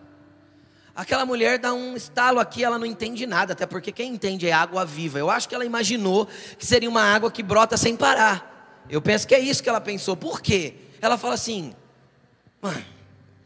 Aquela 0.96 1.26
mulher 1.26 1.58
dá 1.58 1.74
um 1.74 1.96
estalo 1.96 2.40
aqui, 2.40 2.64
ela 2.64 2.78
não 2.78 2.86
entende 2.86 3.26
nada, 3.26 3.54
até 3.54 3.66
porque 3.66 3.92
quem 3.92 4.14
entende 4.14 4.48
é 4.48 4.52
água 4.52 4.86
viva. 4.86 5.18
Eu 5.18 5.30
acho 5.30 5.50
que 5.50 5.56
ela 5.56 5.66
imaginou 5.66 6.28
que 6.58 6.66
seria 6.66 6.88
uma 6.90 7.02
água 7.02 7.32
que 7.32 7.42
brota 7.42 7.76
sem 7.78 7.96
parar. 7.96 8.84
Eu 8.90 9.02
penso 9.02 9.28
que 9.28 9.34
é 9.34 9.40
isso 9.40 9.64
que 9.64 9.70
ela 9.70 9.82
pensou. 9.82 10.16
Por 10.16 10.40
quê? 10.40 10.76
Ela 11.02 11.18
fala 11.18 11.34
assim: 11.34 11.74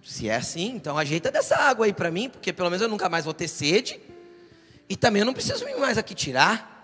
se 0.03 0.27
é 0.27 0.35
assim, 0.35 0.73
então 0.75 0.97
ajeita 0.97 1.31
dessa 1.31 1.55
água 1.55 1.85
aí 1.85 1.93
para 1.93 2.11
mim, 2.11 2.29
porque 2.29 2.51
pelo 2.51 2.69
menos 2.69 2.81
eu 2.81 2.89
nunca 2.89 3.07
mais 3.07 3.23
vou 3.23 3.33
ter 3.33 3.47
sede. 3.47 3.99
E 4.89 4.95
também 4.95 5.21
eu 5.21 5.25
não 5.25 5.33
preciso 5.33 5.65
vir 5.65 5.77
mais 5.77 5.97
aqui 5.97 6.13
tirar. 6.13 6.75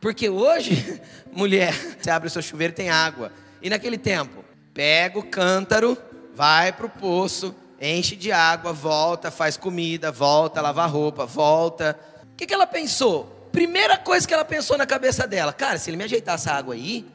Porque 0.00 0.30
hoje, 0.30 1.00
mulher, 1.30 1.74
você 2.00 2.10
abre 2.10 2.28
o 2.28 2.30
seu 2.30 2.40
chuveiro 2.40 2.72
e 2.72 2.76
tem 2.76 2.90
água. 2.90 3.32
E 3.60 3.68
naquele 3.68 3.98
tempo, 3.98 4.44
pega 4.72 5.18
o 5.18 5.22
cântaro, 5.22 5.96
vai 6.34 6.72
para 6.72 6.86
o 6.86 6.90
poço, 6.90 7.54
enche 7.80 8.14
de 8.14 8.30
água, 8.30 8.72
volta, 8.72 9.30
faz 9.30 9.56
comida, 9.56 10.12
volta, 10.12 10.60
lava 10.60 10.84
roupa, 10.86 11.24
volta. 11.24 11.98
O 12.32 12.36
que, 12.36 12.46
que 12.46 12.52
ela 12.52 12.66
pensou? 12.66 13.48
Primeira 13.50 13.96
coisa 13.96 14.28
que 14.28 14.34
ela 14.34 14.44
pensou 14.44 14.76
na 14.76 14.86
cabeça 14.86 15.26
dela, 15.26 15.52
cara, 15.52 15.78
se 15.78 15.90
ele 15.90 15.96
me 15.96 16.04
ajeitar 16.04 16.34
essa 16.34 16.52
água 16.52 16.74
aí, 16.74 17.06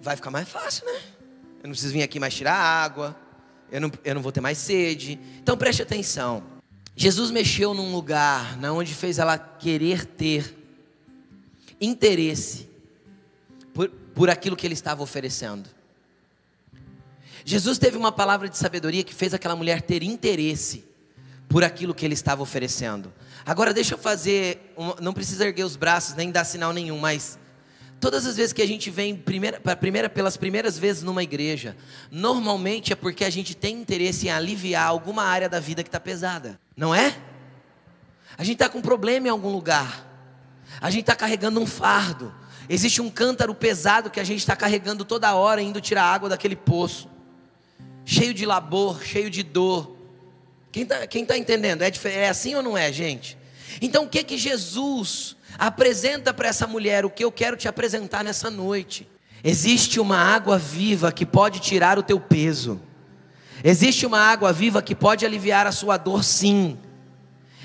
vai 0.00 0.16
ficar 0.16 0.30
mais 0.30 0.48
fácil, 0.48 0.86
né? 0.86 1.00
Eu 1.62 1.64
não 1.64 1.70
preciso 1.70 1.92
vir 1.92 2.02
aqui 2.02 2.18
mais 2.18 2.34
tirar 2.34 2.54
água, 2.54 3.14
eu 3.70 3.80
não, 3.80 3.92
eu 4.02 4.14
não 4.14 4.22
vou 4.22 4.32
ter 4.32 4.40
mais 4.40 4.58
sede. 4.58 5.20
Então 5.40 5.56
preste 5.56 5.82
atenção. 5.82 6.42
Jesus 6.96 7.30
mexeu 7.30 7.72
num 7.74 7.92
lugar 7.92 8.56
na 8.58 8.72
onde 8.72 8.94
fez 8.94 9.18
ela 9.18 9.38
querer 9.38 10.04
ter 10.04 10.56
interesse 11.80 12.68
por, 13.72 13.88
por 13.88 14.28
aquilo 14.28 14.56
que 14.56 14.66
ele 14.66 14.74
estava 14.74 15.02
oferecendo. 15.02 15.68
Jesus 17.44 17.78
teve 17.78 17.96
uma 17.96 18.12
palavra 18.12 18.48
de 18.48 18.56
sabedoria 18.56 19.02
que 19.02 19.14
fez 19.14 19.34
aquela 19.34 19.56
mulher 19.56 19.82
ter 19.82 20.02
interesse 20.02 20.84
por 21.50 21.64
aquilo 21.64 21.92
que 21.92 22.04
ele 22.04 22.14
estava 22.14 22.42
oferecendo. 22.42 23.12
Agora 23.44 23.74
deixa 23.74 23.94
eu 23.94 23.98
fazer, 23.98 24.72
uma, 24.76 24.96
não 25.00 25.12
precisa 25.12 25.44
erguer 25.44 25.64
os 25.64 25.74
braços 25.74 26.14
nem 26.14 26.30
dar 26.30 26.44
sinal 26.44 26.72
nenhum, 26.72 26.98
mas 26.98 27.36
todas 27.98 28.24
as 28.24 28.36
vezes 28.36 28.52
que 28.52 28.62
a 28.62 28.66
gente 28.66 28.88
vem 28.88 29.16
primeira, 29.16 29.60
primeira, 29.76 30.08
pelas 30.08 30.36
primeiras 30.36 30.78
vezes 30.78 31.02
numa 31.02 31.24
igreja, 31.24 31.76
normalmente 32.08 32.92
é 32.92 32.96
porque 32.96 33.24
a 33.24 33.30
gente 33.30 33.54
tem 33.54 33.80
interesse 33.80 34.28
em 34.28 34.30
aliviar 34.30 34.86
alguma 34.86 35.24
área 35.24 35.48
da 35.48 35.58
vida 35.58 35.82
que 35.82 35.88
está 35.88 35.98
pesada, 35.98 36.58
não 36.76 36.94
é? 36.94 37.16
A 38.38 38.44
gente 38.44 38.54
está 38.54 38.68
com 38.68 38.78
um 38.78 38.82
problema 38.82 39.26
em 39.26 39.30
algum 39.30 39.50
lugar, 39.50 40.06
a 40.80 40.88
gente 40.88 41.02
está 41.02 41.16
carregando 41.16 41.60
um 41.60 41.66
fardo, 41.66 42.32
existe 42.68 43.02
um 43.02 43.10
cântaro 43.10 43.54
pesado 43.54 44.08
que 44.08 44.20
a 44.20 44.24
gente 44.24 44.38
está 44.38 44.54
carregando 44.54 45.04
toda 45.04 45.34
hora, 45.34 45.60
indo 45.60 45.80
tirar 45.80 46.04
água 46.04 46.28
daquele 46.28 46.54
poço, 46.54 47.09
cheio 48.10 48.34
de 48.34 48.44
labor, 48.44 49.00
cheio 49.04 49.30
de 49.30 49.44
dor. 49.44 49.96
Quem 50.72 50.82
está 50.82 51.06
quem 51.06 51.24
tá 51.24 51.38
entendendo? 51.38 51.82
É, 51.82 51.92
é 52.06 52.28
assim 52.28 52.56
ou 52.56 52.62
não 52.62 52.76
é, 52.76 52.92
gente? 52.92 53.38
Então 53.80 54.04
o 54.04 54.08
que 54.08 54.24
que 54.24 54.36
Jesus 54.36 55.36
apresenta 55.56 56.34
para 56.34 56.48
essa 56.48 56.66
mulher? 56.66 57.04
O 57.04 57.10
que 57.10 57.24
eu 57.24 57.30
quero 57.30 57.56
te 57.56 57.68
apresentar 57.68 58.24
nessa 58.24 58.50
noite? 58.50 59.06
Existe 59.44 60.00
uma 60.00 60.18
água 60.18 60.58
viva 60.58 61.12
que 61.12 61.24
pode 61.24 61.60
tirar 61.60 62.00
o 62.00 62.02
teu 62.02 62.18
peso. 62.18 62.80
Existe 63.62 64.04
uma 64.04 64.18
água 64.18 64.52
viva 64.52 64.82
que 64.82 64.94
pode 64.94 65.24
aliviar 65.24 65.68
a 65.68 65.72
sua 65.72 65.96
dor, 65.96 66.24
sim. 66.24 66.76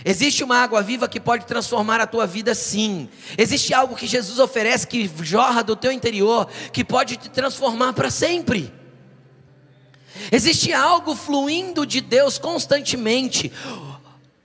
Existe 0.03 0.43
uma 0.43 0.59
água 0.59 0.83
viva 0.83 1.07
que 1.07 1.19
pode 1.19 1.47
transformar 1.47 1.99
a 1.99 2.05
tua 2.05 2.27
vida, 2.27 2.53
sim. 2.53 3.09
Existe 3.35 3.73
algo 3.73 3.95
que 3.95 4.05
Jesus 4.05 4.37
oferece 4.37 4.85
que 4.85 5.09
jorra 5.23 5.63
do 5.63 5.75
teu 5.75 5.91
interior, 5.91 6.47
que 6.71 6.83
pode 6.83 7.17
te 7.17 7.29
transformar 7.29 7.93
para 7.93 8.11
sempre. 8.11 8.71
Existe 10.31 10.73
algo 10.73 11.15
fluindo 11.15 11.85
de 11.85 12.01
Deus 12.01 12.37
constantemente. 12.37 13.51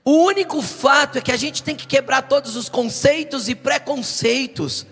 O 0.05 0.25
único 0.25 0.61
fato 0.63 1.19
é 1.19 1.21
que 1.21 1.33
a 1.33 1.37
gente 1.37 1.63
tem 1.63 1.77
que 1.77 1.87
quebrar 1.87 2.23
todos 2.23 2.57
os 2.57 2.69
conceitos 2.69 3.49
e 3.49 3.55
preconceitos 3.55 4.87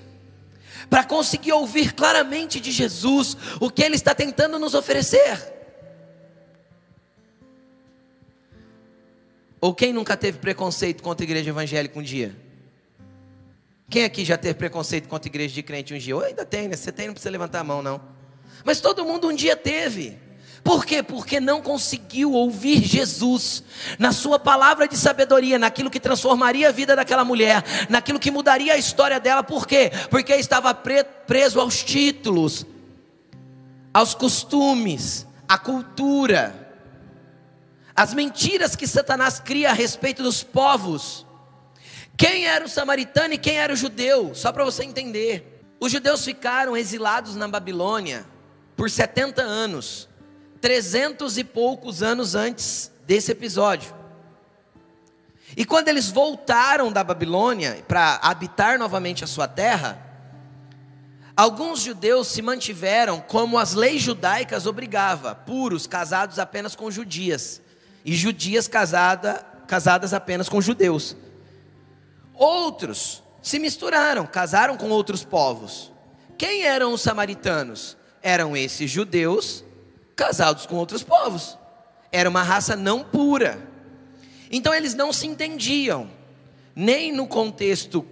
para 0.88 1.05
conseguir 1.05 1.53
ouvir 1.53 1.93
claramente 1.93 2.61
de 2.61 2.71
Jesus 2.71 3.37
o 3.61 3.71
que 3.71 3.83
Ele 3.83 3.97
está 3.97 4.14
tentando 4.14 4.59
nos 4.59 4.75
oferecer. 4.75 5.55
Ou 9.61 9.75
quem 9.75 9.93
nunca 9.93 10.17
teve 10.17 10.38
preconceito 10.38 11.03
contra 11.03 11.25
a 11.25 11.27
igreja 11.27 11.51
evangélica 11.51 11.99
um 11.99 12.03
dia? 12.03 12.37
Quem 13.91 14.05
aqui 14.05 14.25
já 14.25 14.37
teve 14.37 14.55
preconceito 14.55 15.09
contra 15.09 15.29
a 15.29 15.31
igreja 15.31 15.55
de 15.55 15.62
crente 15.62 15.95
um 15.95 15.99
dia? 15.99 16.14
Ou 16.14 16.23
ainda 16.23 16.45
tem, 16.45 16.69
né? 16.69 16.77
Você 16.77 16.93
tem, 16.93 17.07
não 17.07 17.14
precisa 17.14 17.31
levantar 17.31 17.61
a 17.61 17.64
mão, 17.64 17.83
não. 17.83 18.01
Mas 18.64 18.81
todo 18.81 19.05
mundo 19.05 19.29
um 19.29 19.35
dia 19.35 19.57
teve. 19.57 20.19
Por 20.68 20.85
quê? 20.85 21.02
Porque 21.02 21.40
não 21.40 21.62
conseguiu 21.62 22.35
ouvir 22.35 22.85
Jesus 22.85 23.64
na 23.98 24.12
sua 24.12 24.38
palavra 24.38 24.87
de 24.87 24.98
sabedoria, 24.98 25.59
naquilo 25.59 25.88
que 25.88 25.98
transformaria 25.98 26.68
a 26.68 26.72
vida 26.72 26.94
daquela 26.94 27.24
mulher, 27.24 27.64
naquilo 27.88 28.20
que 28.20 28.31
mudaria 28.31 28.74
a 28.74 28.76
história 28.76 29.18
dela. 29.18 29.42
Por 29.42 29.66
quê? 29.66 29.90
Porque 30.11 30.35
estava 30.35 30.74
preso 30.74 31.59
aos 31.59 31.83
títulos, 31.83 32.66
aos 33.94 34.12
costumes, 34.12 35.26
à 35.48 35.57
cultura, 35.57 36.70
as 37.96 38.12
mentiras 38.12 38.76
que 38.76 38.87
Satanás 38.87 39.40
cria 39.40 39.70
a 39.70 39.72
respeito 39.72 40.22
dos 40.22 40.42
povos. 40.42 41.26
Quem 42.14 42.44
era 42.44 42.66
o 42.66 42.68
samaritano 42.68 43.33
e 43.33 43.38
quem 43.38 43.57
era 43.57 43.72
o 43.72 43.76
judeu? 43.76 44.35
Só 44.35 44.52
para 44.52 44.66
você 44.66 44.85
entender. 44.85 45.64
Os 45.81 45.90
judeus 45.90 46.22
ficaram 46.26 46.76
exilados 46.76 47.37
na 47.37 47.48
Babilônia 47.48 48.26
por 48.76 48.90
70 48.90 49.40
anos 49.40 50.09
trezentos 50.61 51.38
e 51.38 51.44
poucos 51.44 52.03
anos 52.03 52.35
antes 52.35 52.90
desse 53.07 53.33
episódio. 53.33 53.94
E 55.57 55.64
quando 55.64 55.88
eles 55.88 56.11
voltaram 56.11 56.92
da 56.92 57.03
Babilônia 57.03 57.83
para 57.88 58.16
habitar 58.23 58.79
novamente 58.79 59.25
a 59.25 59.27
sua 59.27 59.49
terra, 59.49 60.01
alguns 61.37 61.81
judeus 61.81 62.29
se 62.29 62.42
mantiveram 62.42 63.21
como 63.21 63.59
as 63.59 63.73
leis 63.73 64.03
judaicas 64.03 64.66
obrigavam, 64.66 65.35
puros, 65.47 65.87
casados 65.87 66.38
apenas 66.38 66.77
com 66.77 66.90
judias, 66.90 67.62
e 68.05 68.14
judias 68.14 68.68
casada, 68.68 69.44
casadas 69.66 70.12
apenas 70.12 70.49
com 70.49 70.61
judeus. 70.61 71.16
Outros 72.35 73.23
se 73.42 73.59
misturaram, 73.59 74.27
casaram 74.27 74.77
com 74.77 74.90
outros 74.90 75.25
povos. 75.25 75.92
Quem 76.37 76.62
eram 76.62 76.92
os 76.92 77.01
samaritanos? 77.01 77.97
Eram 78.23 78.57
esses 78.57 78.90
judeus 78.90 79.64
casados 80.18 80.66
com 80.66 80.74
outros 80.74 81.04
povos. 81.04 81.57
Era 82.11 82.28
uma 82.28 82.42
raça 82.42 82.74
não 82.74 83.04
pura. 83.04 83.62
Então 84.50 84.74
eles 84.74 84.94
não 84.94 85.12
se 85.12 85.28
entendiam, 85.28 86.11
nem 86.74 87.12
no 87.12 87.28
contexto 87.28 88.04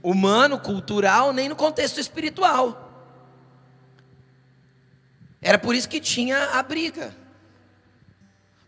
humano, 0.00 0.60
cultural, 0.60 1.32
nem 1.32 1.48
no 1.48 1.56
contexto 1.56 1.98
espiritual. 1.98 2.80
Era 5.42 5.58
por 5.58 5.74
isso 5.74 5.88
que 5.88 6.00
tinha 6.00 6.50
a 6.50 6.62
briga. 6.62 7.14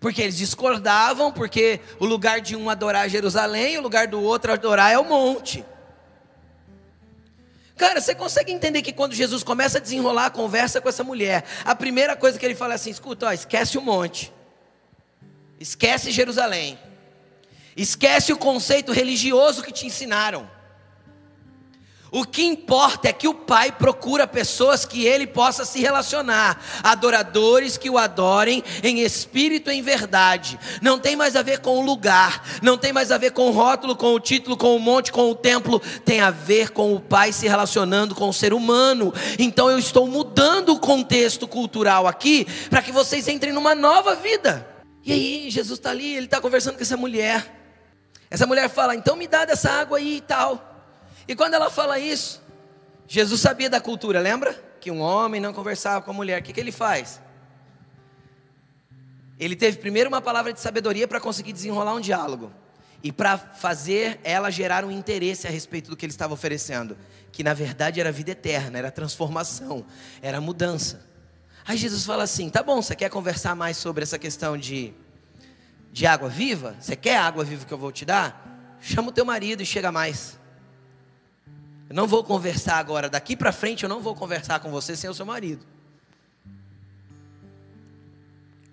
Porque 0.01 0.23
eles 0.23 0.37
discordavam, 0.37 1.33
porque 1.33 1.81
o 2.01 2.05
lugar 2.05 2.41
de 2.41 2.57
um 2.57 2.69
adorar 2.69 3.09
Jerusalém, 3.09 3.79
o 3.79 3.83
lugar 3.83 4.09
do 4.09 4.21
outro 4.21 4.53
adorar 4.53 4.93
é 4.93 4.99
o 4.99 5.05
monte. 5.05 5.65
Cara, 7.77 8.01
você 8.01 8.15
consegue 8.15 8.53
entender 8.53 8.81
que 8.81 8.93
quando 8.93 9.15
Jesus 9.15 9.43
começa 9.43 9.77
a 9.79 9.81
desenrolar 9.81 10.27
a 10.27 10.31
conversa 10.31 10.81
com 10.81 10.89
essa 10.89 11.05
mulher, 11.05 11.45
a 11.65 11.75
primeira 11.75 12.17
coisa 12.17 12.39
que 12.39 12.45
ele 12.47 12.55
fala 12.55 12.73
é 12.73 12.77
assim: 12.77 12.91
escuta, 12.91 13.27
ó, 13.27 13.33
esquece 13.33 13.77
o 13.77 13.83
monte, 13.83 14.33
esquece 15.61 16.11
Jerusalém, 16.11 16.79
esquece 17.77 18.33
o 18.33 18.39
conceito 18.39 18.93
religioso 18.93 19.63
que 19.63 19.73
te 19.73 19.87
ensinaram. 19.87 20.56
O 22.11 22.25
que 22.25 22.45
importa 22.45 23.09
é 23.09 23.13
que 23.13 23.27
o 23.27 23.35
Pai 23.35 23.73
procura 23.73 24.27
pessoas 24.27 24.85
que 24.85 25.05
ele 25.05 25.27
possa 25.27 25.65
se 25.65 25.81
relacionar, 25.81 26.63
adoradores 26.83 27.77
que 27.77 27.91
o 27.91 27.99
adorem 27.99 28.63
em 28.83 29.01
espírito 29.01 29.71
e 29.71 29.75
em 29.75 29.83
verdade. 29.83 30.59
Não 30.81 30.99
tem 30.99 31.17
mais 31.17 31.35
a 31.35 31.43
ver 31.43 31.61
com 31.61 31.79
o 31.79 31.85
lugar, 31.85 32.43
não 32.63 32.79
tem 32.79 32.93
mais 32.93 33.11
a 33.11 33.19
ver 33.19 33.33
com 33.33 33.49
o 33.49 33.51
rótulo, 33.51 33.97
com 33.97 34.15
o 34.15 34.21
título, 34.21 34.57
com 34.57 34.77
o 34.77 34.79
monte, 34.79 35.11
com 35.11 35.31
o 35.31 35.35
templo, 35.35 35.81
tem 36.05 36.21
a 36.21 36.31
ver 36.31 36.71
com 36.71 36.95
o 36.95 37.01
Pai 37.01 37.33
se 37.33 37.49
relacionando 37.49 38.15
com 38.15 38.29
o 38.29 38.33
ser 38.33 38.55
humano. 38.55 39.13
Então 39.39 39.71
eu 39.71 39.79
estou 39.79 40.07
mudando 40.07 40.75
o 40.75 40.79
contexto 40.79 41.49
cultural 41.49 42.07
aqui 42.07 42.47
para 42.71 42.83
que 42.83 42.93
vocês 42.93 43.27
entrem 43.27 43.53
numa 43.53 43.75
nova 43.75 44.15
vida. 44.15 44.67
E 45.05 45.13
aí, 45.13 45.51
Jesus 45.51 45.79
está 45.79 45.91
ali, 45.91 46.17
ele 46.17 46.27
está 46.27 46.41
conversando 46.41 46.77
com 46.77 46.83
essa 46.83 46.97
mulher. 46.97 47.53
Essa 48.31 48.47
mulher 48.47 48.69
fala: 48.69 48.95
então 48.95 49.17
me 49.17 49.29
dá 49.29 49.45
dessa 49.45 49.71
água 49.71 49.99
aí 49.99 50.17
e 50.17 50.21
tal. 50.21 50.76
E 51.29 51.35
quando 51.35 51.55
ela 51.55 51.71
fala 51.71 51.99
isso, 51.99 52.43
Jesus 53.07 53.41
sabia 53.41 53.71
da 53.71 53.81
cultura, 53.81 54.21
lembra? 54.21 54.53
Que 54.81 54.91
um 54.91 55.01
homem 55.01 55.41
não 55.41 55.53
conversava 55.53 56.03
com 56.03 56.11
a 56.11 56.15
mulher. 56.15 56.41
O 56.41 56.45
que, 56.45 56.53
que 56.53 56.61
ele 56.61 56.73
faz? 56.73 57.21
Ele 59.39 59.55
teve 59.55 59.79
primeiro 59.79 60.09
uma 60.09 60.21
palavra 60.21 60.53
de 60.53 60.61
sabedoria 60.61 61.07
para 61.07 61.21
conseguir 61.21 61.53
desenrolar 61.53 61.95
um 61.95 62.01
diálogo. 62.01 62.53
E 63.03 63.13
para 63.13 63.37
fazer 63.37 64.19
ela 64.25 64.51
gerar 64.51 64.85
um 64.85 64.91
interesse 64.91 65.47
a 65.47 65.51
respeito 65.51 65.91
do 65.91 65.97
que 65.97 66.07
ele 66.07 66.13
estava 66.13 66.33
oferecendo. 66.33 66.97
Que 67.31 67.45
na 67.45 67.53
verdade 67.53 68.01
era 68.01 68.11
vida 68.11 68.31
eterna, 68.31 68.79
era 68.79 68.91
transformação, 68.91 69.85
era 70.23 70.41
mudança. 70.41 71.07
Aí 71.67 71.77
Jesus 71.77 72.05
fala 72.05 72.23
assim: 72.23 72.49
tá 72.49 72.63
bom, 72.63 72.81
você 72.81 72.97
quer 72.97 73.11
conversar 73.11 73.55
mais 73.55 73.77
sobre 73.77 74.03
essa 74.03 74.19
questão 74.19 74.57
de, 74.57 74.95
de 75.93 76.07
água 76.07 76.29
viva? 76.29 76.77
Você 76.81 76.97
quer 76.97 77.19
a 77.19 77.25
água 77.25 77.45
viva 77.45 77.67
que 77.67 77.73
eu 77.73 77.79
vou 77.79 77.93
te 77.93 78.05
dar? 78.05 78.79
Chama 78.81 79.09
o 79.11 79.13
teu 79.13 79.25
marido 79.25 79.63
e 79.63 79.67
chega 79.67 79.93
mais. 79.93 80.39
Eu 81.89 81.95
não 81.95 82.07
vou 82.07 82.25
conversar 82.25 82.77
agora, 82.79 83.09
daqui 83.09 83.37
para 83.37 83.53
frente 83.53 83.85
eu 83.85 83.89
não 83.89 84.01
vou 84.01 84.15
conversar 84.15 84.59
com 84.61 84.71
você 84.71 84.97
sem 84.97 85.09
o 85.09 85.15
seu 85.15 85.25
marido. 85.25 85.65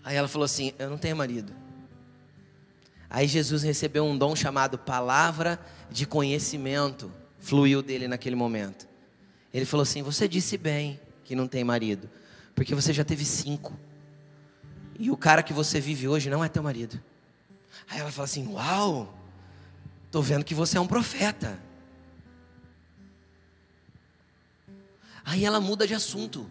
Aí 0.03 0.15
ela 0.15 0.27
falou 0.27 0.45
assim: 0.45 0.73
Eu 0.77 0.89
não 0.89 0.97
tenho 0.97 1.15
marido. 1.15 1.53
Aí 3.09 3.27
Jesus 3.27 3.61
recebeu 3.61 4.03
um 4.03 4.17
dom 4.17 4.35
chamado 4.35 4.77
palavra 4.77 5.59
de 5.89 6.05
conhecimento, 6.05 7.11
fluiu 7.39 7.83
dele 7.83 8.07
naquele 8.07 8.35
momento. 8.35 8.87
Ele 9.53 9.65
falou 9.65 9.83
assim: 9.83 10.01
Você 10.01 10.27
disse 10.27 10.57
bem 10.57 10.99
que 11.23 11.35
não 11.35 11.47
tem 11.47 11.63
marido, 11.63 12.09
porque 12.55 12.73
você 12.73 12.91
já 12.91 13.03
teve 13.03 13.23
cinco. 13.23 13.73
E 14.97 15.09
o 15.09 15.17
cara 15.17 15.43
que 15.43 15.53
você 15.53 15.79
vive 15.79 16.07
hoje 16.07 16.29
não 16.29 16.43
é 16.43 16.49
teu 16.49 16.63
marido. 16.63 16.99
Aí 17.89 17.99
ela 17.99 18.11
fala 18.11 18.25
assim: 18.25 18.47
Uau, 18.47 19.13
estou 20.05 20.23
vendo 20.23 20.43
que 20.43 20.55
você 20.55 20.77
é 20.77 20.81
um 20.81 20.87
profeta. 20.87 21.59
Aí 25.25 25.45
ela 25.45 25.61
muda 25.61 25.87
de 25.87 25.93
assunto. 25.93 26.49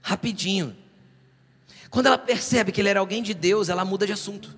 Rapidinho. 0.00 0.76
Quando 1.90 2.06
ela 2.06 2.18
percebe 2.18 2.70
que 2.70 2.80
ele 2.80 2.88
era 2.88 3.00
alguém 3.00 3.22
de 3.22 3.34
Deus, 3.34 3.68
ela 3.68 3.84
muda 3.84 4.06
de 4.06 4.12
assunto. 4.12 4.56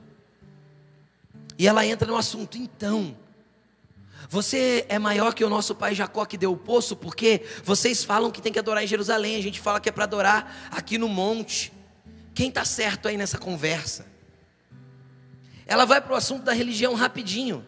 E 1.59 1.67
ela 1.67 1.87
entra 1.87 2.07
no 2.07 2.17
assunto, 2.17 2.57
então. 2.57 3.17
Você 4.29 4.87
é 4.89 4.99
maior 4.99 5.35
que 5.35 5.45
o 5.45 5.49
nosso 5.49 5.75
pai 5.75 5.95
Jacó 5.95 6.25
que 6.25 6.39
deu 6.39 6.53
o 6.53 6.57
poço, 6.57 6.95
porque 6.95 7.45
vocês 7.65 8.05
falam 8.05 8.31
que 8.31 8.41
tem 8.41 8.53
que 8.53 8.59
adorar 8.59 8.83
em 8.85 8.87
Jerusalém, 8.87 9.37
a 9.37 9.43
gente 9.43 9.61
fala 9.61 9.81
que 9.81 9.89
é 9.89 9.93
para 9.93 10.05
adorar 10.05 10.71
aqui 10.71 10.99
no 10.99 11.09
monte. 11.09 11.73
Quem 12.35 12.49
está 12.49 12.65
certo 12.65 13.09
aí 13.09 13.17
nessa 13.17 13.39
conversa? 13.39 14.07
Ela 15.67 15.85
vai 15.85 16.01
para 16.01 16.13
o 16.13 16.17
assunto 16.17 16.45
da 16.45 16.53
religião 16.53 16.95
rapidinho. 16.95 17.67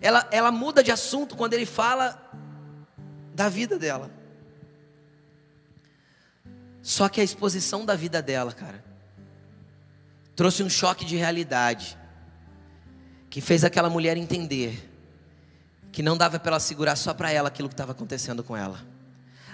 Ela, 0.00 0.26
ela 0.30 0.50
muda 0.50 0.82
de 0.82 0.90
assunto 0.90 1.36
quando 1.36 1.54
ele 1.54 1.66
fala 1.66 2.30
da 3.40 3.48
vida 3.48 3.78
dela. 3.78 4.10
Só 6.82 7.08
que 7.08 7.22
a 7.22 7.24
exposição 7.24 7.86
da 7.86 7.96
vida 7.96 8.20
dela, 8.20 8.52
cara, 8.52 8.84
trouxe 10.36 10.62
um 10.62 10.68
choque 10.68 11.06
de 11.06 11.16
realidade 11.16 11.96
que 13.30 13.40
fez 13.40 13.64
aquela 13.64 13.88
mulher 13.88 14.18
entender 14.18 14.86
que 15.90 16.02
não 16.02 16.18
dava 16.18 16.38
para 16.38 16.50
ela 16.50 16.60
segurar 16.60 16.96
só 16.96 17.14
para 17.14 17.32
ela 17.32 17.48
aquilo 17.48 17.66
que 17.70 17.72
estava 17.72 17.92
acontecendo 17.92 18.44
com 18.44 18.54
ela. 18.54 18.86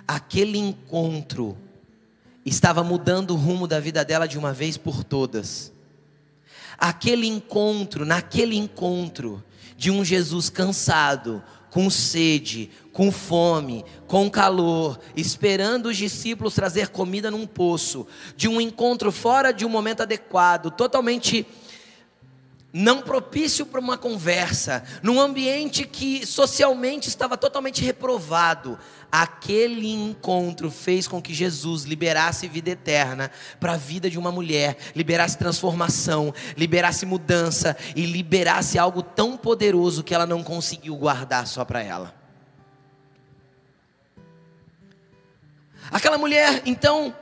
Aquele 0.06 0.58
encontro 0.58 1.56
estava 2.44 2.82
mudando 2.82 3.30
o 3.30 3.36
rumo 3.36 3.68
da 3.68 3.78
vida 3.78 4.04
dela 4.04 4.26
de 4.26 4.36
uma 4.36 4.52
vez 4.52 4.76
por 4.76 5.04
todas. 5.04 5.72
Aquele 6.76 7.28
encontro, 7.28 8.04
naquele 8.04 8.56
encontro 8.56 9.44
de 9.76 9.92
um 9.92 10.04
Jesus 10.04 10.50
cansado, 10.50 11.40
com 11.76 11.90
sede, 11.90 12.70
com 12.90 13.12
fome, 13.12 13.84
com 14.06 14.30
calor, 14.30 14.98
esperando 15.14 15.90
os 15.90 15.98
discípulos 15.98 16.54
trazer 16.54 16.88
comida 16.88 17.30
num 17.30 17.46
poço, 17.46 18.06
de 18.34 18.48
um 18.48 18.58
encontro 18.58 19.12
fora 19.12 19.52
de 19.52 19.66
um 19.66 19.68
momento 19.68 20.00
adequado, 20.00 20.70
totalmente 20.70 21.46
não 22.78 23.00
propício 23.00 23.64
para 23.64 23.80
uma 23.80 23.96
conversa, 23.96 24.84
num 25.02 25.18
ambiente 25.18 25.86
que 25.86 26.26
socialmente 26.26 27.08
estava 27.08 27.34
totalmente 27.34 27.82
reprovado. 27.82 28.78
Aquele 29.10 29.90
encontro 29.90 30.70
fez 30.70 31.08
com 31.08 31.22
que 31.22 31.32
Jesus 31.32 31.84
liberasse 31.84 32.46
vida 32.46 32.68
eterna 32.68 33.30
para 33.58 33.72
a 33.72 33.76
vida 33.78 34.10
de 34.10 34.18
uma 34.18 34.30
mulher, 34.30 34.76
liberasse 34.94 35.38
transformação, 35.38 36.34
liberasse 36.54 37.06
mudança 37.06 37.74
e 37.94 38.04
liberasse 38.04 38.78
algo 38.78 39.02
tão 39.02 39.38
poderoso 39.38 40.04
que 40.04 40.14
ela 40.14 40.26
não 40.26 40.42
conseguiu 40.42 40.94
guardar 40.96 41.46
só 41.46 41.64
para 41.64 41.82
ela. 41.82 42.14
Aquela 45.90 46.18
mulher, 46.18 46.60
então, 46.66 47.14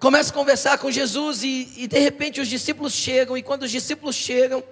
começa 0.00 0.30
a 0.30 0.34
conversar 0.34 0.78
com 0.78 0.90
Jesus 0.90 1.42
e, 1.42 1.74
e 1.76 1.86
de 1.86 1.98
repente 1.98 2.40
os 2.40 2.48
discípulos 2.48 2.94
chegam, 2.94 3.36
e 3.36 3.42
quando 3.42 3.64
os 3.64 3.70
discípulos 3.70 4.16
chegam, 4.16 4.64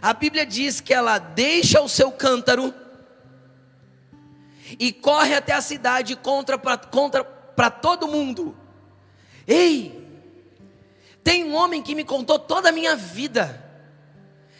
a 0.00 0.14
Bíblia 0.14 0.46
diz 0.46 0.80
que 0.80 0.94
ela 0.94 1.18
deixa 1.18 1.82
o 1.82 1.88
seu 1.88 2.10
cântaro 2.10 2.74
e 4.78 4.90
corre 4.90 5.34
até 5.34 5.52
a 5.52 5.60
cidade 5.60 6.16
contra 6.16 6.58
para 6.58 7.70
todo 7.70 8.08
mundo. 8.08 8.56
Ei, 9.46 10.08
tem 11.22 11.44
um 11.44 11.54
homem 11.54 11.82
que 11.82 11.94
me 11.94 12.04
contou 12.04 12.38
toda 12.38 12.70
a 12.70 12.72
minha 12.72 12.96
vida. 12.96 13.62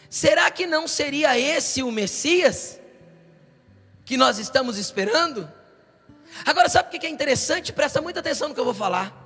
Será 0.07 0.51
que 0.51 0.67
não 0.67 0.87
seria 0.87 1.39
esse 1.39 1.81
o 1.81 1.91
Messias 1.91 2.79
que 4.05 4.15
nós 4.15 4.37
estamos 4.37 4.77
esperando? 4.77 5.49
Agora, 6.45 6.69
sabe 6.69 6.95
o 6.95 6.99
que 6.99 7.07
é 7.07 7.09
interessante? 7.09 7.73
Presta 7.73 8.01
muita 8.01 8.19
atenção 8.19 8.49
no 8.49 8.53
que 8.53 8.59
eu 8.59 8.65
vou 8.65 8.73
falar. 8.73 9.20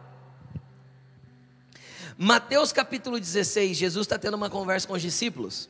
Mateus 2.18 2.72
capítulo 2.72 3.20
16, 3.20 3.76
Jesus 3.76 4.06
está 4.06 4.18
tendo 4.18 4.36
uma 4.36 4.50
conversa 4.50 4.88
com 4.88 4.94
os 4.94 5.02
discípulos. 5.02 5.70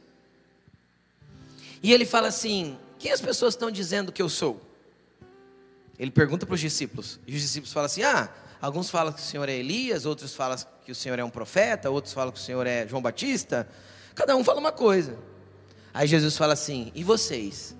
E 1.82 1.92
ele 1.92 2.06
fala 2.06 2.28
assim: 2.28 2.78
Quem 3.00 3.12
as 3.12 3.20
pessoas 3.20 3.56
estão 3.56 3.72
dizendo 3.72 4.12
que 4.12 4.22
eu 4.22 4.30
sou? 4.30 4.62
Ele 5.98 6.12
pergunta 6.12 6.46
para 6.46 6.54
os 6.54 6.62
discípulos. 6.62 7.20
E 7.26 7.36
os 7.36 7.42
discípulos 7.42 7.74
falam 7.74 7.88
assim: 7.88 8.04
Ah, 8.04 8.30
alguns 8.62 8.92
falam 8.92 9.12
que 9.12 9.20
o 9.20 9.24
Senhor 9.24 9.50
é 9.50 9.56
Elias, 9.56 10.06
outros 10.06 10.36
falam 10.36 10.56
que 10.86 10.92
o 10.92 10.96
Senhor 10.96 11.18
é 11.18 11.24
um 11.24 11.32
profeta, 11.32 11.90
outros 11.90 12.14
falam 12.14 12.32
que 12.32 12.40
o 12.40 12.42
Senhor 12.42 12.68
é 12.68 12.88
João 12.88 13.02
Batista. 13.02 13.68
Cada 14.14 14.36
um 14.36 14.44
fala 14.44 14.60
uma 14.60 14.72
coisa. 14.72 15.18
Aí 15.92 16.08
Jesus 16.08 16.38
fala 16.38 16.54
assim: 16.54 16.92
E 16.94 17.04
vocês? 17.04 17.76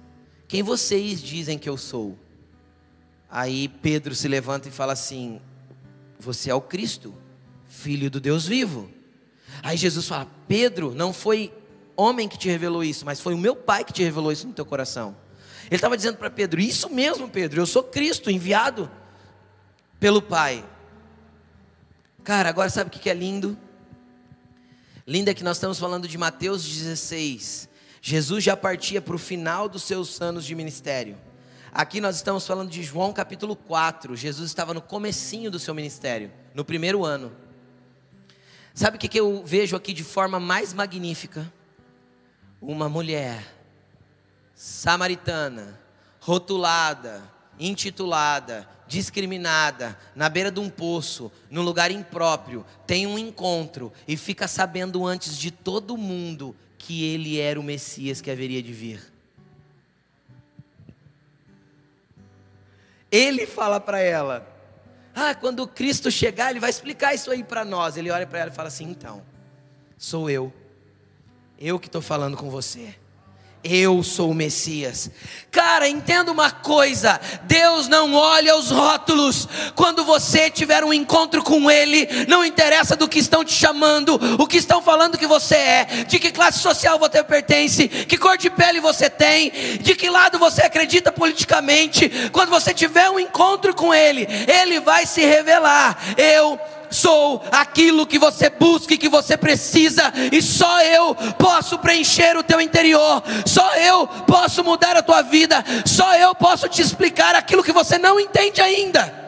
Quem 0.48 0.64
vocês 0.64 1.22
dizem 1.22 1.60
que 1.60 1.70
eu 1.70 1.78
sou? 1.78 2.18
Aí 3.30 3.68
Pedro 3.68 4.16
se 4.16 4.28
levanta 4.28 4.70
e 4.70 4.72
fala 4.72 4.94
assim: 4.94 5.40
Você 6.20 6.50
é 6.50 6.56
o 6.56 6.62
Cristo 6.62 7.14
filho 7.76 8.10
do 8.10 8.20
Deus 8.20 8.48
vivo. 8.48 8.90
Aí 9.62 9.78
Jesus 9.78 10.08
fala: 10.08 10.28
Pedro, 10.48 10.94
não 10.96 11.14
foi 11.14 11.54
homem 11.96 12.28
que 12.28 12.38
te 12.38 12.50
revelou 12.50 12.84
isso, 12.84 13.06
mas 13.06 13.20
foi 13.20 13.34
o 13.34 13.38
meu 13.38 13.56
pai 13.56 13.84
que 13.84 13.94
te 13.94 14.04
revelou 14.04 14.32
isso 14.32 14.48
no 14.48 14.54
teu 14.54 14.66
coração. 14.66 15.16
Ele 15.66 15.76
estava 15.76 15.98
dizendo 15.98 16.18
para 16.18 16.30
Pedro: 16.30 16.60
Isso 16.60 16.90
mesmo, 16.90 17.30
Pedro, 17.30 17.62
eu 17.62 17.66
sou 17.66 17.84
Cristo 17.84 18.32
enviado 18.32 18.90
pelo 20.00 20.22
Pai. 20.22 20.64
Cara, 22.24 22.50
agora 22.50 22.70
sabe 22.70 22.90
o 22.90 22.92
que 22.92 23.10
é 23.10 23.14
lindo? 23.14 23.58
Lindo 25.08 25.30
é 25.30 25.34
que 25.34 25.44
nós 25.44 25.58
estamos 25.58 25.78
falando 25.78 26.08
de 26.08 26.18
Mateus 26.18 26.68
16. 26.68 27.70
Jesus 28.02 28.44
já 28.44 28.58
partia 28.58 29.02
para 29.02 29.16
o 29.16 29.20
final 29.20 29.70
dos 29.70 29.84
seus 29.84 30.22
anos 30.22 30.46
de 30.46 30.56
ministério. 30.56 31.18
Aqui 31.72 32.00
nós 32.00 32.16
estamos 32.16 32.48
falando 32.48 32.70
de 32.70 32.82
João 32.82 33.12
capítulo 33.12 33.56
4. 33.56 34.16
Jesus 34.16 34.50
estava 34.50 34.74
no 34.74 34.82
comecinho 34.82 35.52
do 35.52 35.60
seu 35.60 35.76
ministério, 35.76 36.32
no 36.54 36.64
primeiro 36.64 37.04
ano. 37.04 37.32
Sabe 38.76 38.98
o 38.98 39.00
que, 39.00 39.18
eu 39.18 39.42
vejo 39.46 39.74
aqui 39.74 39.94
de 39.94 40.04
forma 40.04 40.38
mais 40.38 40.74
magnífica? 40.74 41.50
Uma 42.62 42.90
mulher 42.90 43.56
samaritana, 44.54 45.80
rotulada, 46.20 47.24
intitulada, 47.58 48.68
discriminada, 48.86 49.98
na 50.14 50.28
beira 50.28 50.52
de 50.52 50.60
um 50.60 50.70
poço, 50.70 51.32
num 51.50 51.62
lugar 51.62 51.90
impróprio, 51.90 52.66
tem 52.86 53.08
um 53.08 53.18
encontro 53.18 53.94
e 54.06 54.18
fica 54.18 54.46
sabendo 54.46 55.06
antes 55.06 55.38
de 55.38 55.52
todo 55.52 55.96
mundo 55.96 56.54
que 56.78 57.06
ele 57.14 57.40
era 57.40 57.58
o 57.58 57.64
Messias 57.64 58.20
que 58.20 58.30
haveria 58.30 58.62
de 58.62 58.74
vir. 58.74 59.02
Ele 63.10 63.48
fala 63.48 63.80
para 63.80 64.02
ela: 64.02 64.55
ah, 65.16 65.34
quando 65.34 65.66
Cristo 65.66 66.12
chegar, 66.12 66.52
Ele 66.52 66.60
vai 66.60 66.70
explicar 66.70 67.16
isso 67.16 67.32
aí 67.32 67.44
para 67.44 67.64
nós. 67.64 67.96
Ele 67.96 68.12
olha 68.12 68.28
para 68.28 68.40
ela 68.40 68.52
e 68.52 68.54
fala 68.54 68.68
assim: 68.68 68.90
então, 68.90 69.24
sou 69.98 70.30
eu, 70.30 70.54
eu 71.58 71.80
que 71.80 71.88
estou 71.88 72.02
falando 72.02 72.36
com 72.36 72.50
você 72.50 72.94
eu 73.66 74.04
sou 74.04 74.30
o 74.30 74.36
Messias. 74.36 75.10
Cara, 75.52 75.88
entenda 75.88 76.32
uma 76.32 76.52
coisa: 76.52 77.20
Deus 77.44 77.88
não 77.88 78.14
olha 78.14 78.56
os 78.56 78.70
rótulos. 78.70 79.48
Quando 79.76 80.06
você 80.06 80.50
tiver 80.50 80.84
um 80.84 80.94
encontro 80.94 81.44
com 81.44 81.72
Ele, 81.72 82.08
não 82.28 82.46
interessa 82.46 82.96
do 82.96 83.08
que 83.08 83.20
estão 83.20 83.44
te 83.44 83.54
chamando, 83.54 84.20
o 84.40 84.46
que 84.46 84.58
estão 84.58 84.82
falando 84.82 85.18
que 85.18 85.26
você 85.26 85.56
é, 85.56 85.86
de 86.08 86.20
que 86.20 86.32
classe 86.32 86.60
social 86.60 87.00
você 87.00 87.24
pertence, 87.24 87.88
que 87.88 88.18
cor 88.18 88.38
de 88.38 88.50
pele 88.50 88.80
você 88.80 89.10
tem, 89.10 89.52
de 89.82 89.96
que 89.96 90.10
lado 90.10 90.38
você 90.38 90.62
acredita 90.62 91.12
politicamente. 91.12 92.30
Quando 92.32 92.50
você 92.50 92.74
tiver 92.74 93.10
um 93.10 93.20
encontro 93.20 93.74
com 93.74 93.94
Ele, 93.94 94.28
Ele 94.48 94.80
vai 94.80 95.06
se 95.06 95.22
revelar. 95.26 95.98
Eu 96.18 96.60
sou 96.90 97.44
aquilo 97.52 98.08
que 98.08 98.20
você 98.20 98.50
busca 98.50 98.94
e 98.94 98.98
que 98.98 99.10
você 99.10 99.38
precisa, 99.38 100.14
e 100.32 100.42
só 100.42 100.82
eu 100.82 101.16
posso 101.38 101.78
preencher 101.80 102.38
o 102.38 102.44
teu 102.44 102.60
interior, 102.62 103.24
só 103.46 103.76
eu 103.76 104.08
posso 104.08 104.64
mudar 104.64 104.96
a 104.98 105.04
tua 105.04 105.22
vida, 105.22 105.64
só 105.86 106.16
eu 106.16 106.34
posso 106.36 106.68
te 106.68 106.82
explicar 106.82 107.36
aquilo 107.36 107.64
que 107.64 107.72
você 107.72 107.98
não 107.98 108.20
entende 108.20 108.62
ainda. 108.62 109.26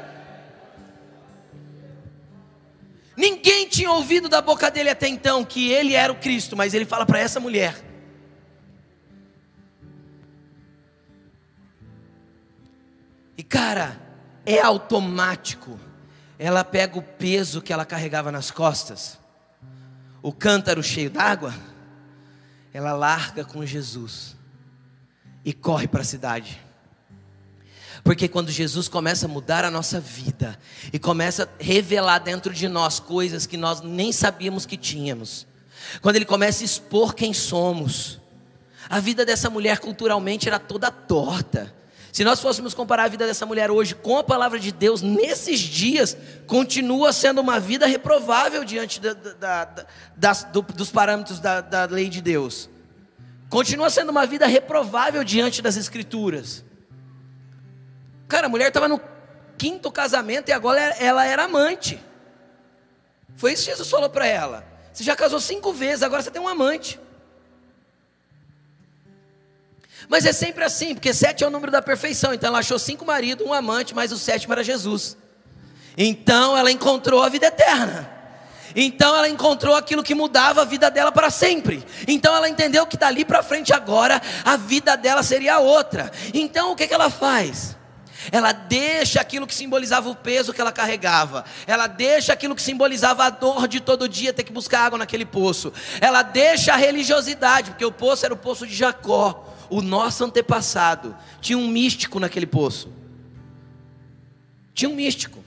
Ninguém 3.15 3.67
tinha 3.67 3.91
ouvido 3.91 4.29
da 4.29 4.41
boca 4.41 4.69
dele 4.69 4.91
até 4.91 5.07
então 5.07 5.43
que 5.43 5.71
ele 5.71 5.95
era 5.95 6.13
o 6.13 6.17
Cristo, 6.17 6.55
mas 6.55 6.75
ele 6.75 6.85
fala 6.85 7.03
para 7.03 7.19
essa 7.19 7.39
mulher. 7.39 7.75
E 13.35 13.43
cara, 13.43 13.99
é 14.45 14.59
automático 14.59 15.79
ela 16.39 16.63
pega 16.63 16.97
o 16.97 17.01
peso 17.01 17.61
que 17.61 17.73
ela 17.73 17.85
carregava 17.85 18.31
nas 18.31 18.51
costas, 18.51 19.17
o 20.21 20.31
cântaro 20.31 20.83
cheio 20.83 21.09
d'água, 21.09 21.53
ela 22.73 22.93
larga 22.93 23.43
com 23.43 23.65
Jesus 23.65 24.35
e 25.43 25.53
corre 25.53 25.87
para 25.87 26.01
a 26.01 26.05
cidade. 26.05 26.61
Porque 28.03 28.27
quando 28.27 28.51
Jesus 28.51 28.87
começa 28.87 29.25
a 29.25 29.29
mudar 29.29 29.65
a 29.65 29.71
nossa 29.71 29.99
vida 29.99 30.57
e 30.93 30.99
começa 30.99 31.43
a 31.43 31.63
revelar 31.63 32.19
dentro 32.19 32.53
de 32.53 32.67
nós 32.67 32.99
coisas 32.99 33.45
que 33.45 33.57
nós 33.57 33.81
nem 33.81 34.11
sabíamos 34.11 34.65
que 34.65 34.77
tínhamos, 34.77 35.47
quando 36.01 36.15
ele 36.15 36.25
começa 36.25 36.63
a 36.63 36.65
expor 36.65 37.13
quem 37.13 37.33
somos, 37.33 38.19
a 38.89 38.99
vida 38.99 39.25
dessa 39.25 39.49
mulher 39.49 39.79
culturalmente 39.79 40.47
era 40.47 40.59
toda 40.59 40.91
torta. 40.91 41.73
Se 42.11 42.23
nós 42.23 42.39
fôssemos 42.39 42.73
comparar 42.73 43.03
a 43.03 43.07
vida 43.07 43.27
dessa 43.27 43.45
mulher 43.45 43.69
hoje 43.69 43.93
com 43.93 44.17
a 44.17 44.23
palavra 44.23 44.59
de 44.59 44.71
Deus, 44.71 45.01
nesses 45.01 45.59
dias, 45.59 46.17
continua 46.47 47.13
sendo 47.13 47.41
uma 47.41 47.59
vida 47.59 47.85
reprovável 47.85 48.63
diante 48.63 48.99
da, 48.99 49.13
da, 49.13 49.65
da, 49.65 49.85
das, 50.15 50.43
do, 50.45 50.61
dos 50.61 50.89
parâmetros 50.89 51.39
da, 51.39 51.87
lei 51.89 52.09
de 52.09 52.21
Deus. 52.21 52.69
Continua 53.49 53.89
sendo 53.89 54.09
uma 54.09 54.25
vida 54.25 54.47
reprovável 54.47 55.23
diante 55.23 55.61
das 55.61 55.77
Escrituras. 55.77 56.65
Cara, 58.27 58.47
a 58.47 58.49
mulher 58.49 58.69
estava 58.69 58.87
no 58.87 58.99
quinto 59.57 59.91
casamento 59.91 60.49
e 60.49 60.51
agora 60.51 60.81
ela 60.99 61.25
era 61.25 61.45
amante. 61.45 61.99
Foi 63.35 63.53
isso 63.53 63.65
que 63.65 63.71
Jesus 63.71 63.89
falou 63.89 64.09
para 64.09 64.25
ela. 64.25 64.65
Você 64.91 65.03
já 65.03 65.15
casou 65.15 65.39
cinco 65.39 65.71
vezes, 65.71 66.03
agora 66.03 66.21
você 66.21 66.31
tem 66.31 66.41
um 66.41 66.47
amante. 66.47 66.99
Mas 70.09 70.25
é 70.25 70.31
sempre 70.31 70.63
assim, 70.63 70.93
porque 70.93 71.13
sete 71.13 71.43
é 71.43 71.47
o 71.47 71.49
número 71.49 71.71
da 71.71 71.81
perfeição. 71.81 72.33
Então 72.33 72.49
ela 72.49 72.59
achou 72.59 72.79
cinco 72.79 73.05
maridos, 73.05 73.45
um 73.45 73.53
amante, 73.53 73.93
mas 73.93 74.11
o 74.11 74.17
sétimo 74.17 74.53
era 74.53 74.63
Jesus. 74.63 75.17
Então 75.97 76.55
ela 76.57 76.71
encontrou 76.71 77.23
a 77.23 77.29
vida 77.29 77.47
eterna. 77.47 78.09
Então 78.75 79.15
ela 79.15 79.27
encontrou 79.27 79.75
aquilo 79.75 80.03
que 80.03 80.13
mudava 80.13 80.61
a 80.61 80.65
vida 80.65 80.89
dela 80.89 81.11
para 81.11 81.29
sempre. 81.29 81.83
Então 82.07 82.35
ela 82.35 82.47
entendeu 82.47 82.85
que 82.85 82.95
dali 82.95 83.25
para 83.25 83.41
frente 83.43 83.73
agora 83.73 84.21
a 84.45 84.55
vida 84.55 84.95
dela 84.95 85.23
seria 85.23 85.59
outra. 85.59 86.11
Então 86.33 86.71
o 86.71 86.75
que, 86.75 86.87
que 86.87 86.93
ela 86.93 87.09
faz? 87.09 87.75
Ela 88.31 88.51
deixa 88.51 89.21
aquilo 89.21 89.47
que 89.47 89.55
simbolizava 89.55 90.09
o 90.09 90.15
peso 90.15 90.53
que 90.53 90.61
ela 90.61 90.71
carregava. 90.71 91.43
Ela 91.65 91.87
deixa 91.87 92.33
aquilo 92.33 92.55
que 92.55 92.61
simbolizava 92.61 93.25
a 93.25 93.29
dor 93.29 93.67
de 93.67 93.79
todo 93.79 94.07
dia 94.07 94.33
ter 94.33 94.43
que 94.43 94.51
buscar 94.51 94.81
água 94.81 94.99
naquele 94.99 95.25
poço. 95.25 95.71
Ela 96.01 96.21
deixa 96.21 96.73
a 96.73 96.77
religiosidade, 96.77 97.71
porque 97.71 97.85
o 97.85 97.91
poço 97.91 98.25
era 98.25 98.33
o 98.33 98.37
poço 98.37 98.67
de 98.67 98.75
Jacó 98.75 99.46
o 99.69 99.81
nosso 99.81 100.23
antepassado, 100.23 101.15
tinha 101.41 101.57
um 101.57 101.67
místico 101.67 102.19
naquele 102.19 102.45
poço. 102.45 102.91
Tinha 104.73 104.89
um 104.89 104.95
místico. 104.95 105.43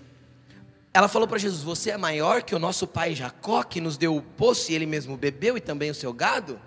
Ela 0.93 1.09
falou 1.09 1.27
para 1.29 1.39
Jesus: 1.39 1.63
Você 1.63 1.91
é 1.91 1.97
maior 1.97 2.43
que 2.43 2.55
o 2.55 2.59
nosso 2.59 2.87
pai 2.87 3.15
Jacó, 3.15 3.63
que 3.63 3.81
nos 3.81 3.97
deu 3.97 4.17
o 4.17 4.23
poço 4.23 4.71
e 4.71 4.75
ele 4.75 4.87
mesmo 4.87 5.17
bebeu 5.17 5.57
e 5.57 5.61
também 5.61 5.91
o 5.91 5.95
seu 5.95 6.13
gado? 6.13 6.61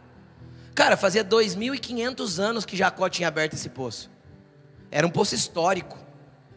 Cara, 0.73 0.97
fazia 0.97 1.23
2.500 1.23 2.39
anos 2.39 2.65
que 2.65 2.75
Jacó 2.75 3.07
tinha 3.09 3.27
aberto 3.27 3.53
esse 3.53 3.69
poço. 3.69 4.09
Era 4.89 5.05
um 5.05 5.09
poço 5.09 5.35
histórico, 5.35 5.97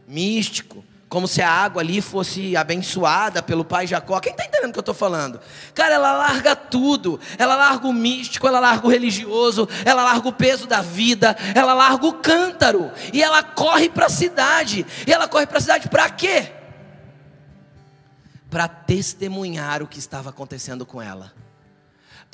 místico 0.07 0.85
como 1.09 1.29
se 1.29 1.41
a 1.41 1.49
água 1.49 1.83
ali 1.83 2.01
fosse 2.01 2.57
abençoada 2.57 3.43
pelo 3.43 3.65
pai 3.65 3.87
Jacó. 3.87 4.19
Quem 4.19 4.33
está 4.33 4.45
entendendo 4.45 4.71
o 4.71 4.73
que 4.73 4.79
eu 4.79 4.81
estou 4.81 4.95
falando? 4.95 5.41
Cara, 5.73 5.95
ela 5.95 6.13
larga 6.13 6.57
tudo. 6.57 7.21
Ela 7.39 7.55
larga 7.55 7.87
o 7.87 7.93
místico, 7.93 8.47
ela 8.47 8.59
larga 8.59 8.87
o 8.87 8.91
religioso, 8.91 9.69
ela 9.85 10.03
larga 10.03 10.29
o 10.29 10.33
peso 10.33 10.67
da 10.67 10.83
vida, 10.83 11.37
ela 11.55 11.75
larga 11.75 12.07
o 12.07 12.15
cântaro. 12.15 12.91
E 13.13 13.23
ela 13.23 13.43
corre 13.43 13.89
para 13.89 14.07
a 14.07 14.11
cidade. 14.11 14.85
E 15.07 15.13
ela 15.13 15.29
corre 15.29 15.47
para 15.47 15.59
a 15.59 15.61
cidade 15.61 15.89
para 15.89 16.11
quê? 16.11 16.53
Para 18.51 18.67
testemunhar 18.67 19.83
o 19.83 19.87
que 19.87 19.99
estava 19.99 20.31
acontecendo 20.31 20.85
com 20.85 21.01
ela 21.01 21.33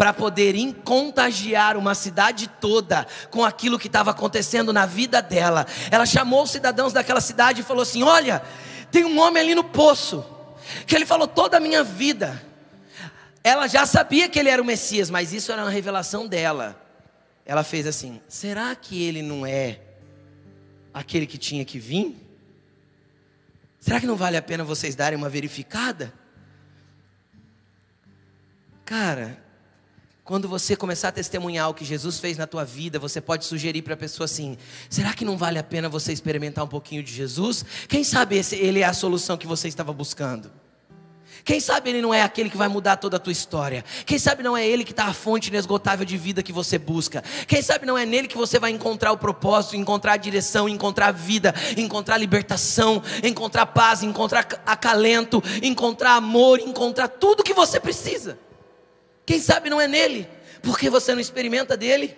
para 0.02 0.12
poder 0.12 0.56
contagiar 0.82 1.76
uma 1.76 1.94
cidade 1.94 2.48
toda 2.60 3.06
com 3.30 3.44
aquilo 3.44 3.78
que 3.78 3.86
estava 3.86 4.10
acontecendo 4.10 4.72
na 4.72 4.84
vida 4.84 5.22
dela. 5.22 5.64
Ela 5.92 6.04
chamou 6.04 6.42
os 6.42 6.50
cidadãos 6.50 6.92
daquela 6.92 7.20
cidade 7.20 7.60
e 7.60 7.62
falou 7.62 7.84
assim: 7.84 8.02
Olha, 8.02 8.42
tem 8.90 9.04
um 9.04 9.20
homem 9.20 9.40
ali 9.40 9.54
no 9.54 9.62
poço, 9.62 10.26
que 10.88 10.96
ele 10.96 11.06
falou 11.06 11.28
toda 11.28 11.58
a 11.58 11.60
minha 11.60 11.84
vida. 11.84 12.44
Ela 13.44 13.68
já 13.68 13.86
sabia 13.86 14.28
que 14.28 14.40
ele 14.40 14.48
era 14.48 14.60
o 14.60 14.64
Messias, 14.64 15.08
mas 15.08 15.32
isso 15.32 15.52
era 15.52 15.62
uma 15.62 15.70
revelação 15.70 16.26
dela. 16.26 16.76
Ela 17.46 17.62
fez 17.62 17.86
assim: 17.86 18.20
será 18.26 18.74
que 18.74 19.04
ele 19.04 19.22
não 19.22 19.46
é 19.46 19.78
aquele 20.92 21.28
que 21.28 21.38
tinha 21.38 21.64
que 21.64 21.78
vir? 21.78 22.16
Será 23.78 24.00
que 24.00 24.06
não 24.08 24.16
vale 24.16 24.36
a 24.36 24.42
pena 24.42 24.64
vocês 24.64 24.96
darem 24.96 25.16
uma 25.16 25.28
verificada? 25.28 26.12
Cara, 28.84 29.40
quando 30.32 30.48
você 30.48 30.74
começar 30.74 31.08
a 31.08 31.12
testemunhar 31.12 31.68
o 31.68 31.74
que 31.74 31.84
Jesus 31.84 32.18
fez 32.18 32.38
na 32.38 32.46
tua 32.46 32.64
vida, 32.64 32.98
você 32.98 33.20
pode 33.20 33.44
sugerir 33.44 33.82
para 33.82 33.92
a 33.92 33.96
pessoa 33.98 34.24
assim: 34.24 34.56
será 34.88 35.12
que 35.12 35.26
não 35.26 35.36
vale 35.36 35.58
a 35.58 35.62
pena 35.62 35.90
você 35.90 36.10
experimentar 36.10 36.64
um 36.64 36.68
pouquinho 36.68 37.02
de 37.02 37.12
Jesus? 37.12 37.62
Quem 37.86 38.02
sabe 38.02 38.38
esse, 38.38 38.56
ele 38.56 38.80
é 38.80 38.84
a 38.84 38.94
solução 38.94 39.36
que 39.36 39.46
você 39.46 39.68
estava 39.68 39.92
buscando? 39.92 40.50
Quem 41.44 41.60
sabe 41.60 41.90
ele 41.90 42.00
não 42.00 42.14
é 42.14 42.22
aquele 42.22 42.48
que 42.48 42.56
vai 42.56 42.66
mudar 42.66 42.96
toda 42.96 43.18
a 43.18 43.20
tua 43.20 43.30
história? 43.30 43.84
Quem 44.06 44.18
sabe 44.18 44.42
não 44.42 44.56
é 44.56 44.66
ele 44.66 44.84
que 44.84 44.92
está 44.92 45.04
a 45.04 45.12
fonte 45.12 45.50
inesgotável 45.50 46.06
de 46.06 46.16
vida 46.16 46.42
que 46.42 46.50
você 46.50 46.78
busca? 46.78 47.22
Quem 47.46 47.60
sabe 47.60 47.84
não 47.84 47.98
é 47.98 48.06
nele 48.06 48.26
que 48.26 48.38
você 48.38 48.58
vai 48.58 48.70
encontrar 48.70 49.12
o 49.12 49.18
propósito, 49.18 49.76
encontrar 49.76 50.14
a 50.14 50.16
direção, 50.16 50.66
encontrar 50.66 51.08
a 51.08 51.12
vida, 51.12 51.54
encontrar 51.76 52.14
a 52.14 52.18
libertação, 52.18 53.02
encontrar 53.22 53.66
paz, 53.66 54.02
encontrar 54.02 54.48
acalento, 54.64 55.42
encontrar 55.62 56.14
amor, 56.14 56.58
encontrar 56.58 57.08
tudo 57.08 57.44
que 57.44 57.52
você 57.52 57.78
precisa? 57.78 58.38
Quem 59.24 59.40
sabe 59.40 59.70
não 59.70 59.80
é 59.80 59.86
nele, 59.86 60.28
porque 60.62 60.90
você 60.90 61.14
não 61.14 61.20
experimenta 61.20 61.76
dele. 61.76 62.16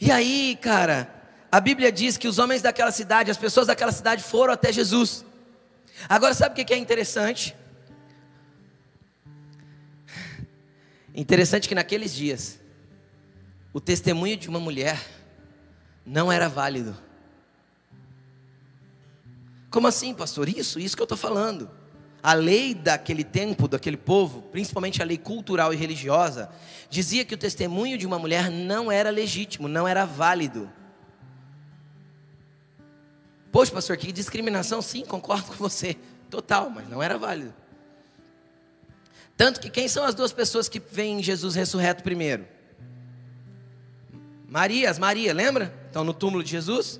E 0.00 0.10
aí, 0.10 0.58
cara, 0.60 1.08
a 1.50 1.60
Bíblia 1.60 1.90
diz 1.90 2.16
que 2.16 2.28
os 2.28 2.38
homens 2.38 2.60
daquela 2.60 2.90
cidade, 2.90 3.30
as 3.30 3.38
pessoas 3.38 3.66
daquela 3.66 3.92
cidade 3.92 4.22
foram 4.22 4.52
até 4.52 4.72
Jesus. 4.72 5.24
Agora, 6.08 6.34
sabe 6.34 6.60
o 6.60 6.64
que 6.64 6.74
é 6.74 6.76
interessante? 6.76 7.56
Interessante 11.14 11.68
que 11.68 11.74
naqueles 11.74 12.12
dias, 12.12 12.58
o 13.72 13.80
testemunho 13.80 14.36
de 14.36 14.48
uma 14.48 14.60
mulher 14.60 15.00
não 16.04 16.30
era 16.30 16.48
válido. 16.48 16.96
Como 19.70 19.86
assim, 19.86 20.12
pastor? 20.12 20.48
Isso, 20.48 20.78
isso 20.78 20.94
que 20.94 21.02
eu 21.02 21.04
estou 21.04 21.18
falando 21.18 21.70
a 22.24 22.32
lei 22.32 22.72
daquele 22.72 23.22
tempo, 23.22 23.68
daquele 23.68 23.98
povo, 23.98 24.40
principalmente 24.50 25.02
a 25.02 25.04
lei 25.04 25.18
cultural 25.18 25.74
e 25.74 25.76
religiosa, 25.76 26.50
dizia 26.88 27.22
que 27.22 27.34
o 27.34 27.36
testemunho 27.36 27.98
de 27.98 28.06
uma 28.06 28.18
mulher 28.18 28.50
não 28.50 28.90
era 28.90 29.10
legítimo, 29.10 29.68
não 29.68 29.86
era 29.86 30.06
válido. 30.06 30.72
Poxa, 33.52 33.70
pastor, 33.70 33.98
que 33.98 34.10
discriminação? 34.10 34.80
Sim, 34.80 35.04
concordo 35.04 35.48
com 35.48 35.52
você. 35.52 35.98
Total, 36.30 36.70
mas 36.70 36.88
não 36.88 37.02
era 37.02 37.18
válido. 37.18 37.52
Tanto 39.36 39.60
que 39.60 39.68
quem 39.68 39.86
são 39.86 40.02
as 40.02 40.14
duas 40.14 40.32
pessoas 40.32 40.66
que 40.66 40.80
veem 40.80 41.22
Jesus 41.22 41.54
ressurreto 41.54 42.02
primeiro? 42.02 42.46
Maria, 44.48 44.88
as 44.88 44.98
Maria, 44.98 45.34
lembra? 45.34 45.74
Estão 45.88 46.02
no 46.02 46.14
túmulo 46.14 46.42
de 46.42 46.52
Jesus. 46.52 46.98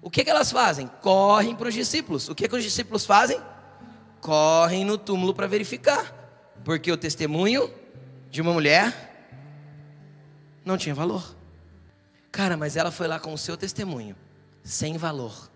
O 0.00 0.08
que, 0.08 0.22
que 0.22 0.30
elas 0.30 0.52
fazem? 0.52 0.86
Correm 1.02 1.56
para 1.56 1.66
os 1.66 1.74
discípulos. 1.74 2.28
O 2.28 2.34
que, 2.34 2.48
que 2.48 2.54
os 2.54 2.62
discípulos 2.62 3.04
fazem? 3.04 3.40
Correm 4.26 4.84
no 4.84 4.98
túmulo 4.98 5.32
para 5.32 5.46
verificar, 5.46 6.12
porque 6.64 6.90
o 6.90 6.96
testemunho 6.96 7.72
de 8.28 8.42
uma 8.42 8.52
mulher 8.52 8.92
não 10.64 10.76
tinha 10.76 10.92
valor. 10.92 11.36
Cara, 12.32 12.56
mas 12.56 12.76
ela 12.76 12.90
foi 12.90 13.06
lá 13.06 13.20
com 13.20 13.32
o 13.32 13.38
seu 13.38 13.56
testemunho, 13.56 14.16
sem 14.64 14.98
valor, 14.98 15.48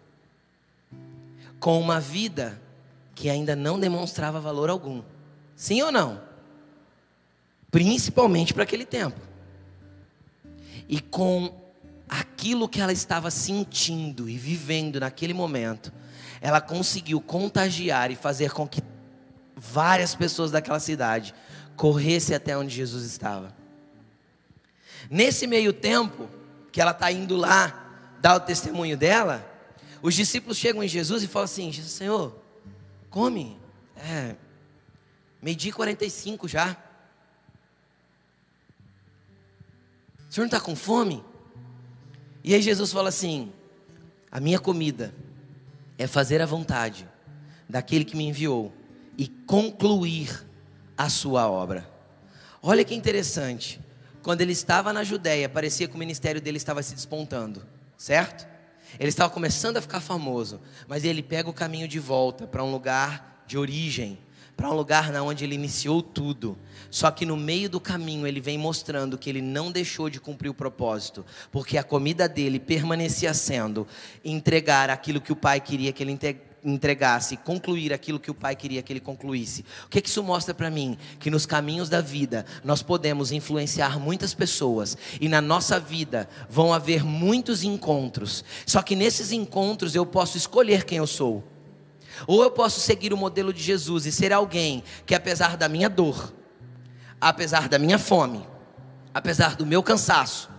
com 1.59 1.81
uma 1.81 1.99
vida 1.99 2.63
que 3.13 3.29
ainda 3.29 3.57
não 3.57 3.77
demonstrava 3.77 4.39
valor 4.39 4.71
algum. 4.71 5.03
Sim 5.57 5.83
ou 5.83 5.91
não? 5.91 6.23
Principalmente 7.73 8.55
para 8.55 8.63
aquele 8.63 8.87
tempo. 8.87 9.21
E 10.89 11.01
com 11.01 11.53
aquilo 12.09 12.69
que 12.69 12.81
ela 12.81 12.93
estava 12.93 13.33
sentindo 13.33 14.29
e 14.29 14.39
vivendo 14.39 15.01
naquele 15.01 15.35
momento, 15.35 15.93
ela 16.41 16.61
conseguiu 16.61 17.21
contagiar 17.21 18.11
e 18.11 18.17
fazer 18.17 18.53
com 18.53 18.67
que 18.67 18.83
várias 19.55 20.15
pessoas 20.15 20.51
daquela 20.51 20.81
cidade 20.81 21.35
corressem 21.77 22.35
até 22.35 22.57
onde 22.57 22.75
Jesus 22.75 23.05
estava. 23.05 23.55
Nesse 25.11 25.47
meio 25.47 25.73
tempo 25.73 26.29
que 26.73 26.81
ela 26.81 26.93
está 26.93 27.13
indo 27.13 27.37
lá 27.37 28.17
dar 28.21 28.37
o 28.37 28.41
testemunho 28.41 28.97
dela, 28.97 29.47
os 30.03 30.15
discípulos 30.15 30.57
chegam 30.57 30.83
em 30.83 30.89
Jesus 30.89 31.23
e 31.23 31.27
falam 31.27 31.45
assim: 31.45 31.73
Senhor, 31.73 32.39
come, 33.11 33.59
é, 33.97 34.35
meio-dia 35.43 35.73
45 35.73 36.49
já. 36.49 36.77
O 40.29 40.33
senhor 40.33 40.45
não 40.45 40.47
está 40.47 40.61
com 40.61 40.77
fome? 40.77 41.23
E 42.43 42.55
aí 42.55 42.63
Jesus 42.63 42.93
fala 42.93 43.11
assim: 43.11 43.53
A 44.31 44.41
minha 44.41 44.59
comida 44.59 45.13
é 46.01 46.07
fazer 46.07 46.41
a 46.41 46.47
vontade 46.47 47.07
daquele 47.69 48.07
que 48.07 48.17
me 48.17 48.25
enviou 48.25 48.73
e 49.19 49.29
concluir 49.29 50.47
a 50.97 51.11
sua 51.11 51.47
obra. 51.47 51.87
Olha 52.63 52.83
que 52.83 52.95
interessante. 52.95 53.79
Quando 54.23 54.41
ele 54.41 54.53
estava 54.53 54.95
na 54.95 55.05
Judéia, 55.05 55.47
parecia 55.47 55.87
que 55.87 55.95
o 55.95 55.99
ministério 55.99 56.41
dele 56.41 56.57
estava 56.57 56.83
se 56.83 56.95
despontando, 56.95 57.67
certo? 57.99 58.49
Ele 58.99 59.11
estava 59.11 59.29
começando 59.29 59.77
a 59.77 59.83
ficar 59.83 60.01
famoso, 60.01 60.59
mas 60.89 61.05
ele 61.05 61.23
pega 61.23 61.51
o 61.51 61.53
caminho 61.53 61.87
de 61.87 61.99
volta 61.99 62.47
para 62.47 62.65
um 62.65 62.73
lugar 62.73 63.45
de 63.47 63.59
origem, 63.59 64.19
para 64.61 64.69
um 64.69 64.75
lugar 64.75 65.11
na 65.11 65.23
onde 65.23 65.43
ele 65.43 65.55
iniciou 65.55 66.03
tudo. 66.03 66.55
Só 66.91 67.11
que 67.11 67.25
no 67.25 67.35
meio 67.35 67.71
do 67.71 67.81
caminho 67.81 68.27
ele 68.27 68.43
vem 68.43 68.59
mostrando 68.59 69.17
que 69.17 69.31
ele 69.31 69.41
não 69.41 69.73
deixou 69.73 70.11
de 70.11 70.21
cumprir 70.21 70.51
o 70.51 70.55
propósito, 70.55 71.25
porque 71.51 71.79
a 71.79 71.83
comida 71.83 72.29
dele 72.29 72.61
permanecia 72.61 73.33
sendo 73.33 73.87
entregar 74.23 74.91
aquilo 74.91 75.19
que 75.19 75.33
o 75.33 75.37
pai 75.37 75.61
queria 75.61 75.95
que 75.95 76.03
ele 76.03 76.19
entregasse, 76.63 77.39
concluir 77.39 77.91
aquilo 77.91 78.21
que 78.21 78.31
o 78.31 78.35
Pai 78.35 78.55
queria 78.55 78.83
que 78.83 78.93
ele 78.93 79.01
concluísse. 79.01 79.65
O 79.87 79.89
que, 79.89 80.03
que 80.03 80.11
isso 80.11 80.23
mostra 80.23 80.53
para 80.53 80.69
mim? 80.69 80.99
Que 81.19 81.31
nos 81.31 81.47
caminhos 81.47 81.89
da 81.89 82.03
vida 82.03 82.45
nós 82.63 82.83
podemos 82.83 83.33
influenciar 83.33 83.99
muitas 83.99 84.35
pessoas 84.35 84.95
e 85.19 85.27
na 85.27 85.41
nossa 85.41 85.81
vida 85.81 86.29
vão 86.51 86.75
haver 86.75 87.03
muitos 87.03 87.65
encontros. 87.65 88.45
Só 88.67 88.83
que 88.83 88.95
nesses 88.95 89.33
encontros 89.33 89.95
eu 89.95 90.05
posso 90.05 90.37
escolher 90.37 90.85
quem 90.85 90.99
eu 90.99 91.07
sou. 91.07 91.43
Ou 92.27 92.43
eu 92.43 92.51
posso 92.51 92.81
seguir 92.81 93.13
o 93.13 93.17
modelo 93.17 93.53
de 93.53 93.63
Jesus 93.63 94.07
e 94.07 94.13
ser 94.13 94.33
alguém 94.33 94.83
que, 95.07 95.15
apesar 95.15 95.57
da 95.57 95.69
minha 95.69 95.89
dor, 95.89 96.33
apesar 97.21 97.69
da 97.69 97.79
minha 97.79 97.99
fome, 97.99 98.47
apesar 99.13 99.57
do 99.57 99.67
meu 99.67 99.83
cansaço, 99.83 100.51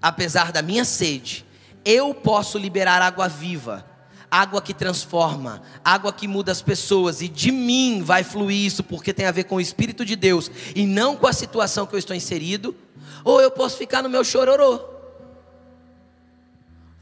apesar 0.00 0.52
da 0.52 0.62
minha 0.62 0.84
sede, 0.84 1.44
eu 1.84 2.14
posso 2.14 2.58
liberar 2.58 3.02
água 3.02 3.28
viva 3.28 3.94
água 4.34 4.60
que 4.60 4.74
transforma, 4.74 5.62
água 5.84 6.12
que 6.12 6.26
muda 6.26 6.50
as 6.50 6.60
pessoas, 6.60 7.22
e 7.22 7.28
de 7.28 7.52
mim 7.52 8.02
vai 8.02 8.24
fluir 8.24 8.66
isso, 8.66 8.82
porque 8.82 9.14
tem 9.14 9.26
a 9.26 9.30
ver 9.30 9.44
com 9.44 9.56
o 9.56 9.60
Espírito 9.60 10.04
de 10.04 10.16
Deus, 10.16 10.50
e 10.74 10.84
não 10.84 11.16
com 11.16 11.28
a 11.28 11.32
situação 11.32 11.86
que 11.86 11.94
eu 11.94 11.98
estou 12.00 12.16
inserido, 12.16 12.74
ou 13.22 13.40
eu 13.40 13.48
posso 13.48 13.76
ficar 13.76 14.02
no 14.02 14.08
meu 14.08 14.24
chororô. 14.24 14.80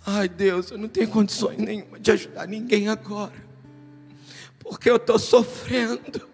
Ai 0.05 0.29
Deus, 0.29 0.71
eu 0.71 0.77
não 0.77 0.89
tenho 0.89 1.09
condições 1.09 1.57
nenhuma 1.57 1.99
de 1.99 2.11
ajudar 2.11 2.47
ninguém 2.47 2.89
agora, 2.89 3.33
porque 4.63 4.89
eu 4.91 4.97
estou 4.97 5.19
sofrendo. 5.19 6.29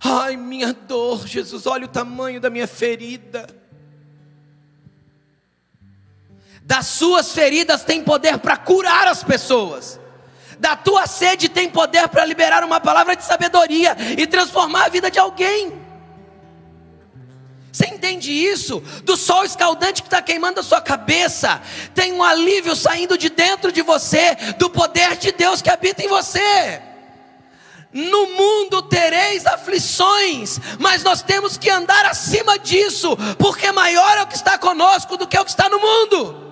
Ai, 0.00 0.36
minha 0.36 0.72
dor, 0.72 1.26
Jesus, 1.26 1.66
olha 1.66 1.84
o 1.84 1.88
tamanho 1.88 2.40
da 2.40 2.50
minha 2.50 2.66
ferida. 2.66 3.46
Das 6.62 6.86
suas 6.86 7.32
feridas 7.32 7.84
tem 7.84 8.02
poder 8.02 8.38
para 8.38 8.56
curar 8.56 9.06
as 9.08 9.22
pessoas. 9.22 10.00
Da 10.58 10.76
tua 10.76 11.06
sede 11.06 11.48
tem 11.48 11.68
poder 11.68 12.08
para 12.08 12.24
liberar 12.24 12.62
uma 12.62 12.80
palavra 12.80 13.16
de 13.16 13.24
sabedoria 13.24 13.96
e 14.16 14.26
transformar 14.26 14.86
a 14.86 14.88
vida 14.88 15.10
de 15.10 15.18
alguém. 15.18 15.81
Você 17.72 17.86
entende 17.86 18.30
isso? 18.30 18.80
Do 19.02 19.16
sol 19.16 19.44
escaldante 19.44 20.02
que 20.02 20.06
está 20.06 20.20
queimando 20.20 20.60
a 20.60 20.62
sua 20.62 20.82
cabeça, 20.82 21.62
tem 21.94 22.12
um 22.12 22.22
alívio 22.22 22.76
saindo 22.76 23.16
de 23.16 23.30
dentro 23.30 23.72
de 23.72 23.80
você, 23.80 24.34
do 24.58 24.68
poder 24.68 25.16
de 25.16 25.32
Deus 25.32 25.62
que 25.62 25.70
habita 25.70 26.04
em 26.04 26.08
você. 26.08 26.82
No 27.90 28.26
mundo 28.26 28.82
tereis 28.82 29.46
aflições, 29.46 30.60
mas 30.78 31.02
nós 31.02 31.22
temos 31.22 31.56
que 31.56 31.70
andar 31.70 32.04
acima 32.04 32.58
disso, 32.58 33.16
porque 33.38 33.72
maior 33.72 34.18
é 34.18 34.22
o 34.22 34.26
que 34.26 34.36
está 34.36 34.58
conosco 34.58 35.16
do 35.16 35.26
que 35.26 35.38
o 35.38 35.44
que 35.44 35.50
está 35.50 35.70
no 35.70 35.80
mundo. 35.80 36.51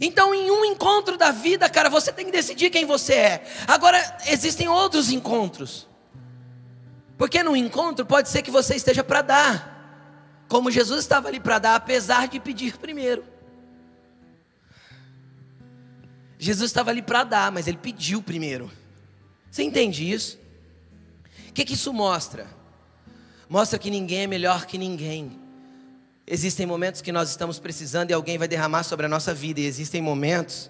Então, 0.00 0.34
em 0.34 0.50
um 0.50 0.64
encontro 0.64 1.16
da 1.16 1.30
vida, 1.30 1.68
cara, 1.68 1.88
você 1.88 2.12
tem 2.12 2.26
que 2.26 2.32
decidir 2.32 2.70
quem 2.70 2.84
você 2.84 3.14
é. 3.14 3.44
Agora, 3.66 3.98
existem 4.26 4.68
outros 4.68 5.10
encontros. 5.10 5.88
Porque 7.16 7.42
no 7.42 7.56
encontro 7.56 8.04
pode 8.04 8.28
ser 8.28 8.42
que 8.42 8.50
você 8.50 8.76
esteja 8.76 9.02
para 9.02 9.22
dar, 9.22 10.44
como 10.48 10.70
Jesus 10.70 11.00
estava 11.00 11.28
ali 11.28 11.40
para 11.40 11.58
dar, 11.58 11.74
apesar 11.76 12.28
de 12.28 12.38
pedir 12.38 12.76
primeiro. 12.76 13.24
Jesus 16.38 16.70
estava 16.70 16.90
ali 16.90 17.00
para 17.00 17.24
dar, 17.24 17.50
mas 17.50 17.66
ele 17.66 17.78
pediu 17.78 18.22
primeiro. 18.22 18.70
Você 19.50 19.62
entende 19.62 20.10
isso? 20.10 20.38
O 21.48 21.52
que, 21.52 21.64
que 21.64 21.72
isso 21.72 21.92
mostra? 21.92 22.46
Mostra 23.48 23.78
que 23.78 23.90
ninguém 23.90 24.24
é 24.24 24.26
melhor 24.26 24.66
que 24.66 24.76
ninguém. 24.76 25.45
Existem 26.26 26.66
momentos 26.66 27.00
que 27.00 27.12
nós 27.12 27.30
estamos 27.30 27.60
precisando 27.60 28.10
e 28.10 28.14
alguém 28.14 28.36
vai 28.36 28.48
derramar 28.48 28.82
sobre 28.82 29.06
a 29.06 29.08
nossa 29.08 29.32
vida, 29.32 29.60
e 29.60 29.66
existem 29.66 30.02
momentos 30.02 30.68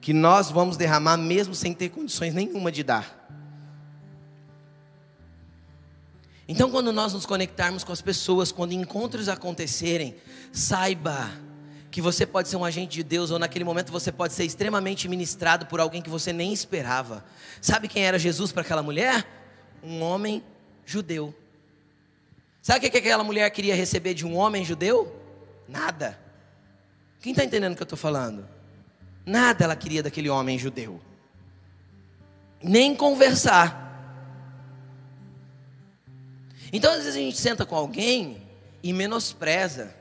que 0.00 0.12
nós 0.12 0.50
vamos 0.50 0.76
derramar 0.76 1.16
mesmo 1.16 1.54
sem 1.54 1.72
ter 1.72 1.90
condições 1.90 2.34
nenhuma 2.34 2.72
de 2.72 2.82
dar. 2.82 3.18
Então, 6.48 6.68
quando 6.68 6.92
nós 6.92 7.12
nos 7.12 7.24
conectarmos 7.24 7.84
com 7.84 7.92
as 7.92 8.02
pessoas, 8.02 8.50
quando 8.50 8.72
encontros 8.72 9.28
acontecerem, 9.28 10.16
saiba 10.52 11.30
que 11.92 12.02
você 12.02 12.26
pode 12.26 12.48
ser 12.48 12.56
um 12.56 12.64
agente 12.64 12.94
de 12.96 13.04
Deus, 13.04 13.30
ou 13.30 13.38
naquele 13.38 13.64
momento 13.64 13.92
você 13.92 14.10
pode 14.10 14.32
ser 14.32 14.44
extremamente 14.44 15.08
ministrado 15.08 15.66
por 15.66 15.78
alguém 15.78 16.02
que 16.02 16.10
você 16.10 16.32
nem 16.32 16.52
esperava. 16.52 17.24
Sabe 17.60 17.86
quem 17.86 18.04
era 18.04 18.18
Jesus 18.18 18.50
para 18.50 18.62
aquela 18.62 18.82
mulher? 18.82 19.24
Um 19.80 20.02
homem 20.02 20.42
judeu. 20.84 21.32
Sabe 22.62 22.86
o 22.86 22.90
que 22.90 22.98
aquela 22.98 23.24
mulher 23.24 23.48
queria 23.50 23.74
receber 23.74 24.14
de 24.14 24.26
um 24.26 24.36
homem 24.36 24.64
judeu? 24.64 25.14
Nada. 25.68 26.18
Quem 27.20 27.32
está 27.32 27.44
entendendo 27.44 27.72
o 27.72 27.76
que 27.76 27.82
eu 27.82 27.84
estou 27.84 27.98
falando? 27.98 28.46
Nada 29.24 29.64
ela 29.64 29.76
queria 29.76 30.02
daquele 30.02 30.28
homem 30.28 30.58
judeu. 30.58 31.00
Nem 32.62 32.94
conversar. 32.94 33.88
Então, 36.72 36.92
às 36.92 36.98
vezes 36.98 37.16
a 37.16 37.18
gente 37.18 37.36
senta 37.38 37.64
com 37.64 37.74
alguém 37.74 38.42
e 38.82 38.92
menospreza. 38.92 39.94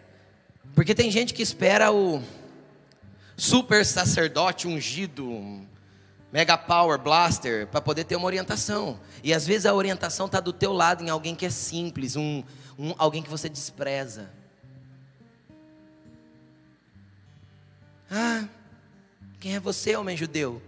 Porque 0.75 0.93
tem 0.93 1.09
gente 1.09 1.33
que 1.33 1.41
espera 1.41 1.91
o 1.91 2.21
super 3.35 3.85
sacerdote 3.85 4.67
ungido, 4.67 5.65
mega 6.31 6.57
power 6.57 6.99
blaster, 6.99 7.67
para 7.67 7.81
poder 7.81 8.03
ter 8.03 8.15
uma 8.15 8.25
orientação. 8.25 8.99
E 9.23 9.33
às 9.33 9.45
vezes 9.45 9.65
a 9.65 9.73
orientação 9.73 10.27
está 10.27 10.39
do 10.39 10.53
teu 10.53 10.71
lado 10.73 11.03
em 11.03 11.09
alguém 11.09 11.35
que 11.35 11.45
é 11.45 11.49
simples, 11.49 12.15
um, 12.15 12.43
um, 12.77 12.93
alguém 12.97 13.23
que 13.23 13.29
você 13.29 13.49
despreza. 13.49 14.29
Ah, 18.11 18.47
quem 19.39 19.55
é 19.55 19.59
você, 19.59 19.95
homem 19.95 20.17
judeu? 20.17 20.61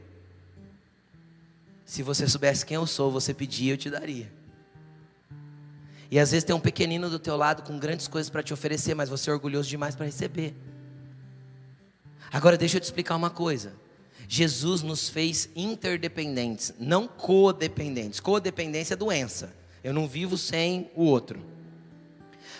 Se 1.86 2.04
você 2.04 2.28
soubesse 2.28 2.66
quem 2.66 2.76
eu 2.76 2.88
sou, 2.88 3.12
você 3.12 3.34
pedia, 3.34 3.74
eu 3.74 3.78
te 3.78 3.90
daria. 3.90 4.32
E 6.10 6.20
às 6.20 6.32
vezes 6.32 6.44
tem 6.44 6.56
um 6.56 6.60
pequenino 6.60 7.10
do 7.10 7.18
teu 7.18 7.38
lado 7.38 7.64
com 7.64 7.78
grandes 7.80 8.08
coisas 8.08 8.30
para 8.30 8.44
te 8.44 8.54
oferecer, 8.54 8.94
mas 8.94 9.10
você 9.10 9.30
é 9.30 9.34
orgulhoso 9.34 9.70
demais 9.70 9.96
para 9.96 10.06
receber. 10.06 10.56
Agora 12.32 12.58
deixa 12.58 12.78
eu 12.78 12.82
te 12.82 12.86
explicar 12.86 13.16
uma 13.16 13.30
coisa. 13.30 13.74
Jesus 14.34 14.82
nos 14.82 15.10
fez 15.10 15.50
interdependentes, 15.54 16.74
não 16.80 17.06
codependentes. 17.06 18.22
Codependência 18.22 18.94
é 18.94 18.96
doença. 18.96 19.54
Eu 19.84 19.94
não 19.94 20.08
vivo 20.08 20.38
sem 20.38 20.90
o 20.96 21.04
outro. 21.04 21.42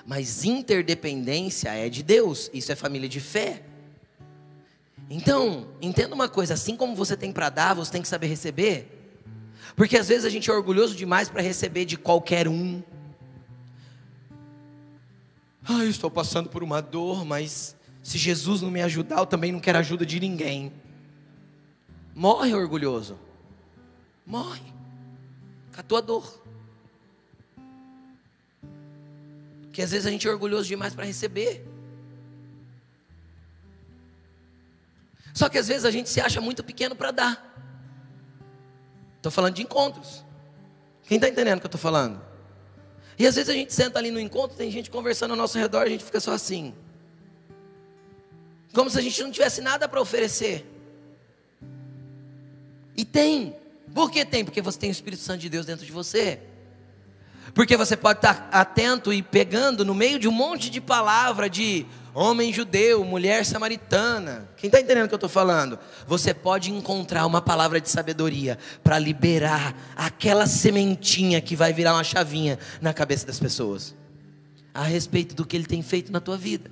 Mas 0.06 0.44
interdependência 0.44 1.70
é 1.70 1.88
de 1.88 2.04
Deus, 2.04 2.52
isso 2.54 2.74
é 2.74 2.76
família 2.76 3.08
de 3.08 3.22
fé. 3.22 3.64
Então, 5.10 5.70
entenda 5.82 6.14
uma 6.14 6.28
coisa: 6.28 6.56
assim 6.56 6.76
como 6.76 6.94
você 6.94 7.16
tem 7.16 7.32
para 7.32 7.48
dar, 7.48 7.74
você 7.74 7.90
tem 7.90 8.02
que 8.02 8.08
saber 8.10 8.28
receber. 8.28 9.14
Porque 9.74 9.98
às 9.98 10.10
vezes 10.10 10.26
a 10.26 10.30
gente 10.30 10.50
é 10.50 10.54
orgulhoso 10.54 10.94
demais 10.94 11.30
para 11.30 11.42
receber 11.42 11.86
de 11.86 11.96
qualquer 11.96 12.50
um. 12.50 12.84
Ah, 15.64 15.86
eu 15.86 15.90
estou 15.90 16.12
passando 16.12 16.50
por 16.50 16.64
uma 16.64 16.82
dor, 16.82 17.24
mas 17.24 17.78
se 18.04 18.18
Jesus 18.18 18.62
não 18.62 18.70
me 18.70 18.82
ajudar, 18.82 19.20
eu 19.20 19.26
também 19.26 19.54
não 19.54 19.60
quero 19.62 19.78
ajuda 19.78 20.06
de 20.06 20.20
ninguém. 20.20 20.74
Morre 22.14 22.54
orgulhoso. 22.54 23.18
Morre. 24.26 24.62
Com 25.74 25.80
a 25.80 25.84
tua 25.84 26.02
dor. 26.02 26.42
Que 29.72 29.82
às 29.82 29.92
vezes 29.92 30.06
a 30.06 30.12
gente 30.12 30.28
é 30.28 30.32
orgulhoso 30.32 30.68
demais 30.68 30.94
para 30.94 31.06
receber. 31.06 31.66
Só 35.34 35.48
que 35.48 35.58
às 35.58 35.68
vezes 35.68 35.86
a 35.86 35.92
gente 35.92 36.10
se 36.10 36.20
acha 36.20 36.42
muito 36.42 36.64
pequeno 36.64 36.96
para 36.96 37.12
dar. 37.12 37.52
Estou 39.18 39.32
falando 39.32 39.56
de 39.56 39.62
encontros. 39.62 40.26
Quem 41.04 41.16
está 41.18 41.30
entendendo 41.30 41.58
o 41.58 41.62
que 41.62 41.68
eu 41.68 41.70
estou 41.70 41.82
falando? 41.82 42.22
E 43.18 43.26
às 43.26 43.36
vezes 43.36 43.50
a 43.50 43.54
gente 43.54 43.74
senta 43.74 44.00
ali 44.00 44.12
no 44.12 44.20
encontro, 44.20 44.58
tem 44.58 44.72
gente 44.72 44.90
conversando 44.90 45.32
ao 45.32 45.38
nosso 45.38 45.58
redor, 45.58 45.84
a 45.84 45.90
gente 45.90 46.04
fica 46.04 46.20
só 46.20 46.34
assim. 46.34 46.74
Como 48.74 48.90
se 48.90 48.98
a 48.98 49.02
gente 49.02 49.22
não 49.22 49.32
tivesse 49.32 49.62
nada 49.62 49.88
para 49.88 50.02
oferecer. 50.02 50.66
E 53.02 53.06
tem. 53.06 53.56
Por 53.96 54.12
que 54.12 54.24
tem? 54.24 54.46
Porque 54.46 54.62
você 54.62 54.78
tem 54.78 54.90
o 54.90 54.92
Espírito 54.92 55.24
Santo 55.24 55.40
de 55.40 55.50
Deus 55.50 55.66
dentro 55.66 55.84
de 55.84 55.92
você. 55.92 56.40
Porque 57.56 57.76
você 57.76 57.98
pode 57.98 58.20
estar 58.20 58.48
atento 58.52 59.12
e 59.12 59.24
pegando 59.24 59.84
no 59.84 59.96
meio 59.96 60.20
de 60.20 60.28
um 60.28 60.32
monte 60.32 60.70
de 60.70 60.80
palavra 60.80 61.50
de 61.50 61.84
homem 62.14 62.54
judeu, 62.54 63.04
mulher 63.04 63.44
samaritana. 63.44 64.48
Quem 64.56 64.68
está 64.68 64.80
entendendo 64.80 65.06
o 65.06 65.08
que 65.08 65.16
eu 65.16 65.18
estou 65.18 65.28
falando? 65.28 65.80
Você 66.06 66.32
pode 66.32 66.72
encontrar 66.72 67.26
uma 67.26 67.42
palavra 67.42 67.82
de 67.82 67.90
sabedoria 67.90 68.60
para 68.84 69.00
liberar 69.00 69.76
aquela 69.96 70.46
sementinha 70.46 71.42
que 71.42 71.56
vai 71.56 71.74
virar 71.74 71.96
uma 71.96 72.04
chavinha 72.04 72.60
na 72.80 72.94
cabeça 72.94 73.26
das 73.26 73.40
pessoas 73.40 73.96
a 74.76 74.84
respeito 74.84 75.34
do 75.34 75.44
que 75.44 75.58
ele 75.58 75.66
tem 75.66 75.82
feito 75.82 76.12
na 76.12 76.20
tua 76.20 76.38
vida, 76.38 76.70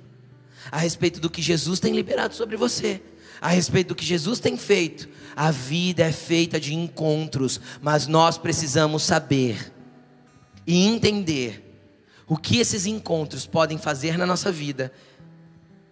a 0.70 0.78
respeito 0.78 1.18
do 1.18 1.28
que 1.28 1.42
Jesus 1.42 1.80
tem 1.80 1.92
liberado 1.92 2.36
sobre 2.36 2.56
você, 2.56 3.02
a 3.40 3.48
respeito 3.48 3.88
do 3.88 3.94
que 3.94 4.04
Jesus 4.04 4.38
tem 4.38 4.56
feito. 4.56 5.08
A 5.34 5.50
vida 5.50 6.04
é 6.04 6.12
feita 6.12 6.60
de 6.60 6.74
encontros, 6.74 7.60
mas 7.80 8.06
nós 8.06 8.36
precisamos 8.36 9.02
saber 9.02 9.72
e 10.66 10.86
entender 10.86 11.66
o 12.26 12.36
que 12.36 12.58
esses 12.58 12.86
encontros 12.86 13.46
podem 13.46 13.78
fazer 13.78 14.16
na 14.18 14.26
nossa 14.26 14.52
vida 14.52 14.92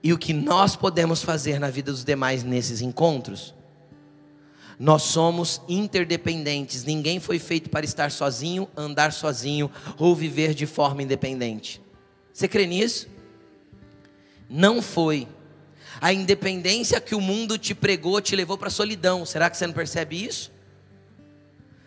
e 0.02 0.12
o 0.12 0.18
que 0.18 0.32
nós 0.32 0.76
podemos 0.76 1.22
fazer 1.22 1.58
na 1.58 1.70
vida 1.70 1.90
dos 1.90 2.04
demais 2.04 2.44
nesses 2.44 2.80
encontros. 2.80 3.54
Nós 4.78 5.02
somos 5.02 5.60
interdependentes. 5.68 6.84
Ninguém 6.84 7.18
foi 7.18 7.40
feito 7.40 7.68
para 7.68 7.84
estar 7.84 8.12
sozinho, 8.12 8.68
andar 8.76 9.12
sozinho 9.12 9.70
ou 9.98 10.14
viver 10.14 10.54
de 10.54 10.66
forma 10.66 11.02
independente. 11.02 11.82
Você 12.32 12.46
crê 12.46 12.66
nisso? 12.66 13.08
Não 14.48 14.80
foi. 14.80 15.26
A 16.00 16.12
independência 16.12 17.00
que 17.00 17.14
o 17.14 17.20
mundo 17.20 17.58
te 17.58 17.74
pregou 17.74 18.20
te 18.20 18.36
levou 18.36 18.56
para 18.56 18.68
a 18.68 18.70
solidão. 18.70 19.26
Será 19.26 19.50
que 19.50 19.56
você 19.56 19.66
não 19.66 19.74
percebe 19.74 20.24
isso? 20.24 20.52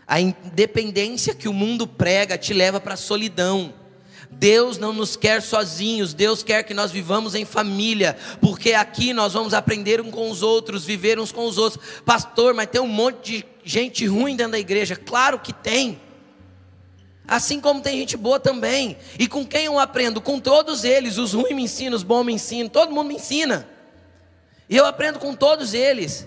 A 0.05 0.19
independência 0.19 1.33
que 1.33 1.47
o 1.47 1.53
mundo 1.53 1.87
prega 1.87 2.37
te 2.37 2.53
leva 2.53 2.79
para 2.79 2.95
a 2.95 2.97
solidão. 2.97 3.73
Deus 4.29 4.77
não 4.77 4.93
nos 4.93 5.15
quer 5.15 5.41
sozinhos, 5.41 6.13
Deus 6.13 6.41
quer 6.41 6.63
que 6.63 6.73
nós 6.73 6.91
vivamos 6.91 7.35
em 7.35 7.45
família, 7.45 8.17
porque 8.39 8.73
aqui 8.73 9.13
nós 9.13 9.33
vamos 9.33 9.53
aprender 9.53 10.01
uns 10.01 10.11
com 10.11 10.29
os 10.29 10.41
outros, 10.41 10.85
viver 10.85 11.19
uns 11.19 11.31
com 11.31 11.45
os 11.45 11.57
outros. 11.57 11.83
Pastor, 12.05 12.53
mas 12.53 12.69
tem 12.69 12.81
um 12.81 12.87
monte 12.87 13.37
de 13.39 13.45
gente 13.63 14.05
ruim 14.05 14.35
dentro 14.35 14.53
da 14.53 14.59
igreja. 14.59 14.95
Claro 14.95 15.39
que 15.39 15.53
tem. 15.53 15.99
Assim 17.27 17.61
como 17.61 17.81
tem 17.81 17.97
gente 17.97 18.17
boa 18.17 18.39
também. 18.39 18.97
E 19.17 19.27
com 19.27 19.45
quem 19.45 19.65
eu 19.65 19.79
aprendo? 19.79 20.19
Com 20.19 20.39
todos 20.39 20.83
eles. 20.83 21.17
Os 21.17 21.33
ruins 21.33 21.55
me 21.55 21.63
ensinam, 21.63 21.95
os 21.95 22.03
bons 22.03 22.25
me 22.25 22.33
ensinam, 22.33 22.67
todo 22.67 22.93
mundo 22.93 23.07
me 23.07 23.15
ensina. 23.15 23.69
E 24.71 24.77
eu 24.77 24.85
aprendo 24.85 25.19
com 25.19 25.35
todos 25.35 25.73
eles. 25.73 26.25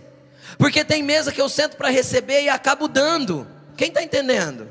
Porque 0.59 0.84
tem 0.84 1.03
mesa 1.03 1.32
que 1.32 1.40
eu 1.40 1.49
sento 1.49 1.78
para 1.78 1.88
receber 1.88 2.42
e 2.42 2.49
acabo 2.51 2.86
dando. 2.86 3.49
Quem 3.74 3.88
está 3.88 4.03
entendendo? 4.03 4.70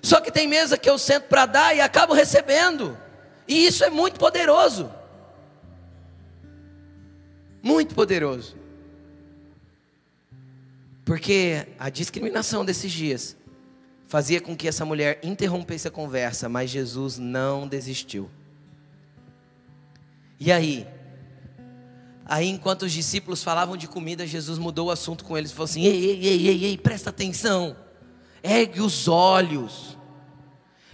Só 0.00 0.20
que 0.20 0.30
tem 0.30 0.46
mesa 0.46 0.78
que 0.78 0.88
eu 0.88 0.96
sento 0.96 1.24
para 1.24 1.46
dar 1.46 1.76
e 1.76 1.80
acabo 1.80 2.14
recebendo. 2.14 2.96
E 3.48 3.66
isso 3.66 3.82
é 3.82 3.90
muito 3.90 4.20
poderoso. 4.20 4.88
Muito 7.60 7.92
poderoso. 7.92 8.56
Porque 11.04 11.66
a 11.80 11.90
discriminação 11.90 12.64
desses 12.64 12.92
dias 12.92 13.36
fazia 14.06 14.40
com 14.40 14.56
que 14.56 14.68
essa 14.68 14.84
mulher 14.84 15.18
interrompesse 15.24 15.88
a 15.88 15.90
conversa, 15.90 16.48
mas 16.48 16.70
Jesus 16.70 17.18
não 17.18 17.66
desistiu. 17.66 18.30
E 20.38 20.52
aí? 20.52 20.86
Aí, 22.28 22.48
enquanto 22.48 22.82
os 22.82 22.92
discípulos 22.92 23.44
falavam 23.44 23.76
de 23.76 23.86
comida, 23.86 24.26
Jesus 24.26 24.58
mudou 24.58 24.88
o 24.88 24.90
assunto 24.90 25.24
com 25.24 25.38
eles 25.38 25.52
e 25.52 25.54
falou 25.54 25.66
assim: 25.66 25.84
ei, 25.84 26.04
ei, 26.04 26.26
ei, 26.26 26.48
ei, 26.48 26.64
ei 26.64 26.78
presta 26.78 27.10
atenção, 27.10 27.76
ergue 28.42 28.80
os 28.80 29.06
olhos. 29.06 29.96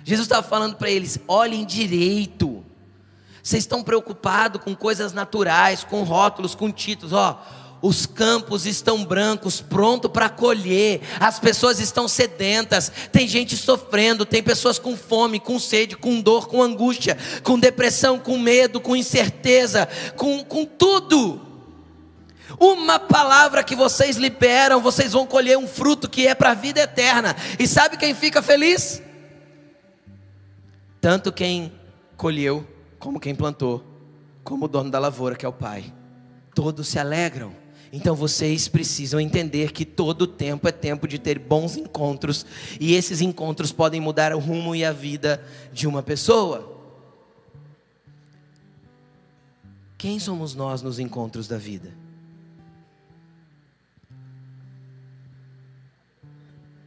Jesus 0.05 0.26
estava 0.26 0.47
falando 0.47 0.76
para 0.76 0.91
eles: 0.91 1.18
olhem 1.26 1.64
direito. 1.64 2.64
Vocês 3.43 3.64
estão 3.64 3.83
preocupados 3.83 4.62
com 4.62 4.74
coisas 4.76 5.12
naturais, 5.12 5.83
com 5.83 6.05
rótulos, 6.05 6.55
com 6.55 6.70
títulos. 6.70 7.12
Ó, 7.12 7.43
os 7.83 8.07
campos 8.07 8.64
estão 8.64 9.05
brancos, 9.05 9.61
pronto 9.61 10.09
para 10.09 10.28
colher. 10.28 11.01
As 11.18 11.41
pessoas 11.41 11.80
estão 11.80 12.07
sedentas. 12.07 12.91
Tem 13.11 13.26
gente 13.26 13.57
sofrendo, 13.57 14.24
tem 14.24 14.41
pessoas 14.41 14.78
com 14.78 14.97
fome, 14.97 15.41
com 15.41 15.59
sede, 15.59 15.97
com 15.97 16.20
dor, 16.20 16.47
com 16.47 16.62
angústia, 16.62 17.18
com 17.43 17.59
depressão, 17.59 18.20
com 18.20 18.39
medo, 18.39 18.80
com 18.80 18.95
incerteza, 18.95 19.89
com, 20.16 20.45
com 20.45 20.64
tudo. 20.64 21.41
Uma 22.61 23.01
palavra 23.01 23.64
que 23.64 23.74
vocês 23.74 24.16
liberam, 24.16 24.80
vocês 24.80 25.12
vão 25.12 25.26
colher 25.26 25.59
um 25.59 25.66
fruto 25.66 26.09
que 26.09 26.28
é 26.28 26.37
para 26.37 26.53
a 26.53 26.55
vida 26.55 26.80
eterna. 26.80 27.35
E 27.59 27.66
sabe 27.66 27.97
quem 27.97 28.14
fica 28.14 28.41
feliz? 28.41 29.03
Tanto 31.01 31.33
quem 31.33 31.72
colheu, 32.16 32.64
como 33.01 33.18
quem 33.18 33.35
plantou, 33.35 33.85
como 34.45 34.66
o 34.66 34.68
dono 34.68 34.89
da 34.89 35.01
lavoura, 35.01 35.35
que 35.35 35.45
é 35.45 35.49
o 35.49 35.53
Pai. 35.53 35.93
Todos 36.55 36.87
se 36.87 36.97
alegram. 37.01 37.62
Então 37.93 38.14
vocês 38.14 38.68
precisam 38.68 39.20
entender 39.20 39.70
que 39.70 39.84
todo 39.84 40.26
tempo 40.26 40.66
é 40.66 40.72
tempo 40.72 41.07
de 41.07 41.18
ter 41.18 41.38
bons 41.38 41.76
encontros, 41.76 42.47
e 42.80 42.95
esses 42.95 43.20
encontros 43.20 43.70
podem 43.70 44.01
mudar 44.01 44.34
o 44.34 44.38
rumo 44.38 44.74
e 44.74 44.82
a 44.82 44.93
vida 44.93 45.45
de 45.74 45.86
uma 45.86 46.03
pessoa. 46.03 46.80
Quem 49.99 50.18
somos 50.18 50.55
nós 50.55 50.80
nos 50.80 50.99
encontros 50.99 51.47
da 51.47 51.59
vida? 51.59 51.93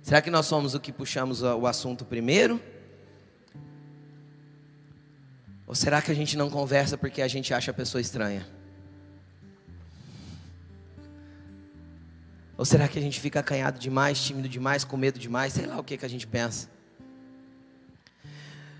Será 0.01 0.21
que 0.21 0.31
nós 0.31 0.47
somos 0.47 0.73
o 0.73 0.79
que 0.79 0.91
puxamos 0.91 1.43
o 1.43 1.67
assunto 1.67 2.03
primeiro? 2.03 2.59
Ou 5.67 5.75
será 5.75 6.01
que 6.01 6.11
a 6.11 6.15
gente 6.15 6.35
não 6.35 6.49
conversa 6.49 6.97
porque 6.97 7.21
a 7.21 7.27
gente 7.27 7.53
acha 7.53 7.69
a 7.69 7.73
pessoa 7.73 8.01
estranha? 8.01 8.45
Ou 12.57 12.63
será 12.63 12.87
que 12.87 12.97
a 12.97 13.01
gente 13.01 13.19
fica 13.19 13.39
acanhado 13.39 13.79
demais, 13.79 14.21
tímido 14.21 14.47
demais, 14.47 14.83
com 14.83 14.95
medo 14.95 15.19
demais? 15.19 15.53
Sei 15.53 15.65
lá 15.65 15.77
o 15.77 15.83
que, 15.83 15.97
que 15.97 16.05
a 16.05 16.09
gente 16.09 16.25
pensa. 16.25 16.69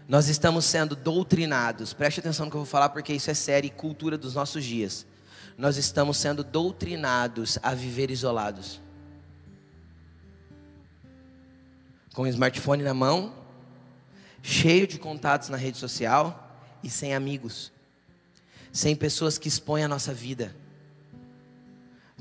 Nós 0.07 0.28
estamos 0.28 0.65
sendo 0.65 0.95
doutrinados, 0.95 1.91
preste 1.91 2.19
atenção 2.19 2.45
no 2.45 2.51
que 2.51 2.55
eu 2.55 2.61
vou 2.61 2.69
falar, 2.69 2.89
porque 2.89 3.11
isso 3.11 3.30
é 3.30 3.34
série 3.34 3.67
e 3.67 3.71
cultura 3.71 4.17
dos 4.17 4.36
nossos 4.36 4.63
dias. 4.63 5.05
Nós 5.57 5.78
estamos 5.78 6.17
sendo 6.17 6.43
doutrinados 6.43 7.57
a 7.63 7.73
viver 7.73 8.11
isolados. 8.11 8.80
Com 12.13 12.21
o 12.21 12.28
smartphone 12.28 12.84
na 12.84 12.93
mão, 12.93 13.34
cheio 14.43 14.86
de 14.88 14.99
contatos 14.99 15.49
na 15.49 15.57
rede 15.57 15.78
social 15.78 16.61
e 16.84 16.89
sem 16.89 17.15
amigos, 17.15 17.71
sem 18.71 18.95
pessoas 18.95 19.38
que 19.39 19.47
expõem 19.47 19.84
a 19.84 19.88
nossa 19.88 20.13
vida. 20.13 20.55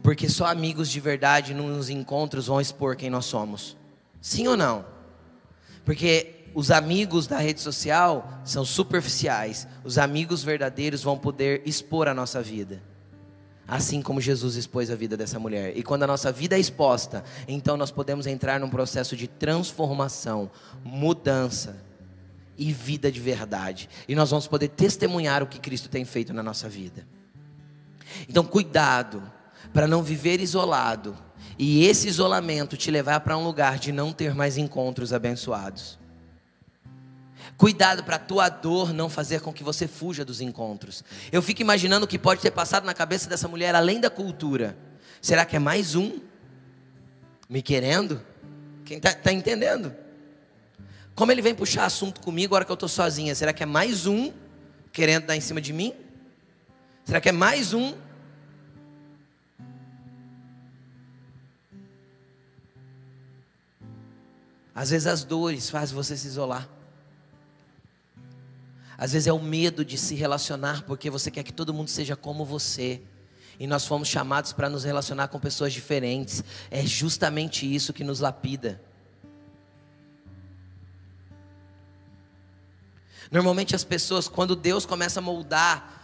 Porque 0.05 0.29
só 0.29 0.45
amigos 0.45 0.91
de 0.91 1.01
verdade 1.01 1.55
nos 1.55 1.89
encontros 1.89 2.47
vão 2.47 2.61
expor 2.61 2.95
quem 2.95 3.09
nós 3.09 3.25
somos. 3.25 3.75
Sim 4.21 4.47
ou 4.47 4.55
não? 4.55 4.85
Porque 5.83 6.45
os 6.55 6.71
amigos 6.71 7.27
da 7.27 7.39
rede 7.39 7.63
social 7.63 8.43
são 8.45 8.67
superficiais, 8.67 9.67
os 9.83 9.97
amigos 9.97 10.45
verdadeiros 10.45 11.03
vão 11.03 11.17
poder 11.17 11.63
expor 11.65 12.07
a 12.07 12.13
nossa 12.13 12.43
vida. 12.43 12.83
Assim 13.67 14.03
como 14.03 14.21
Jesus 14.21 14.57
expôs 14.57 14.91
a 14.91 14.95
vida 14.95 15.17
dessa 15.17 15.39
mulher. 15.39 15.75
E 15.75 15.83
quando 15.83 16.03
a 16.03 16.07
nossa 16.07 16.31
vida 16.31 16.55
é 16.55 16.61
exposta, 16.61 17.25
então 17.49 17.75
nós 17.75 17.91
podemos 17.91 18.27
entrar 18.27 18.61
num 18.61 18.69
processo 18.69 19.17
de 19.17 19.27
transformação, 19.27 20.51
mudança 20.85 21.83
e 22.59 22.75
vida 22.75 23.11
de 23.11 23.21
verdade. 23.21 23.89
E 24.07 24.15
nós 24.15 24.29
vamos 24.29 24.47
poder 24.47 24.69
testemunhar 24.69 25.43
o 25.43 25.47
que 25.47 25.59
Cristo 25.59 25.89
tem 25.89 26.05
feito 26.05 26.35
na 26.35 26.43
nossa 26.43 26.69
vida. 26.69 27.07
Então, 28.29 28.45
cuidado 28.45 29.33
para 29.75 29.89
não 29.89 30.05
viver 30.05 30.41
isolado 30.41 31.17
e 31.59 31.85
esse 31.85 32.09
isolamento 32.09 32.77
te 32.77 32.91
levar 32.91 33.21
para 33.21 33.37
um 33.37 33.45
lugar 33.45 33.79
de 33.79 33.91
não 33.91 34.13
ter 34.13 34.33
mais 34.33 34.57
encontros 34.57 35.13
abençoados. 35.13 35.99
Cuidado 37.57 38.05
para 38.05 38.17
a 38.17 38.21
tua 38.21 38.49
dor 38.49 38.93
não 38.93 39.09
fazer 39.11 39.41
com 39.41 39.53
que 39.53 39.63
você 39.63 39.87
fuja 39.87 40.25
dos 40.25 40.41
encontros. 40.41 41.05
Eu 41.31 41.43
fico 41.43 41.61
imaginando 41.61 42.05
o 42.05 42.09
que 42.09 42.19
pode 42.19 42.41
ter 42.41 42.53
passado 42.53 42.85
na 42.85 42.95
cabeça 42.95 43.29
dessa 43.29 43.49
mulher 43.49 43.75
além 43.75 44.01
da 44.01 44.09
cultura. 44.09 44.77
Será 45.21 45.45
que 45.45 45.57
é 45.57 45.59
mais 45.59 45.95
um 45.95 46.21
me 47.49 47.61
querendo? 47.61 48.21
Quem 48.85 48.97
está 48.97 49.13
tá 49.13 49.33
entendendo? 49.33 49.95
Como 51.15 51.31
ele 51.31 51.43
vem 51.43 51.55
puxar 51.55 51.85
assunto 51.85 52.21
comigo 52.21 52.55
agora 52.55 52.65
que 52.65 52.71
eu 52.71 52.75
estou 52.75 52.89
sozinha? 52.89 53.35
Será 53.35 53.53
que 53.53 53.63
é 53.63 53.67
mais 53.67 54.07
um 54.07 54.33
querendo 54.93 55.27
dar 55.27 55.37
em 55.37 55.41
cima 55.41 55.61
de 55.61 55.73
mim? 55.73 55.93
Será 57.05 57.21
que 57.21 57.29
é 57.29 57.33
mais 57.33 57.75
um? 57.75 57.95
Às 64.75 64.91
vezes 64.91 65.07
as 65.07 65.23
dores 65.23 65.71
fazem 65.71 65.95
você 65.95 66.17
se 66.17 66.27
isolar. 66.27 66.69
Às 68.99 69.13
vezes 69.13 69.27
é 69.27 69.33
o 69.33 69.41
medo 69.41 69.85
de 69.85 69.97
se 69.97 70.15
relacionar 70.15 70.83
porque 70.83 71.11
você 71.11 71.31
quer 71.31 71.43
que 71.43 71.53
todo 71.53 71.75
mundo 71.75 71.89
seja 71.89 72.17
como 72.17 72.45
você. 72.45 73.01
E 73.59 73.67
nós 73.67 73.87
fomos 73.87 74.09
chamados 74.09 74.53
para 74.53 74.69
nos 74.69 74.83
relacionar 74.83 75.29
com 75.29 75.39
pessoas 75.39 75.73
diferentes. 75.73 76.43
É 76.71 76.83
justamente 76.85 77.73
isso 77.73 77.93
que 77.93 78.03
nos 78.03 78.19
lapida. 78.19 78.81
Normalmente 83.31 83.75
as 83.75 83.85
pessoas, 83.85 84.29
quando 84.29 84.57
Deus 84.57 84.85
começa 84.85 85.21
a 85.21 85.23
moldar 85.23 86.03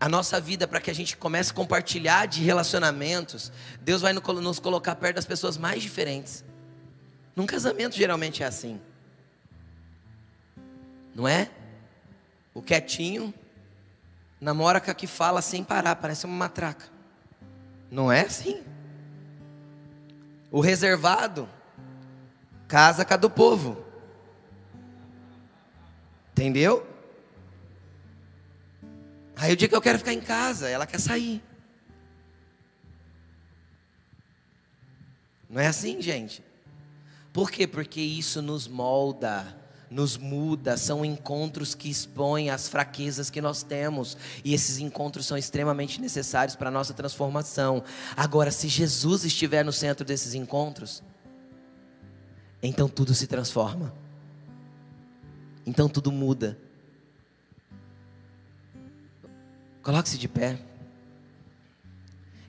a 0.00 0.08
nossa 0.08 0.40
vida 0.40 0.66
para 0.66 0.80
que 0.80 0.90
a 0.90 0.94
gente 0.94 1.16
comece 1.16 1.50
a 1.50 1.54
compartilhar 1.54 2.26
de 2.26 2.42
relacionamentos, 2.42 3.52
Deus 3.80 4.02
vai 4.02 4.12
nos 4.12 4.58
colocar 4.58 4.94
perto 4.96 5.16
das 5.16 5.24
pessoas 5.24 5.56
mais 5.56 5.82
diferentes. 5.82 6.44
Num 7.34 7.46
casamento 7.46 7.96
geralmente 7.96 8.42
é 8.42 8.46
assim. 8.46 8.80
Não 11.14 11.26
é? 11.26 11.50
O 12.52 12.62
quietinho 12.62 13.32
namora 14.40 14.80
com 14.80 14.90
a 14.90 14.94
que 14.94 15.06
fala 15.06 15.40
sem 15.40 15.64
parar, 15.64 15.96
parece 15.96 16.26
uma 16.26 16.36
matraca. 16.36 16.86
Não 17.90 18.10
é 18.10 18.22
assim? 18.22 18.62
O 20.50 20.60
reservado 20.60 21.48
casa 22.68 23.04
com 23.04 23.14
a 23.14 23.16
do 23.16 23.30
povo. 23.30 23.84
Entendeu? 26.32 26.86
Aí 29.36 29.52
o 29.52 29.56
dia 29.56 29.68
que 29.68 29.74
eu 29.74 29.82
quero 29.82 29.98
ficar 29.98 30.12
em 30.12 30.20
casa, 30.20 30.68
ela 30.68 30.86
quer 30.86 31.00
sair. 31.00 31.42
Não 35.48 35.60
é 35.60 35.66
assim, 35.66 36.00
gente? 36.02 36.42
Por 37.34 37.50
quê? 37.50 37.66
Porque 37.66 38.00
isso 38.00 38.40
nos 38.40 38.68
molda, 38.68 39.44
nos 39.90 40.16
muda, 40.16 40.76
são 40.76 41.04
encontros 41.04 41.74
que 41.74 41.90
expõem 41.90 42.48
as 42.48 42.68
fraquezas 42.68 43.28
que 43.28 43.40
nós 43.40 43.64
temos, 43.64 44.16
e 44.44 44.54
esses 44.54 44.78
encontros 44.78 45.26
são 45.26 45.36
extremamente 45.36 46.00
necessários 46.00 46.54
para 46.54 46.68
a 46.68 46.70
nossa 46.70 46.94
transformação. 46.94 47.82
Agora, 48.16 48.52
se 48.52 48.68
Jesus 48.68 49.24
estiver 49.24 49.64
no 49.64 49.72
centro 49.72 50.06
desses 50.06 50.32
encontros, 50.32 51.02
então 52.62 52.88
tudo 52.88 53.12
se 53.12 53.26
transforma, 53.26 53.92
então 55.66 55.88
tudo 55.88 56.12
muda. 56.12 56.56
Coloque-se 59.82 60.18
de 60.18 60.28
pé. 60.28 60.56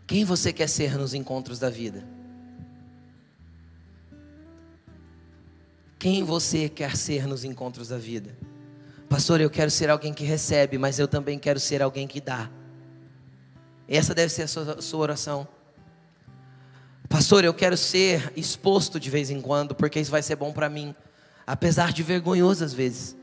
Quem 0.05 0.23
você 0.23 0.53
quer 0.53 0.69
ser 0.69 0.95
nos 0.95 1.15
encontros 1.15 1.57
da 1.57 1.71
vida? 1.71 2.14
Quem 6.05 6.23
você 6.23 6.69
quer 6.69 6.95
ser 6.95 7.25
nos 7.25 7.43
encontros 7.43 7.87
da 7.87 7.97
vida? 7.97 8.37
Pastor, 9.09 9.41
eu 9.41 9.49
quero 9.49 9.71
ser 9.71 9.89
alguém 9.89 10.13
que 10.13 10.23
recebe, 10.23 10.77
mas 10.77 10.99
eu 10.99 11.07
também 11.07 11.39
quero 11.39 11.59
ser 11.59 11.81
alguém 11.81 12.07
que 12.07 12.21
dá. 12.21 12.47
Essa 13.89 14.13
deve 14.13 14.31
ser 14.31 14.43
a 14.43 14.47
sua, 14.47 14.73
a 14.73 14.81
sua 14.83 14.99
oração. 14.99 15.47
Pastor, 17.09 17.43
eu 17.43 17.55
quero 17.55 17.75
ser 17.75 18.31
exposto 18.35 18.99
de 18.99 19.09
vez 19.09 19.31
em 19.31 19.41
quando, 19.41 19.73
porque 19.73 19.99
isso 19.99 20.11
vai 20.11 20.21
ser 20.21 20.35
bom 20.35 20.53
para 20.53 20.69
mim, 20.69 20.93
apesar 21.47 21.91
de 21.91 22.03
vergonhoso 22.03 22.63
às 22.63 22.71
vezes. 22.71 23.17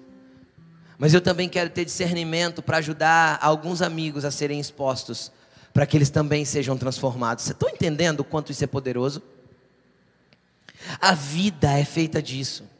Mas 0.99 1.15
eu 1.15 1.21
também 1.21 1.49
quero 1.49 1.71
ter 1.71 1.85
discernimento 1.85 2.65
para 2.65 2.79
ajudar 2.79 3.39
alguns 3.41 3.81
amigos 3.81 4.25
a 4.25 4.31
serem 4.33 4.59
expostos, 4.59 5.31
para 5.73 5.87
que 5.87 5.97
eles 5.97 6.11
também 6.11 6.45
sejam 6.45 6.77
transformados. 6.77 7.45
Você 7.45 7.53
está 7.53 7.71
entendendo 7.71 8.19
o 8.19 8.25
quanto 8.25 8.51
isso 8.51 8.65
é 8.65 8.67
poderoso? 8.67 9.23
A 11.01 11.15
vida 11.15 11.79
é 11.79 11.85
feita 11.85 12.21
disso. 12.21 12.72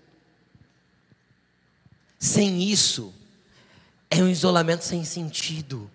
Sem 2.23 2.63
isso, 2.63 3.13
é 4.09 4.23
um 4.23 4.29
isolamento 4.29 4.85
sem 4.85 5.05
sentido. 5.05 5.91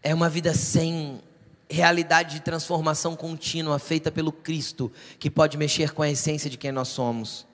É 0.00 0.14
uma 0.14 0.28
vida 0.28 0.54
sem 0.54 1.20
realidade 1.68 2.36
de 2.36 2.40
transformação 2.40 3.16
contínua 3.16 3.80
feita 3.80 4.12
pelo 4.12 4.30
Cristo, 4.30 4.92
que 5.18 5.28
pode 5.28 5.58
mexer 5.58 5.90
com 5.90 6.02
a 6.02 6.08
essência 6.08 6.48
de 6.48 6.56
quem 6.56 6.70
nós 6.70 6.86
somos. 6.86 7.44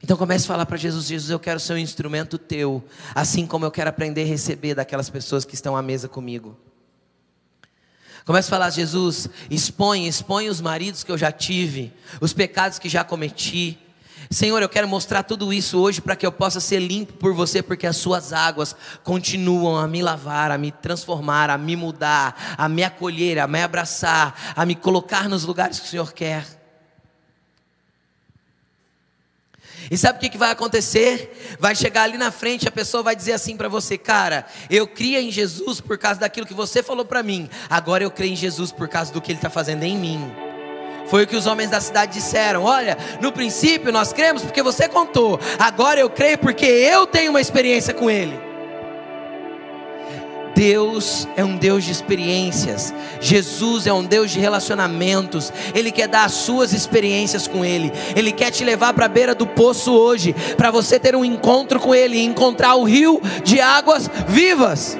Então 0.00 0.16
comece 0.16 0.44
a 0.44 0.46
falar 0.46 0.66
para 0.66 0.76
Jesus: 0.76 1.06
Jesus, 1.06 1.30
eu 1.30 1.40
quero 1.40 1.58
ser 1.58 1.72
um 1.72 1.78
instrumento 1.78 2.38
teu, 2.38 2.84
assim 3.12 3.44
como 3.44 3.64
eu 3.64 3.70
quero 3.72 3.90
aprender 3.90 4.22
a 4.22 4.26
receber 4.26 4.76
daquelas 4.76 5.10
pessoas 5.10 5.44
que 5.44 5.56
estão 5.56 5.76
à 5.76 5.82
mesa 5.82 6.08
comigo. 6.08 6.56
Comece 8.24 8.46
a 8.46 8.50
falar, 8.50 8.70
Jesus, 8.70 9.28
expõe, 9.50 10.06
expõe 10.06 10.48
os 10.48 10.60
maridos 10.60 11.02
que 11.02 11.10
eu 11.10 11.18
já 11.18 11.32
tive, 11.32 11.92
os 12.20 12.32
pecados 12.32 12.78
que 12.78 12.88
já 12.88 13.02
cometi. 13.02 13.81
Senhor, 14.32 14.62
eu 14.62 14.68
quero 14.68 14.88
mostrar 14.88 15.22
tudo 15.22 15.52
isso 15.52 15.78
hoje 15.78 16.00
para 16.00 16.16
que 16.16 16.24
eu 16.24 16.32
possa 16.32 16.58
ser 16.58 16.78
limpo 16.78 17.12
por 17.12 17.34
você, 17.34 17.62
porque 17.62 17.86
as 17.86 17.96
suas 17.96 18.32
águas 18.32 18.74
continuam 19.04 19.76
a 19.76 19.86
me 19.86 20.02
lavar, 20.02 20.50
a 20.50 20.56
me 20.56 20.72
transformar, 20.72 21.50
a 21.50 21.58
me 21.58 21.76
mudar, 21.76 22.56
a 22.56 22.66
me 22.66 22.82
acolher, 22.82 23.38
a 23.38 23.46
me 23.46 23.62
abraçar, 23.62 24.54
a 24.56 24.64
me 24.64 24.74
colocar 24.74 25.28
nos 25.28 25.44
lugares 25.44 25.78
que 25.78 25.86
o 25.86 25.88
Senhor 25.88 26.12
quer. 26.14 26.46
E 29.90 29.98
sabe 29.98 30.18
o 30.26 30.30
que, 30.30 30.38
vai 30.38 30.50
acontecer? 30.50 31.56
Vai 31.60 31.74
chegar 31.74 32.04
ali 32.04 32.16
na 32.16 32.30
frente, 32.30 32.66
a 32.66 32.72
pessoa 32.72 33.02
vai 33.02 33.14
dizer 33.14 33.32
assim 33.32 33.54
para 33.54 33.68
você, 33.68 33.98
cara, 33.98 34.46
eu 34.70 34.86
cria 34.86 35.20
em 35.20 35.30
Jesus 35.30 35.78
por 35.78 35.98
causa 35.98 36.20
daquilo 36.20 36.46
que 36.46 36.54
você 36.54 36.82
falou 36.82 37.04
para 37.04 37.22
mim. 37.22 37.50
Agora 37.68 38.02
eu 38.02 38.10
creio 38.10 38.32
em 38.32 38.36
Jesus 38.36 38.72
por 38.72 38.88
causa 38.88 39.12
do 39.12 39.20
que 39.20 39.30
Ele 39.30 39.38
está 39.38 39.50
fazendo 39.50 39.82
em 39.82 39.98
mim. 39.98 40.51
Foi 41.12 41.24
o 41.24 41.26
que 41.26 41.36
os 41.36 41.44
homens 41.44 41.68
da 41.68 41.78
cidade 41.78 42.14
disseram: 42.14 42.62
Olha, 42.62 42.96
no 43.20 43.30
princípio 43.30 43.92
nós 43.92 44.14
cremos 44.14 44.40
porque 44.40 44.62
você 44.62 44.88
contou, 44.88 45.38
agora 45.58 46.00
eu 46.00 46.08
creio 46.08 46.38
porque 46.38 46.64
eu 46.64 47.06
tenho 47.06 47.32
uma 47.32 47.40
experiência 47.40 47.92
com 47.92 48.10
Ele. 48.10 48.40
Deus 50.54 51.28
é 51.36 51.44
um 51.44 51.54
Deus 51.54 51.84
de 51.84 51.92
experiências, 51.92 52.94
Jesus 53.20 53.86
é 53.86 53.92
um 53.92 54.02
Deus 54.02 54.30
de 54.30 54.40
relacionamentos, 54.40 55.52
Ele 55.74 55.92
quer 55.92 56.08
dar 56.08 56.24
as 56.24 56.32
suas 56.32 56.72
experiências 56.72 57.46
com 57.46 57.62
Ele, 57.62 57.92
Ele 58.16 58.32
quer 58.32 58.50
te 58.50 58.64
levar 58.64 58.94
para 58.94 59.04
a 59.04 59.08
beira 59.08 59.34
do 59.34 59.46
poço 59.46 59.92
hoje, 59.92 60.34
para 60.56 60.70
você 60.70 60.98
ter 60.98 61.14
um 61.14 61.26
encontro 61.26 61.78
com 61.78 61.94
Ele 61.94 62.16
e 62.16 62.24
encontrar 62.24 62.76
o 62.76 62.84
rio 62.84 63.20
de 63.44 63.60
águas 63.60 64.10
vivas. 64.28 64.96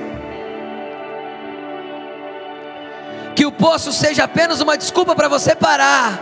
Que 3.35 3.47
o 3.47 3.53
poço 3.53 3.93
seja 3.93 4.25
apenas 4.25 4.61
uma 4.61 4.77
desculpa 4.77 5.15
para 5.15 5.29
você 5.29 5.55
parar 5.55 6.21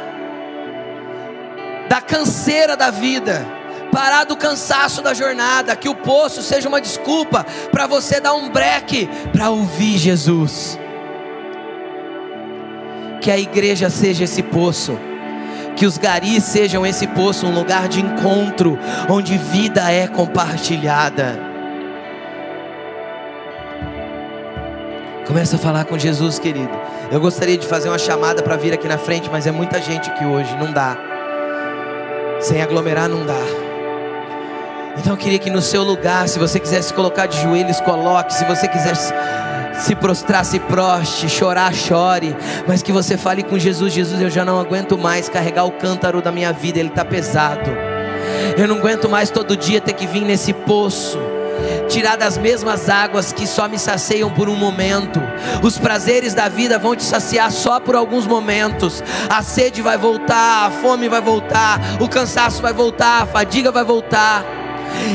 da 1.89 2.01
canseira 2.01 2.77
da 2.77 2.91
vida 2.91 3.61
parar 3.91 4.25
do 4.25 4.37
cansaço 4.37 5.03
da 5.03 5.13
jornada, 5.13 5.77
que 5.77 5.89
o 5.89 5.95
poço 5.95 6.43
seja 6.43 6.69
uma 6.69 6.81
desculpa 6.81 7.45
para 7.71 7.87
você 7.87 8.21
dar 8.21 8.35
um 8.35 8.49
breque 8.49 9.09
para 9.33 9.51
ouvir 9.51 9.99
Jesus. 9.99 10.79
Que 13.21 13.31
a 13.31 13.39
igreja 13.39 13.91
seja 13.91 14.25
esse 14.25 14.43
poço, 14.43 14.99
que 15.77 15.85
os 15.85 15.99
garis 15.99 16.45
sejam 16.45 16.87
esse 16.87 17.07
poço, 17.07 17.47
um 17.47 17.55
lugar 17.55 17.89
de 17.89 18.01
encontro, 18.01 18.79
onde 19.09 19.37
vida 19.37 19.91
é 19.91 20.07
compartilhada. 20.07 21.49
Começa 25.31 25.55
a 25.55 25.59
falar 25.61 25.85
com 25.85 25.97
Jesus, 25.97 26.41
querido. 26.41 26.76
Eu 27.09 27.20
gostaria 27.20 27.57
de 27.57 27.64
fazer 27.64 27.89
uma 27.89 28.01
chamada 28.01 28.43
para 28.43 28.57
vir 28.57 28.72
aqui 28.72 28.89
na 28.89 28.99
frente, 28.99 29.31
mas 29.31 29.47
é 29.47 29.53
muita 29.53 29.81
gente 29.81 30.11
aqui 30.11 30.24
hoje, 30.24 30.57
não 30.57 30.72
dá. 30.72 30.99
Sem 32.41 32.61
aglomerar, 32.61 33.09
não 33.09 33.24
dá. 33.24 33.39
Então 34.99 35.12
eu 35.12 35.16
queria 35.16 35.39
que 35.39 35.49
no 35.49 35.62
seu 35.62 35.85
lugar, 35.85 36.28
se 36.28 36.37
você 36.37 36.59
quiser 36.59 36.83
se 36.83 36.93
colocar 36.93 37.26
de 37.26 37.41
joelhos, 37.41 37.81
coloque. 37.81 38.35
Se 38.35 38.45
você 38.45 38.66
quiser 38.66 38.97
se 39.76 39.95
prostrar, 39.95 40.45
se 40.45 40.59
proste, 40.59 41.28
chorar, 41.28 41.72
chore. 41.72 42.37
Mas 42.66 42.83
que 42.83 42.91
você 42.91 43.16
fale 43.16 43.45
com 43.45 43.57
Jesus: 43.57 43.93
Jesus, 43.93 44.20
eu 44.20 44.31
já 44.31 44.45
não 44.45 44.59
aguento 44.59 44.99
mais 44.99 45.28
carregar 45.28 45.62
o 45.62 45.70
cântaro 45.70 46.20
da 46.20 46.33
minha 46.33 46.53
vida, 46.53 46.81
ele 46.81 46.89
está 46.89 47.05
pesado. 47.05 47.70
Eu 48.59 48.66
não 48.66 48.78
aguento 48.78 49.09
mais 49.09 49.31
todo 49.31 49.57
dia 49.57 49.81
ter 49.81 49.93
que 49.93 50.09
vir 50.09 50.22
nesse 50.22 50.53
poço 50.53 51.20
tirar 51.89 52.17
das 52.17 52.39
mesmas 52.39 52.89
águas 52.89 53.33
que 53.33 53.47
só 53.47 53.69
me 53.69 53.79
saciam 53.79 54.31
por 54.31 54.49
um 54.49 54.57
momento. 54.57 55.21
Os 55.63 55.79
prazeres 55.79 56.35
da 56.35 56.49
vida 56.49 56.79
vão 56.79 56.95
te 56.95 57.03
saciar 57.03 57.51
só 57.51 57.81
por 57.81 57.95
alguns 57.95 58.27
momentos. 58.27 59.03
A 59.29 59.43
sede 59.43 59.83
vai 59.83 59.99
voltar, 59.99 60.67
a 60.67 60.71
fome 60.71 61.09
vai 61.09 61.21
voltar, 61.21 61.81
o 62.01 62.09
cansaço 62.09 62.63
vai 62.63 62.73
voltar, 62.73 63.23
a 63.23 63.27
fadiga 63.27 63.71
vai 63.71 63.85
voltar. 63.85 64.45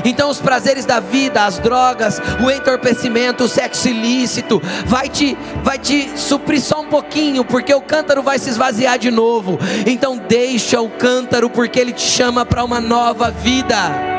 Então 0.03 0.29
os 0.29 0.39
prazeres 0.39 0.85
da 0.85 0.99
vida, 0.99 1.45
as 1.45 1.59
drogas, 1.59 2.21
o 2.43 2.49
entorpecimento, 2.49 3.43
o 3.43 3.49
sexo 3.49 3.89
ilícito, 3.89 4.61
vai 4.85 5.09
te, 5.09 5.37
vai 5.63 5.77
te 5.77 6.17
suprir 6.17 6.61
só 6.61 6.81
um 6.81 6.87
pouquinho, 6.87 7.43
porque 7.43 7.73
o 7.73 7.81
cântaro 7.81 8.23
vai 8.23 8.39
se 8.39 8.49
esvaziar 8.49 8.97
de 8.97 9.11
novo. 9.11 9.59
Então 9.85 10.17
deixa 10.17 10.81
o 10.81 10.89
cântaro, 10.89 11.49
porque 11.49 11.79
ele 11.79 11.91
te 11.91 12.03
chama 12.03 12.45
para 12.45 12.63
uma 12.63 12.79
nova 12.79 13.31
vida 13.31 14.14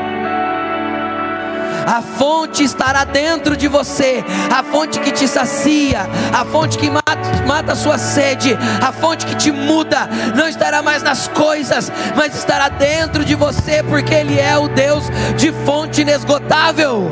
a 1.87 2.01
fonte 2.01 2.65
estará 2.65 3.05
dentro 3.05 3.55
de 3.55 3.69
você, 3.69 4.21
a 4.53 4.61
fonte 4.61 4.99
que 4.99 5.09
te 5.09 5.25
sacia, 5.25 6.01
a 6.33 6.43
fonte 6.43 6.77
que 6.77 6.89
mata, 6.89 7.45
mata 7.47 7.71
a 7.71 7.75
sua 7.77 7.97
sede, 7.97 8.57
a 8.85 8.91
fonte 8.91 9.25
que 9.25 9.35
te 9.35 9.51
muda, 9.53 10.09
não 10.35 10.49
estará 10.49 10.83
mais 10.83 11.01
nas 11.01 11.29
coisas, 11.29 11.89
mas 12.13 12.35
estará 12.35 12.67
dentro 12.67 13.23
de 13.23 13.35
você, 13.35 13.81
porque 13.83 14.13
Ele 14.13 14.37
é 14.37 14.57
o 14.57 14.67
Deus 14.67 15.05
de 15.37 15.53
fonte 15.65 16.01
inesgotável. 16.01 17.09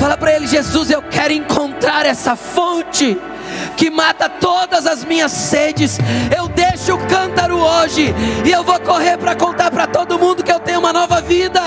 Fala 0.00 0.16
para 0.16 0.32
ele, 0.32 0.46
Jesus, 0.46 0.90
eu 0.90 1.02
quero 1.02 1.32
encontrar 1.32 2.04
essa 2.04 2.36
fonte 2.36 3.18
que 3.76 3.90
mata 3.90 4.28
todas 4.28 4.86
as 4.86 5.04
minhas 5.04 5.32
sedes. 5.32 5.98
Eu 6.36 6.48
deixo 6.48 6.94
o 6.94 7.06
cântaro 7.06 7.58
hoje 7.58 8.14
e 8.44 8.50
eu 8.50 8.62
vou 8.62 8.78
correr 8.80 9.16
para 9.16 9.34
contar 9.34 9.70
para 9.70 9.86
todo 9.86 10.18
mundo 10.18 10.42
que 10.42 10.52
eu 10.52 10.60
tenho 10.60 10.78
uma 10.80 10.92
nova 10.92 11.20
vida. 11.20 11.60